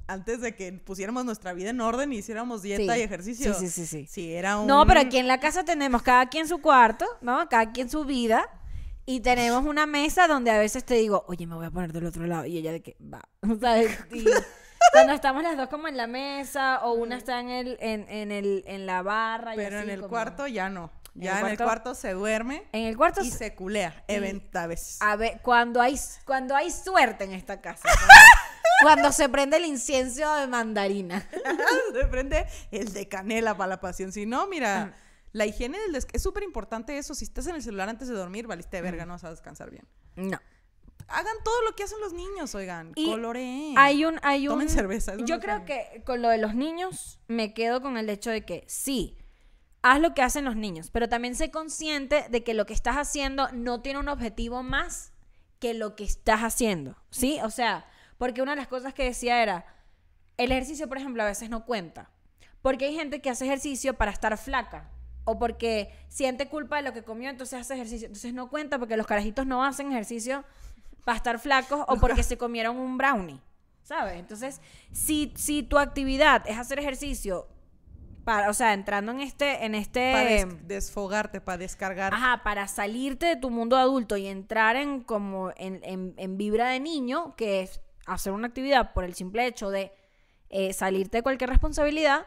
antes 0.07 0.41
de 0.41 0.55
que 0.57 0.73
pusiéramos 0.73 1.25
nuestra 1.27 1.53
vida 1.53 1.71
en 1.71 1.81
orden 1.83 2.13
y 2.13 2.19
hiciéramos 2.19 2.63
dieta 2.63 2.95
Sí. 2.95 3.01
y 3.01 3.03
ejercicio. 3.03 3.55
Sí, 3.55 3.69
sí, 3.69 3.71
sí, 3.71 3.87
sí. 3.87 4.07
Sí, 4.11 4.33
era 4.33 4.59
un... 4.59 4.67
No, 4.67 4.87
pero 4.87 5.01
aquí 5.01 5.19
en 5.19 5.29
la 5.29 5.39
casa 5.41 5.65
tenemos 5.65 6.03
cada 6.03 6.29
quien 6.31 6.49
su 6.49 6.59
cuarto, 6.63 7.05
¿no? 7.21 7.47
Cada 7.51 7.71
quien 7.73 7.91
su 7.91 8.05
vida. 8.07 8.49
Y 9.11 9.21
tenemos 9.21 9.65
una 9.65 9.87
mesa 9.87 10.27
donde 10.27 10.51
a 10.51 10.59
veces 10.59 10.85
te 10.85 10.93
digo, 10.93 11.25
oye, 11.29 11.47
me 11.47 11.55
voy 11.55 11.65
a 11.65 11.71
poner 11.71 11.95
del 11.95 12.05
otro 12.05 12.27
lado. 12.27 12.45
Y 12.45 12.59
ella 12.59 12.73
de 12.73 12.83
que, 12.83 12.95
va. 13.01 13.23
¿Sabes? 13.61 13.99
Y 14.13 14.23
cuando 14.93 15.15
estamos 15.15 15.43
las 15.43 15.57
dos 15.57 15.69
como 15.69 15.89
en 15.89 15.97
la 15.97 16.07
mesa, 16.07 16.81
o 16.85 16.93
una 16.93 17.17
está 17.17 17.41
en 17.41 17.49
el, 17.49 17.79
en, 17.81 18.07
en 18.11 18.31
el, 18.31 18.65
en 18.67 18.85
la 18.85 19.01
barra. 19.01 19.55
y 19.55 19.57
Pero 19.57 19.81
en 19.81 19.89
el 19.89 20.01
como- 20.01 20.11
cuarto 20.11 20.47
ya 20.47 20.69
no. 20.69 20.93
En 21.15 21.23
Ya 21.23 21.41
en 21.41 21.47
el 21.47 21.57
cuarto- 21.57 21.95
se 21.95 22.13
duerme 22.13 22.65
En 22.73 22.85
el 22.85 22.99
cuarto. 22.99 23.23
y 23.23 23.31
se 23.31 23.55
culea. 23.55 24.05
Event 24.09 24.55
a 25.01 25.17
ver, 25.17 25.41
cuando 25.41 25.81
hay, 25.81 25.99
cuando 26.27 26.55
hay 26.55 26.71
suerte 26.71 27.25
en 27.25 27.33
esta 27.33 27.63
casa. 27.63 27.89
Cuando, 28.83 29.11
se 29.11 29.29
prende 29.29 29.57
el 29.57 29.65
incienso 29.65 30.33
de 30.37 30.47
mandarina. 30.47 31.27
se 31.93 32.05
prende 32.07 32.47
el 32.71 32.93
de 32.93 33.09
canela 33.09 33.57
para 33.57 33.71
la 33.71 33.81
pasión. 33.81 34.13
Si 34.13 34.25
no, 34.27 34.47
mira, 34.47 34.95
la 35.33 35.47
higiene 35.47 35.79
del 35.79 35.93
descanso. 35.93 36.17
Es 36.17 36.23
súper 36.23 36.43
importante 36.43 36.97
eso. 36.99 37.15
Si 37.15 37.25
estás 37.25 37.47
en 37.47 37.55
el 37.55 37.63
celular 37.63 37.89
antes 37.89 38.09
de 38.09 38.15
dormir, 38.15 38.47
valiste 38.47 38.81
verga, 38.81 39.07
no 39.07 39.15
vas 39.15 39.25
a 39.25 39.31
descansar 39.31 39.71
bien. 39.71 39.87
No. 40.17 40.39
Hagan 41.09 41.37
todo 41.43 41.63
lo 41.63 41.75
que 41.75 41.85
hacen 41.85 42.01
los 42.01 42.13
niños, 42.13 42.55
oigan. 42.55 42.93
Y 42.95 43.07
Coloreen. 43.07 43.79
Hay 43.79 44.05
un, 44.05 44.21
hay 44.23 44.49
un. 44.49 44.55
Tomen 44.55 44.69
cerveza, 44.69 45.15
Yo 45.25 45.41
creo 45.41 45.65
que 45.65 46.03
con 46.05 46.21
lo 46.21 46.29
de 46.29 46.39
los 46.39 46.55
niños 46.55 47.19
me 47.29 47.55
quedo 47.55 47.81
con 47.81 47.97
el 47.97 48.11
hecho 48.11 48.31
de 48.31 48.45
que 48.45 48.65
sí, 48.67 49.17
haz 49.83 50.01
lo 50.01 50.15
que 50.15 50.23
hacen 50.23 50.45
los 50.45 50.57
niños, 50.57 50.91
pero 50.91 51.09
también 51.09 51.35
sé 51.35 51.51
consciente 51.51 52.27
de 52.29 52.45
que 52.45 52.55
lo 52.55 52.67
que 52.67 52.75
estás 52.75 52.97
haciendo 52.97 53.49
no 53.53 53.81
tiene 53.81 54.01
un 54.01 54.09
objetivo 54.09 54.63
más 54.63 55.13
que 55.59 55.75
lo 55.75 55.97
que 55.97 56.05
estás 56.05 56.41
haciendo, 56.41 56.97
¿sí? 57.11 57.39
O 57.43 57.51
sea, 57.51 57.87
porque 58.17 58.43
una 58.43 58.53
de 58.53 58.57
las 58.57 58.69
cosas 58.69 58.95
que 58.95 59.05
decía 59.05 59.43
era, 59.43 59.67
el 60.37 60.53
ejercicio, 60.53 60.89
por 60.89 60.99
ejemplo, 60.99 61.23
a 61.23 61.27
veces 61.27 61.51
no 61.51 61.65
cuenta, 61.65 62.11
porque 62.63 62.87
hay 62.87 62.95
gente 62.95 63.21
que 63.21 63.31
hace 63.31 63.45
ejercicio 63.45 63.95
para 63.95 64.11
estar 64.11 64.37
flaca. 64.37 64.91
O 65.29 65.39
porque 65.39 65.93
siente 66.09 66.49
culpa 66.49 66.77
de 66.77 66.83
lo 66.83 66.93
que 66.93 67.03
comió, 67.03 67.29
entonces 67.31 67.61
hace 67.61 67.75
ejercicio. 67.75 68.07
Entonces 68.07 68.33
no 68.35 68.49
cuenta 68.49 68.79
porque 68.79 68.97
los 68.97 69.07
carajitos 69.07 69.47
no 69.47 69.65
hacen 69.65 69.93
ejercicio 69.93 70.45
para 71.05 71.17
estar 71.17 71.39
flacos 71.39 71.85
o 71.89 71.97
porque 71.97 72.23
se 72.23 72.37
comieron 72.39 72.77
un 72.79 72.97
brownie. 72.99 73.41
¿Sabes? 73.83 74.19
Entonces, 74.19 74.61
si, 74.93 75.33
si 75.37 75.63
tu 75.63 75.79
actividad 75.79 76.43
es 76.47 76.59
hacer 76.59 76.79
ejercicio 76.79 77.47
para, 78.25 78.51
o 78.51 78.53
sea, 78.53 78.75
entrando 78.75 79.13
en 79.13 79.21
este, 79.21 79.65
en 79.65 79.75
este, 79.75 80.13
Para 80.13 80.25
des- 80.29 80.69
desfogarte, 80.69 81.41
para 81.41 81.57
descargar. 81.57 82.13
ajá, 82.13 82.43
para 82.45 82.69
salirte 82.69 83.25
de 83.25 83.37
tu 83.37 83.49
mundo 83.49 83.79
adulto 83.79 84.19
y 84.19 84.27
entrar 84.27 84.77
en 84.77 85.01
como 85.01 85.51
en, 85.57 85.81
en- 85.85 86.13
en 86.19 86.37
vibra 86.37 86.69
de 86.69 86.81
niño, 86.81 87.35
que 87.37 87.63
es 87.63 87.81
hacer 88.07 88.35
una 88.35 88.49
actividad 88.49 88.93
por 88.93 89.05
el 89.05 89.15
simple 89.15 89.47
hecho 89.47 89.71
de 89.71 89.93
eh, 90.51 90.75
salirte 90.75 91.19
de 91.19 91.23
cualquier 91.23 91.49
responsabilidad, 91.49 92.27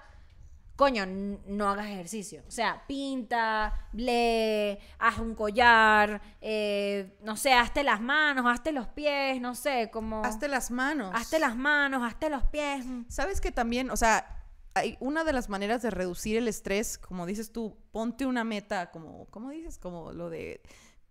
coño, 0.82 1.06
no 1.06 1.70
hagas 1.70 1.86
ejercicio. 1.86 2.42
O 2.48 2.50
sea, 2.50 2.84
pinta, 2.88 3.88
lee, 3.94 4.80
haz 4.98 5.20
un 5.20 5.36
collar, 5.36 6.20
eh, 6.42 7.20
no 7.22 7.38
sé, 7.38 7.54
hazte 7.54 7.84
las 7.84 8.02
manos, 8.02 8.48
hazte 8.48 8.72
los 8.72 8.88
pies, 8.88 9.40
no 9.40 9.54
sé, 9.54 9.92
como... 9.94 10.26
Hazte 10.26 10.48
las 10.48 10.72
manos. 10.72 11.12
hazte 11.14 11.38
las 11.38 11.56
manos, 11.56 12.02
hazte 12.04 12.32
los 12.32 12.44
pies. 12.46 12.84
Sabes 13.10 13.42
que 13.42 13.52
también, 13.52 13.92
o 13.92 13.96
sea, 13.96 14.44
hay 14.74 14.98
una 15.00 15.24
de 15.24 15.34
las 15.34 15.50
maneras 15.50 15.84
de 15.84 15.92
reducir 15.92 16.36
el 16.36 16.48
estrés, 16.48 16.98
como 16.98 17.28
dices 17.28 17.52
tú, 17.52 17.78
ponte 17.92 18.26
una 18.26 18.44
meta, 18.44 18.90
como, 18.90 19.28
¿cómo 19.28 19.52
dices? 19.52 19.78
Como 19.78 20.12
lo 20.14 20.32
de 20.32 20.64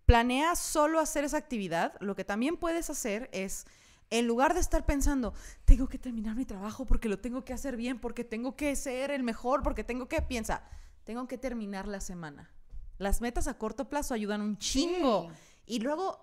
planea 0.05 0.57
solo 0.57 0.99
hacer 0.99 1.23
esa 1.23 1.37
actividad. 1.37 1.93
Lo 2.01 2.13
que 2.17 2.25
también 2.25 2.57
puedes 2.57 2.89
hacer 2.89 3.29
es, 3.31 3.65
en 4.11 4.27
lugar 4.27 4.53
de 4.53 4.59
estar 4.59 4.85
pensando, 4.85 5.33
tengo 5.65 5.87
que 5.87 5.97
terminar 5.97 6.35
mi 6.35 6.45
trabajo 6.45 6.85
porque 6.85 7.09
lo 7.09 7.19
tengo 7.19 7.43
que 7.43 7.53
hacer 7.53 7.77
bien, 7.77 7.99
porque 7.99 8.23
tengo 8.23 8.55
que 8.55 8.75
ser 8.75 9.09
el 9.09 9.23
mejor, 9.23 9.63
porque 9.63 9.83
tengo 9.83 10.07
que, 10.07 10.21
piensa, 10.21 10.63
tengo 11.05 11.27
que 11.27 11.37
terminar 11.37 11.87
la 11.87 12.01
semana. 12.01 12.51
Las 12.97 13.21
metas 13.21 13.47
a 13.47 13.57
corto 13.57 13.89
plazo 13.89 14.13
ayudan 14.13 14.41
un 14.41 14.57
chingo. 14.57 15.31
Y 15.65 15.79
luego, 15.79 16.19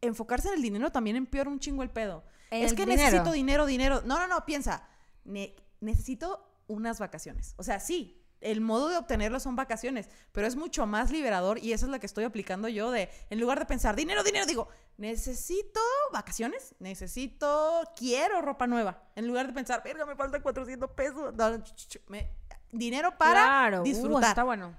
enfocarse 0.00 0.48
en 0.48 0.54
el 0.54 0.62
dinero 0.62 0.90
también 0.90 1.16
empeora 1.16 1.50
un 1.50 1.60
chingo 1.60 1.82
el 1.82 1.90
pedo. 1.90 2.24
¿En 2.50 2.64
es 2.64 2.72
que 2.72 2.84
dinero? 2.86 3.02
necesito 3.02 3.32
dinero, 3.32 3.66
dinero. 3.66 4.02
No, 4.04 4.18
no, 4.18 4.26
no, 4.26 4.44
piensa. 4.44 4.88
Ne- 5.24 5.54
necesito 5.80 6.42
unas 6.66 6.98
vacaciones. 6.98 7.54
O 7.58 7.62
sea, 7.62 7.80
sí, 7.80 8.24
el 8.40 8.60
modo 8.60 8.88
de 8.88 8.96
obtenerlo 8.96 9.40
son 9.40 9.56
vacaciones, 9.56 10.08
pero 10.32 10.46
es 10.46 10.56
mucho 10.56 10.86
más 10.86 11.10
liberador 11.10 11.58
y 11.58 11.72
esa 11.72 11.86
es 11.86 11.90
la 11.90 11.98
que 11.98 12.06
estoy 12.06 12.24
aplicando 12.24 12.68
yo 12.68 12.90
de, 12.90 13.08
en 13.30 13.40
lugar 13.40 13.58
de 13.58 13.66
pensar 13.66 13.96
dinero, 13.96 14.22
dinero, 14.22 14.46
digo, 14.46 14.68
necesito 14.98 15.80
vacaciones, 16.12 16.74
necesito, 16.78 17.82
quiero 17.96 18.42
ropa 18.42 18.66
nueva. 18.66 19.02
En 19.14 19.26
lugar 19.26 19.46
de 19.46 19.52
pensar, 19.52 19.82
verga, 19.82 20.04
me 20.06 20.16
faltan 20.16 20.42
400 20.42 20.90
pesos. 20.90 21.34
No, 21.34 21.62
me- 22.08 22.30
dinero 22.72 23.16
para 23.16 23.42
Claro, 23.42 23.80
uh, 23.80 23.84
disfrutar. 23.84 24.30
está 24.30 24.44
bueno. 24.44 24.74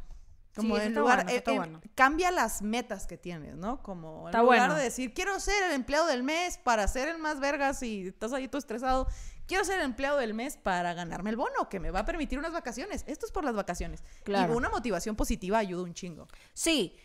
Como 0.56 0.76
Sí, 0.76 0.82
en 0.82 0.88
está 0.88 1.00
lugar, 1.02 1.24
bueno, 1.26 1.32
eh, 1.38 1.44
eh, 1.86 1.90
cambia 1.94 2.32
las 2.32 2.64
metas 2.64 3.06
que 3.06 3.16
tienes, 3.16 3.56
¿no? 3.56 3.84
Como 3.84 4.22
en 4.24 4.28
Está 4.30 4.42
lugar 4.42 4.60
bueno. 4.62 4.76
de 4.76 4.84
decir, 4.84 5.14
quiero 5.14 5.40
ser 5.40 5.62
el 5.66 5.72
empleado 5.74 6.08
del 6.08 6.24
mes 6.24 6.58
para 6.58 6.88
ser 6.88 7.10
el 7.10 7.20
más 7.20 7.40
vergas 7.40 7.84
y 7.84 8.08
estás 8.08 8.34
ahí 8.34 8.48
todo 8.48 8.58
estresado. 8.58 9.08
Quiero 9.48 9.64
ser 9.64 9.80
empleado 9.82 10.18
del 10.18 10.34
mes 10.34 10.58
para 10.58 10.94
ganarme 10.94 11.30
el 11.30 11.38
bono, 11.38 11.70
que 11.70 11.80
me 11.80 11.90
va 11.90 12.00
a 12.02 12.06
permitir 12.06 12.38
unas 12.38 12.52
vacaciones. 12.54 13.04
Esto 13.08 13.26
es 13.26 13.32
por 13.32 13.44
las 13.46 13.56
vacaciones. 13.56 14.04
Claro. 14.24 14.54
Y 14.54 14.58
una 14.58 14.70
motivación 14.70 15.16
positiva 15.16 15.58
ayuda 15.58 15.84
un 15.84 15.94
chingo. 15.94 16.28
Sí. 16.54 16.96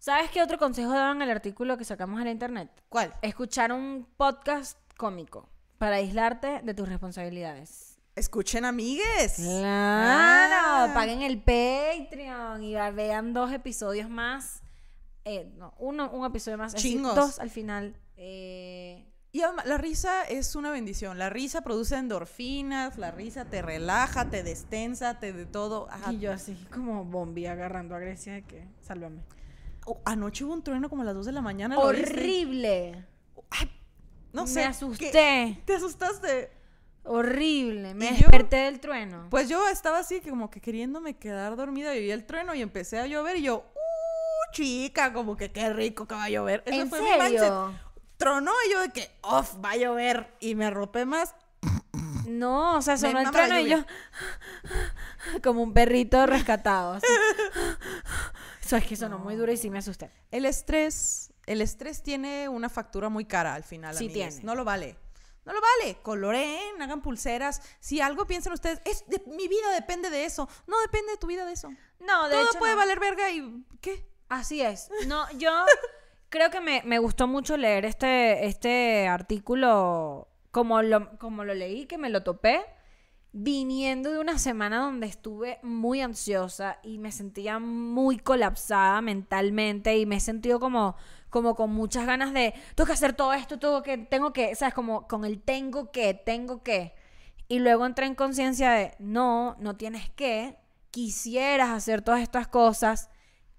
¿Sabes 0.00 0.30
qué 0.30 0.42
otro 0.42 0.58
consejo 0.58 0.92
daban 0.92 1.16
en 1.16 1.22
el 1.22 1.30
artículo 1.30 1.76
que 1.76 1.84
sacamos 1.84 2.18
en 2.18 2.26
la 2.26 2.30
internet? 2.32 2.70
¿Cuál? 2.88 3.12
Escuchar 3.22 3.72
un 3.72 4.06
podcast 4.16 4.78
cómico 4.96 5.48
para 5.78 5.96
aislarte 5.96 6.60
de 6.62 6.74
tus 6.74 6.88
responsabilidades. 6.88 7.98
Escuchen, 8.16 8.64
amigues. 8.64 9.34
Claro, 9.36 10.90
Ah. 10.90 10.90
paguen 10.94 11.22
el 11.22 11.38
Patreon 11.38 12.62
y 12.64 12.74
vean 12.92 13.32
dos 13.32 13.52
episodios 13.52 14.08
más. 14.10 14.62
Eh, 15.24 15.52
no, 15.56 15.74
uno, 15.78 16.10
un 16.10 16.24
episodio 16.26 16.58
más. 16.58 16.72
decir, 16.72 16.92
Chingos. 16.92 17.14
dos 17.14 17.38
al 17.38 17.50
final. 17.50 17.96
Eh, 18.16 19.07
Y 19.30 19.42
además, 19.42 19.66
la 19.66 19.76
risa 19.76 20.22
es 20.24 20.54
una 20.56 20.70
bendición. 20.70 21.18
La 21.18 21.28
risa 21.28 21.60
produce 21.60 21.96
endorfinas, 21.96 22.96
la 22.96 23.10
risa 23.10 23.44
te 23.44 23.60
relaja, 23.60 24.30
te 24.30 24.42
destensa, 24.42 25.18
te 25.20 25.32
de 25.34 25.44
todo. 25.46 25.86
Ajá. 25.90 26.12
y 26.12 26.18
yo 26.20 26.32
así 26.32 26.54
como 26.72 27.04
bombi 27.04 27.46
agarrando 27.46 27.94
a 27.94 27.98
Grecia 27.98 28.32
de 28.34 28.42
que, 28.44 28.64
sálvame. 28.80 29.20
Oh, 29.84 30.00
anoche 30.04 30.44
hubo 30.44 30.54
un 30.54 30.62
trueno 30.62 30.88
como 30.88 31.02
a 31.02 31.04
las 31.04 31.14
2 31.14 31.26
de 31.26 31.32
la 31.32 31.42
mañana. 31.42 31.74
¿lo 31.76 31.88
viste? 31.90 32.10
Horrible. 32.10 33.06
Ay, 33.50 33.70
no 34.32 34.42
Me 34.42 34.48
sé. 34.48 34.60
¿qué- 34.60 34.66
asusté. 34.66 35.62
¿Te 35.64 35.74
asustaste? 35.74 36.50
Horrible. 37.04 37.94
Me 37.94 38.06
¿Y 38.06 38.08
yo? 38.10 38.16
desperté 38.16 38.56
del 38.56 38.80
trueno. 38.80 39.28
Pues 39.30 39.48
yo 39.48 39.66
estaba 39.68 39.98
así 39.98 40.20
que 40.20 40.30
como 40.30 40.50
que 40.50 40.60
queriéndome 40.60 41.16
quedar 41.16 41.56
dormida 41.56 41.94
y 41.96 42.00
vi 42.00 42.10
el 42.10 42.24
trueno 42.24 42.54
y 42.54 42.60
empecé 42.62 42.98
a 42.98 43.06
llover 43.06 43.36
y 43.38 43.42
yo, 43.42 43.56
¡uh, 43.58 44.52
chica! 44.52 45.12
Como 45.14 45.36
que 45.36 45.50
qué 45.50 45.72
rico 45.72 46.06
que 46.06 46.14
va 46.14 46.24
a 46.24 46.30
llover. 46.30 46.62
Ese 46.66 46.80
¿En 46.82 46.88
fue 46.90 47.00
mi 47.00 47.08
serio? 47.08 47.72
Tronó 48.18 48.52
y 48.66 48.72
yo 48.72 48.80
de 48.80 48.90
que, 48.90 49.10
¡off! 49.22 49.54
Va 49.64 49.70
a 49.70 49.76
llover. 49.76 50.34
Y 50.40 50.54
me 50.54 50.66
arropé 50.66 51.04
más. 51.06 51.34
No, 52.26 52.76
o 52.76 52.82
sea, 52.82 52.98
sonó 52.98 53.20
el 53.20 53.30
trueno 53.30 53.58
y 53.58 53.70
yo 53.70 53.84
como 55.42 55.62
un 55.62 55.72
perrito 55.72 56.26
rescatado. 56.26 56.92
así. 56.94 57.06
Eso 58.62 58.76
es 58.76 58.84
que 58.86 58.96
sonó 58.96 59.18
muy 59.18 59.34
duro 59.34 59.50
y 59.50 59.56
sí 59.56 59.70
me 59.70 59.78
asusté. 59.78 60.10
El 60.30 60.44
estrés, 60.44 61.32
el 61.46 61.62
estrés 61.62 62.02
tiene 62.02 62.48
una 62.50 62.68
factura 62.68 63.08
muy 63.08 63.24
cara 63.24 63.54
al 63.54 63.64
final, 63.64 63.96
Sí 63.96 64.04
amigues. 64.06 64.34
tiene. 64.34 64.44
No 64.44 64.54
lo 64.54 64.64
vale. 64.64 64.98
No 65.46 65.54
lo 65.54 65.60
vale. 65.62 65.96
Coloreen, 66.02 66.82
hagan 66.82 67.00
pulseras. 67.00 67.62
Si 67.80 68.02
algo 68.02 68.26
piensan 68.26 68.52
ustedes, 68.52 68.80
es 68.84 69.04
de- 69.06 69.22
mi 69.28 69.48
vida 69.48 69.70
depende 69.72 70.10
de 70.10 70.26
eso. 70.26 70.46
No 70.66 70.78
depende 70.80 71.12
de 71.12 71.16
tu 71.18 71.26
vida 71.28 71.46
de 71.46 71.52
eso. 71.52 71.70
No, 72.00 72.28
de 72.28 72.34
Todo 72.34 72.50
hecho 72.50 72.58
puede 72.58 72.72
no. 72.74 72.78
valer 72.78 73.00
verga 73.00 73.30
y 73.30 73.64
¿qué? 73.80 74.06
Así 74.28 74.60
es. 74.60 74.90
No, 75.06 75.26
yo 75.38 75.50
creo 76.28 76.50
que 76.50 76.60
me, 76.60 76.82
me 76.84 76.98
gustó 76.98 77.26
mucho 77.26 77.56
leer 77.56 77.84
este, 77.84 78.46
este 78.46 79.08
artículo 79.08 80.28
como 80.50 80.82
lo, 80.82 81.18
como 81.18 81.44
lo 81.44 81.54
leí, 81.54 81.86
que 81.86 81.98
me 81.98 82.10
lo 82.10 82.22
topé, 82.22 82.64
viniendo 83.32 84.10
de 84.10 84.18
una 84.18 84.38
semana 84.38 84.78
donde 84.78 85.06
estuve 85.06 85.58
muy 85.62 86.00
ansiosa 86.00 86.78
y 86.82 86.98
me 86.98 87.12
sentía 87.12 87.58
muy 87.58 88.18
colapsada 88.18 89.00
mentalmente 89.00 89.96
y 89.98 90.06
me 90.06 90.16
he 90.16 90.20
sentido 90.20 90.58
como, 90.58 90.96
como 91.30 91.54
con 91.54 91.72
muchas 91.72 92.06
ganas 92.06 92.32
de, 92.32 92.54
tengo 92.74 92.86
que 92.86 92.94
hacer 92.94 93.12
todo 93.12 93.32
esto, 93.34 93.58
tengo 93.58 93.82
que, 93.82 93.98
tengo 93.98 94.32
que, 94.32 94.54
¿sabes? 94.54 94.74
Como 94.74 95.06
con 95.06 95.24
el 95.24 95.40
tengo 95.42 95.90
que, 95.92 96.14
tengo 96.14 96.62
que. 96.62 96.94
Y 97.48 97.60
luego 97.60 97.86
entré 97.86 98.06
en 98.06 98.14
conciencia 98.14 98.72
de, 98.72 98.94
no, 98.98 99.56
no 99.60 99.76
tienes 99.76 100.10
que, 100.10 100.56
quisieras 100.90 101.70
hacer 101.70 102.02
todas 102.02 102.22
estas 102.22 102.48
cosas, 102.48 103.10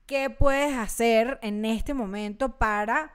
¿qué 0.09 0.31
puedes 0.31 0.75
hacer 0.75 1.37
en 1.43 1.63
este 1.65 1.93
momento 1.93 2.57
para 2.57 3.13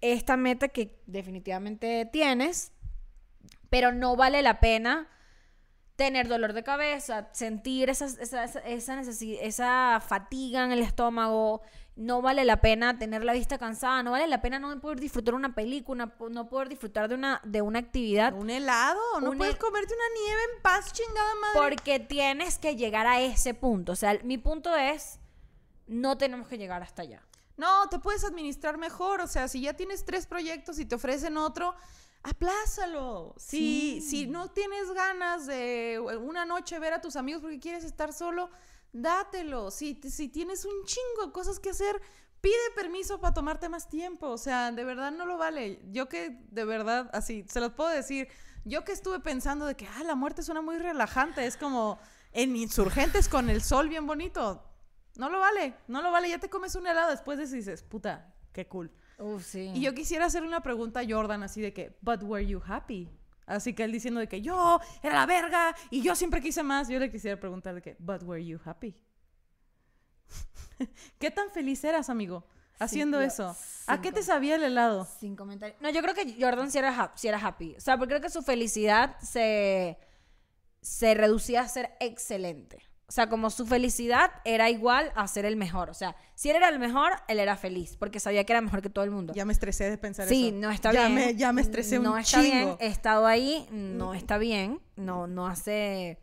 esta 0.00 0.38
meta 0.38 0.68
que 0.68 0.98
definitivamente 1.06 2.08
tienes? 2.10 2.72
Pero 3.68 3.92
no 3.92 4.16
vale 4.16 4.40
la 4.40 4.58
pena 4.58 5.06
tener 5.96 6.28
dolor 6.28 6.54
de 6.54 6.64
cabeza, 6.64 7.28
sentir 7.32 7.90
esa, 7.90 8.06
esa, 8.06 8.44
esa, 8.44 9.00
esa 9.02 10.00
fatiga 10.00 10.64
en 10.64 10.72
el 10.72 10.80
estómago, 10.80 11.60
no 11.94 12.22
vale 12.22 12.46
la 12.46 12.62
pena 12.62 12.98
tener 12.98 13.22
la 13.22 13.34
vista 13.34 13.58
cansada, 13.58 14.02
no 14.02 14.12
vale 14.12 14.26
la 14.26 14.40
pena 14.40 14.58
no 14.58 14.80
poder 14.80 14.98
disfrutar 14.98 15.34
una 15.34 15.54
película, 15.54 16.14
no 16.30 16.48
poder 16.48 16.70
disfrutar 16.70 17.10
de 17.10 17.16
una, 17.16 17.42
de 17.44 17.60
una 17.60 17.80
actividad 17.80 18.32
¿Un 18.32 18.48
helado? 18.48 18.98
¿No 19.20 19.32
Un 19.32 19.36
puedes 19.36 19.56
hel- 19.56 19.58
comerte 19.58 19.92
una 19.92 20.24
nieve 20.24 20.40
en 20.56 20.62
paz, 20.62 20.90
chingada 20.94 21.34
madre? 21.42 21.68
porque 21.68 22.00
tienes 22.00 22.58
que 22.58 22.76
llegar 22.76 23.06
a 23.06 23.20
ese 23.20 23.52
punto. 23.52 23.92
O 23.92 23.96
sea, 23.96 24.18
mi 24.24 24.38
punto 24.38 24.74
es, 24.74 25.20
no 25.90 26.16
tenemos 26.16 26.46
que 26.48 26.56
llegar 26.56 26.82
hasta 26.82 27.02
allá. 27.02 27.22
No, 27.56 27.88
te 27.88 27.98
puedes 27.98 28.24
administrar 28.24 28.78
mejor. 28.78 29.20
O 29.20 29.26
sea, 29.26 29.48
si 29.48 29.60
ya 29.60 29.74
tienes 29.74 30.04
tres 30.04 30.26
proyectos 30.26 30.78
y 30.78 30.86
te 30.86 30.94
ofrecen 30.94 31.36
otro, 31.36 31.74
aplázalo. 32.22 33.34
Si, 33.36 34.00
Sí. 34.00 34.08
si 34.08 34.26
no 34.26 34.50
tienes 34.50 34.90
ganas 34.92 35.46
de 35.46 36.00
una 36.22 36.44
noche 36.44 36.78
ver 36.78 36.92
a 36.94 37.00
tus 37.00 37.16
amigos 37.16 37.42
porque 37.42 37.58
quieres 37.60 37.84
estar 37.84 38.12
solo, 38.12 38.50
dátelo. 38.92 39.70
Si, 39.70 40.00
si 40.08 40.28
tienes 40.28 40.64
un 40.64 40.84
chingo 40.84 41.26
de 41.26 41.32
cosas 41.32 41.58
que 41.58 41.70
hacer, 41.70 42.00
pide 42.40 42.54
permiso 42.74 43.20
para 43.20 43.34
tomarte 43.34 43.68
más 43.68 43.88
tiempo. 43.88 44.28
O 44.28 44.38
sea, 44.38 44.72
de 44.72 44.84
verdad 44.84 45.10
no 45.12 45.26
lo 45.26 45.36
vale. 45.36 45.82
Yo 45.90 46.08
que 46.08 46.38
de 46.50 46.64
verdad, 46.64 47.10
así, 47.12 47.44
se 47.48 47.60
los 47.60 47.72
puedo 47.72 47.90
decir. 47.90 48.28
Yo 48.64 48.84
que 48.84 48.92
estuve 48.92 49.20
pensando 49.20 49.66
de 49.66 49.74
que, 49.74 49.86
ah, 49.86 50.04
la 50.04 50.14
muerte 50.14 50.42
suena 50.42 50.60
muy 50.62 50.78
relajante. 50.78 51.46
Es 51.46 51.56
como 51.56 51.98
en 52.32 52.54
insurgentes 52.56 53.28
con 53.28 53.50
el 53.50 53.62
sol 53.62 53.88
bien 53.88 54.06
bonito. 54.06 54.62
No 55.16 55.28
lo 55.28 55.40
vale, 55.40 55.74
no 55.88 56.02
lo 56.02 56.10
vale. 56.10 56.28
Ya 56.28 56.38
te 56.38 56.48
comes 56.48 56.74
un 56.74 56.86
helado 56.86 57.10
después 57.10 57.38
de 57.38 57.44
eso 57.44 57.54
y 57.54 57.58
dices, 57.58 57.82
puta, 57.82 58.32
qué 58.52 58.66
cool. 58.66 58.90
Uf, 59.18 59.44
sí. 59.44 59.72
Y 59.74 59.80
yo 59.82 59.94
quisiera 59.94 60.26
hacerle 60.26 60.48
una 60.48 60.62
pregunta 60.62 61.00
a 61.00 61.04
Jordan 61.08 61.42
así 61.42 61.60
de 61.60 61.72
que, 61.72 61.96
but 62.00 62.22
were 62.22 62.46
you 62.46 62.60
happy? 62.64 63.10
Así 63.46 63.74
que 63.74 63.82
él 63.84 63.92
diciendo 63.92 64.20
de 64.20 64.28
que 64.28 64.40
yo 64.40 64.80
era 65.02 65.16
la 65.16 65.26
verga 65.26 65.74
y 65.90 66.02
yo 66.02 66.14
siempre 66.14 66.40
quise 66.40 66.62
más. 66.62 66.88
Yo 66.88 66.98
le 66.98 67.10
quisiera 67.10 67.38
preguntar 67.38 67.74
de 67.74 67.82
que, 67.82 67.96
but 67.98 68.22
were 68.22 68.44
you 68.44 68.60
happy? 68.64 68.96
¿Qué 71.18 71.30
tan 71.30 71.50
feliz 71.50 71.82
eras, 71.82 72.08
amigo, 72.08 72.46
haciendo 72.78 73.20
eso? 73.20 73.56
¿A 73.88 74.00
qué 74.00 74.12
te 74.12 74.22
sabía 74.22 74.54
el 74.54 74.62
helado? 74.62 75.06
Sin 75.18 75.34
comentarios. 75.34 75.80
No, 75.80 75.90
yo 75.90 76.00
creo 76.00 76.14
que 76.14 76.36
Jordan 76.40 76.70
sí 76.70 76.78
era, 76.78 77.12
sí 77.16 77.26
era 77.26 77.44
happy. 77.44 77.74
O 77.76 77.80
sea, 77.80 77.98
porque 77.98 78.12
creo 78.12 78.22
que 78.22 78.30
su 78.30 78.42
felicidad 78.42 79.18
se, 79.20 79.98
se 80.80 81.14
reducía 81.14 81.62
a 81.62 81.68
ser 81.68 81.96
excelente. 81.98 82.89
O 83.10 83.12
sea, 83.12 83.28
como 83.28 83.50
su 83.50 83.66
felicidad 83.66 84.30
era 84.44 84.70
igual 84.70 85.10
a 85.16 85.26
ser 85.26 85.44
el 85.44 85.56
mejor. 85.56 85.90
O 85.90 85.94
sea, 85.94 86.14
si 86.36 86.48
él 86.48 86.54
era 86.54 86.68
el 86.68 86.78
mejor, 86.78 87.10
él 87.26 87.40
era 87.40 87.56
feliz, 87.56 87.96
porque 87.96 88.20
sabía 88.20 88.44
que 88.44 88.52
era 88.52 88.60
mejor 88.60 88.82
que 88.82 88.88
todo 88.88 89.04
el 89.04 89.10
mundo. 89.10 89.32
Ya 89.34 89.44
me 89.44 89.52
estresé 89.52 89.90
de 89.90 89.98
pensar 89.98 90.28
Sí, 90.28 90.50
eso. 90.50 90.56
no 90.58 90.70
está 90.70 90.92
ya 90.92 91.08
bien. 91.08 91.14
Me, 91.16 91.34
ya 91.34 91.52
me 91.52 91.60
estresé 91.60 91.98
no 91.98 92.12
un 92.12 92.18
está 92.20 92.40
bien. 92.40 92.76
He 92.78 92.86
estado 92.86 93.26
ahí, 93.26 93.66
no 93.72 94.14
está 94.14 94.38
bien. 94.38 94.80
No, 94.94 95.26
no 95.26 95.48
hace. 95.48 96.20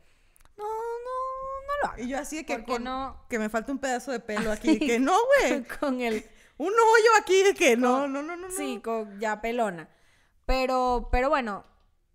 No, 0.58 0.64
no, 0.64 0.70
no 0.70 1.74
lo 1.84 1.88
hagas. 1.90 2.00
Y 2.06 2.08
yo 2.08 2.20
así 2.20 2.38
de 2.38 2.46
que, 2.46 2.64
con- 2.64 2.86
no- 2.86 3.26
que 3.30 3.38
me 3.38 3.50
falta 3.50 3.70
un 3.74 3.80
pedazo 3.80 4.14
de 4.14 4.22
pelo 4.22 4.50
aquí. 4.50 4.80
que 4.80 4.98
no, 4.98 5.14
güey. 5.42 5.66
Con 5.82 6.00
el... 6.00 6.26
Un 6.58 6.68
hoyo 6.70 7.10
aquí 7.20 7.44
de 7.44 7.54
que 7.54 7.76
no, 7.76 8.08
no, 8.08 8.24
no, 8.24 8.38
no. 8.38 8.48
no. 8.48 8.56
Sí, 8.56 8.80
con 8.82 9.20
ya 9.20 9.42
pelona. 9.42 9.90
Pero, 10.46 11.10
pero 11.12 11.30
bueno, 11.30 11.66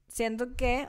siento 0.08 0.56
que 0.56 0.88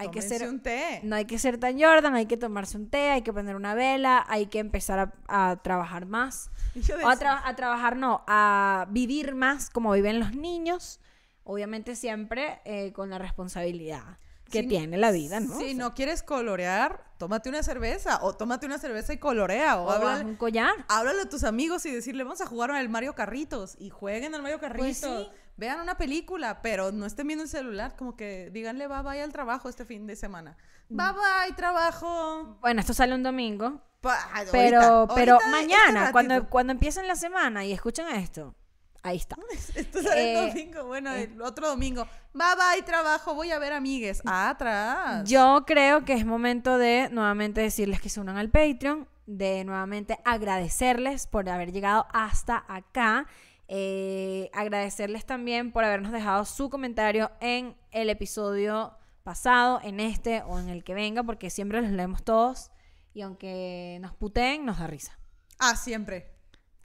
hay 0.00 0.10
que 0.10 0.22
ser... 0.22 0.48
un 0.48 0.60
té. 0.60 1.00
No 1.02 1.16
hay 1.16 1.24
que 1.24 1.38
ser 1.38 1.58
tan 1.58 1.80
Jordan, 1.80 2.14
hay 2.14 2.26
que 2.26 2.36
tomarse 2.36 2.76
un 2.76 2.88
té, 2.90 3.10
hay 3.10 3.22
que 3.22 3.32
prender 3.32 3.56
una 3.56 3.74
vela, 3.74 4.24
hay 4.28 4.46
que 4.46 4.58
empezar 4.58 4.98
a, 5.28 5.50
a 5.50 5.56
trabajar 5.62 6.06
más. 6.06 6.50
O 7.04 7.08
a, 7.08 7.16
tra- 7.16 7.42
a 7.44 7.56
trabajar, 7.56 7.96
no, 7.96 8.22
a 8.28 8.86
vivir 8.90 9.34
más 9.34 9.70
como 9.70 9.92
viven 9.92 10.20
los 10.20 10.34
niños. 10.34 11.00
Obviamente 11.44 11.96
siempre 11.96 12.60
eh, 12.64 12.92
con 12.92 13.10
la 13.10 13.18
responsabilidad 13.18 14.18
que 14.50 14.62
tiene 14.64 14.96
la 14.98 15.12
vida, 15.12 15.38
¿no? 15.38 15.58
Si 15.58 15.64
O 15.64 15.66
sea, 15.68 15.74
no 15.74 15.94
quieres 15.94 16.24
colorear, 16.24 17.04
tómate 17.18 17.48
una 17.48 17.62
cerveza. 17.62 18.18
O 18.22 18.34
tómate 18.34 18.66
una 18.66 18.78
cerveza 18.78 19.12
y 19.12 19.18
colorea. 19.18 19.80
O, 19.80 19.86
o 19.86 19.90
háblale, 19.90 20.24
un 20.24 20.34
collar. 20.36 20.72
háblale 20.88 21.22
a 21.22 21.28
tus 21.28 21.44
amigos 21.44 21.86
y 21.86 21.92
decirle, 21.92 22.24
vamos 22.24 22.40
a 22.40 22.46
jugar 22.46 22.72
al 22.72 22.88
Mario 22.88 23.14
Carritos. 23.14 23.76
Y 23.78 23.90
jueguen 23.90 24.34
al 24.34 24.42
Mario 24.42 24.58
Carritos. 24.58 24.86
Pues 24.86 24.98
sí. 24.98 25.28
Vean 25.60 25.78
una 25.78 25.96
película, 25.98 26.62
pero 26.62 26.90
no 26.90 27.04
estén 27.04 27.26
viendo 27.26 27.42
el 27.44 27.48
celular. 27.50 27.94
Como 27.96 28.16
que 28.16 28.48
díganle 28.50 28.88
bye 28.88 29.02
bye 29.02 29.20
al 29.22 29.30
trabajo 29.30 29.68
este 29.68 29.84
fin 29.84 30.06
de 30.06 30.16
semana. 30.16 30.56
Mm. 30.88 30.96
Bye 30.96 31.06
bye, 31.12 31.54
trabajo. 31.54 32.56
Bueno, 32.62 32.80
esto 32.80 32.94
sale 32.94 33.14
un 33.14 33.22
domingo, 33.22 33.80
Pa- 34.00 34.18
pero, 34.50 34.80
ahorita, 34.80 35.14
pero 35.14 35.34
ahorita, 35.34 35.50
mañana, 35.50 36.00
este 36.00 36.12
cuando, 36.12 36.48
cuando 36.48 36.72
empiecen 36.72 37.06
la 37.06 37.14
semana 37.14 37.62
y 37.66 37.72
escuchan 37.72 38.08
esto, 38.14 38.54
ahí 39.02 39.18
está. 39.18 39.36
Esto 39.74 40.02
sale 40.02 40.32
el 40.32 40.38
Eh, 40.38 40.48
domingo. 40.48 40.84
Bueno, 40.86 41.12
el 41.12 41.40
otro 41.42 41.68
domingo. 41.68 42.06
Bye 42.32 42.46
bye, 42.56 42.82
trabajo. 42.82 43.34
Voy 43.34 43.50
a 43.52 43.58
ver 43.58 43.74
amigues. 43.74 44.22
Atrás. 44.26 45.28
Yo 45.28 45.64
creo 45.66 46.06
que 46.06 46.14
es 46.14 46.24
momento 46.24 46.78
de 46.78 47.08
nuevamente 47.12 47.60
decirles 47.60 48.00
que 48.00 48.08
se 48.08 48.18
unan 48.18 48.38
al 48.38 48.48
Patreon, 48.48 49.06
de 49.26 49.62
nuevamente 49.64 50.18
agradecerles 50.24 51.26
por 51.26 51.48
haber 51.50 51.70
llegado 51.70 52.06
hasta 52.12 52.64
acá. 52.66 53.26
Eh, 53.72 54.50
agradecerles 54.52 55.24
también 55.24 55.70
por 55.70 55.84
habernos 55.84 56.10
dejado 56.10 56.44
su 56.44 56.70
comentario 56.70 57.30
en 57.40 57.76
el 57.92 58.10
episodio 58.10 58.98
pasado, 59.22 59.80
en 59.84 60.00
este 60.00 60.42
o 60.42 60.58
en 60.58 60.68
el 60.68 60.82
que 60.82 60.92
venga, 60.92 61.22
porque 61.22 61.50
siempre 61.50 61.80
los 61.80 61.92
leemos 61.92 62.24
todos 62.24 62.72
y 63.14 63.22
aunque 63.22 63.98
nos 64.00 64.12
puteen, 64.12 64.66
nos 64.66 64.80
da 64.80 64.88
risa. 64.88 65.16
Ah, 65.60 65.76
siempre. 65.76 66.34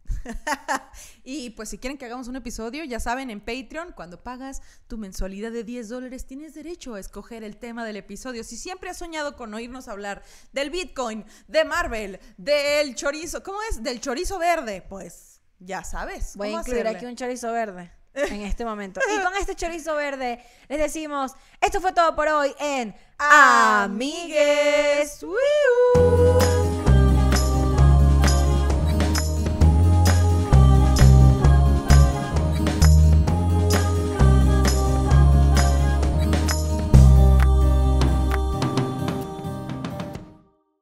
y 1.24 1.50
pues 1.52 1.70
si 1.70 1.80
quieren 1.80 1.98
que 1.98 2.06
hagamos 2.06 2.28
un 2.28 2.36
episodio, 2.36 2.84
ya 2.84 3.00
saben, 3.00 3.32
en 3.32 3.40
Patreon, 3.40 3.94
cuando 3.96 4.22
pagas 4.22 4.62
tu 4.86 5.00
mensualidad 5.00 5.52
de 5.52 5.64
10 5.64 5.90
dólares, 5.90 6.28
tienes 6.28 6.54
derecho 6.54 6.94
a 6.94 7.00
escoger 7.00 7.44
el 7.44 7.58
tema 7.58 7.84
del 7.84 7.98
episodio. 7.98 8.44
Si 8.44 8.58
siempre 8.58 8.92
has 8.92 8.98
soñado 8.98 9.36
con 9.36 9.52
oírnos 9.56 9.88
hablar 9.88 10.22
del 10.54 10.70
Bitcoin, 10.70 11.26
de 11.48 11.66
Marvel, 11.66 12.20
del 12.38 12.94
chorizo, 12.94 13.42
¿cómo 13.42 13.58
es? 13.72 13.82
Del 13.82 14.00
chorizo 14.00 14.38
verde, 14.38 14.84
pues 14.88 15.35
ya 15.60 15.84
sabes. 15.84 16.36
Voy 16.36 16.50
a 16.50 16.60
incluir 16.60 16.82
hacerle. 16.82 16.98
aquí 16.98 17.06
un 17.06 17.16
chorizo 17.16 17.52
verde 17.52 17.92
en 18.14 18.42
este 18.42 18.66
momento. 18.72 19.00
Y 19.14 19.24
con 19.24 19.34
este 19.36 19.56
chorizo 19.56 19.96
verde 19.96 20.44
les 20.68 20.80
decimos, 20.80 21.34
esto 21.62 21.82
fue 21.82 21.94
todo 21.94 22.16
por 22.16 22.28
hoy 22.28 22.54
en 22.60 22.96
Amigues. 23.18 25.24
¡Wiu! 25.24 26.65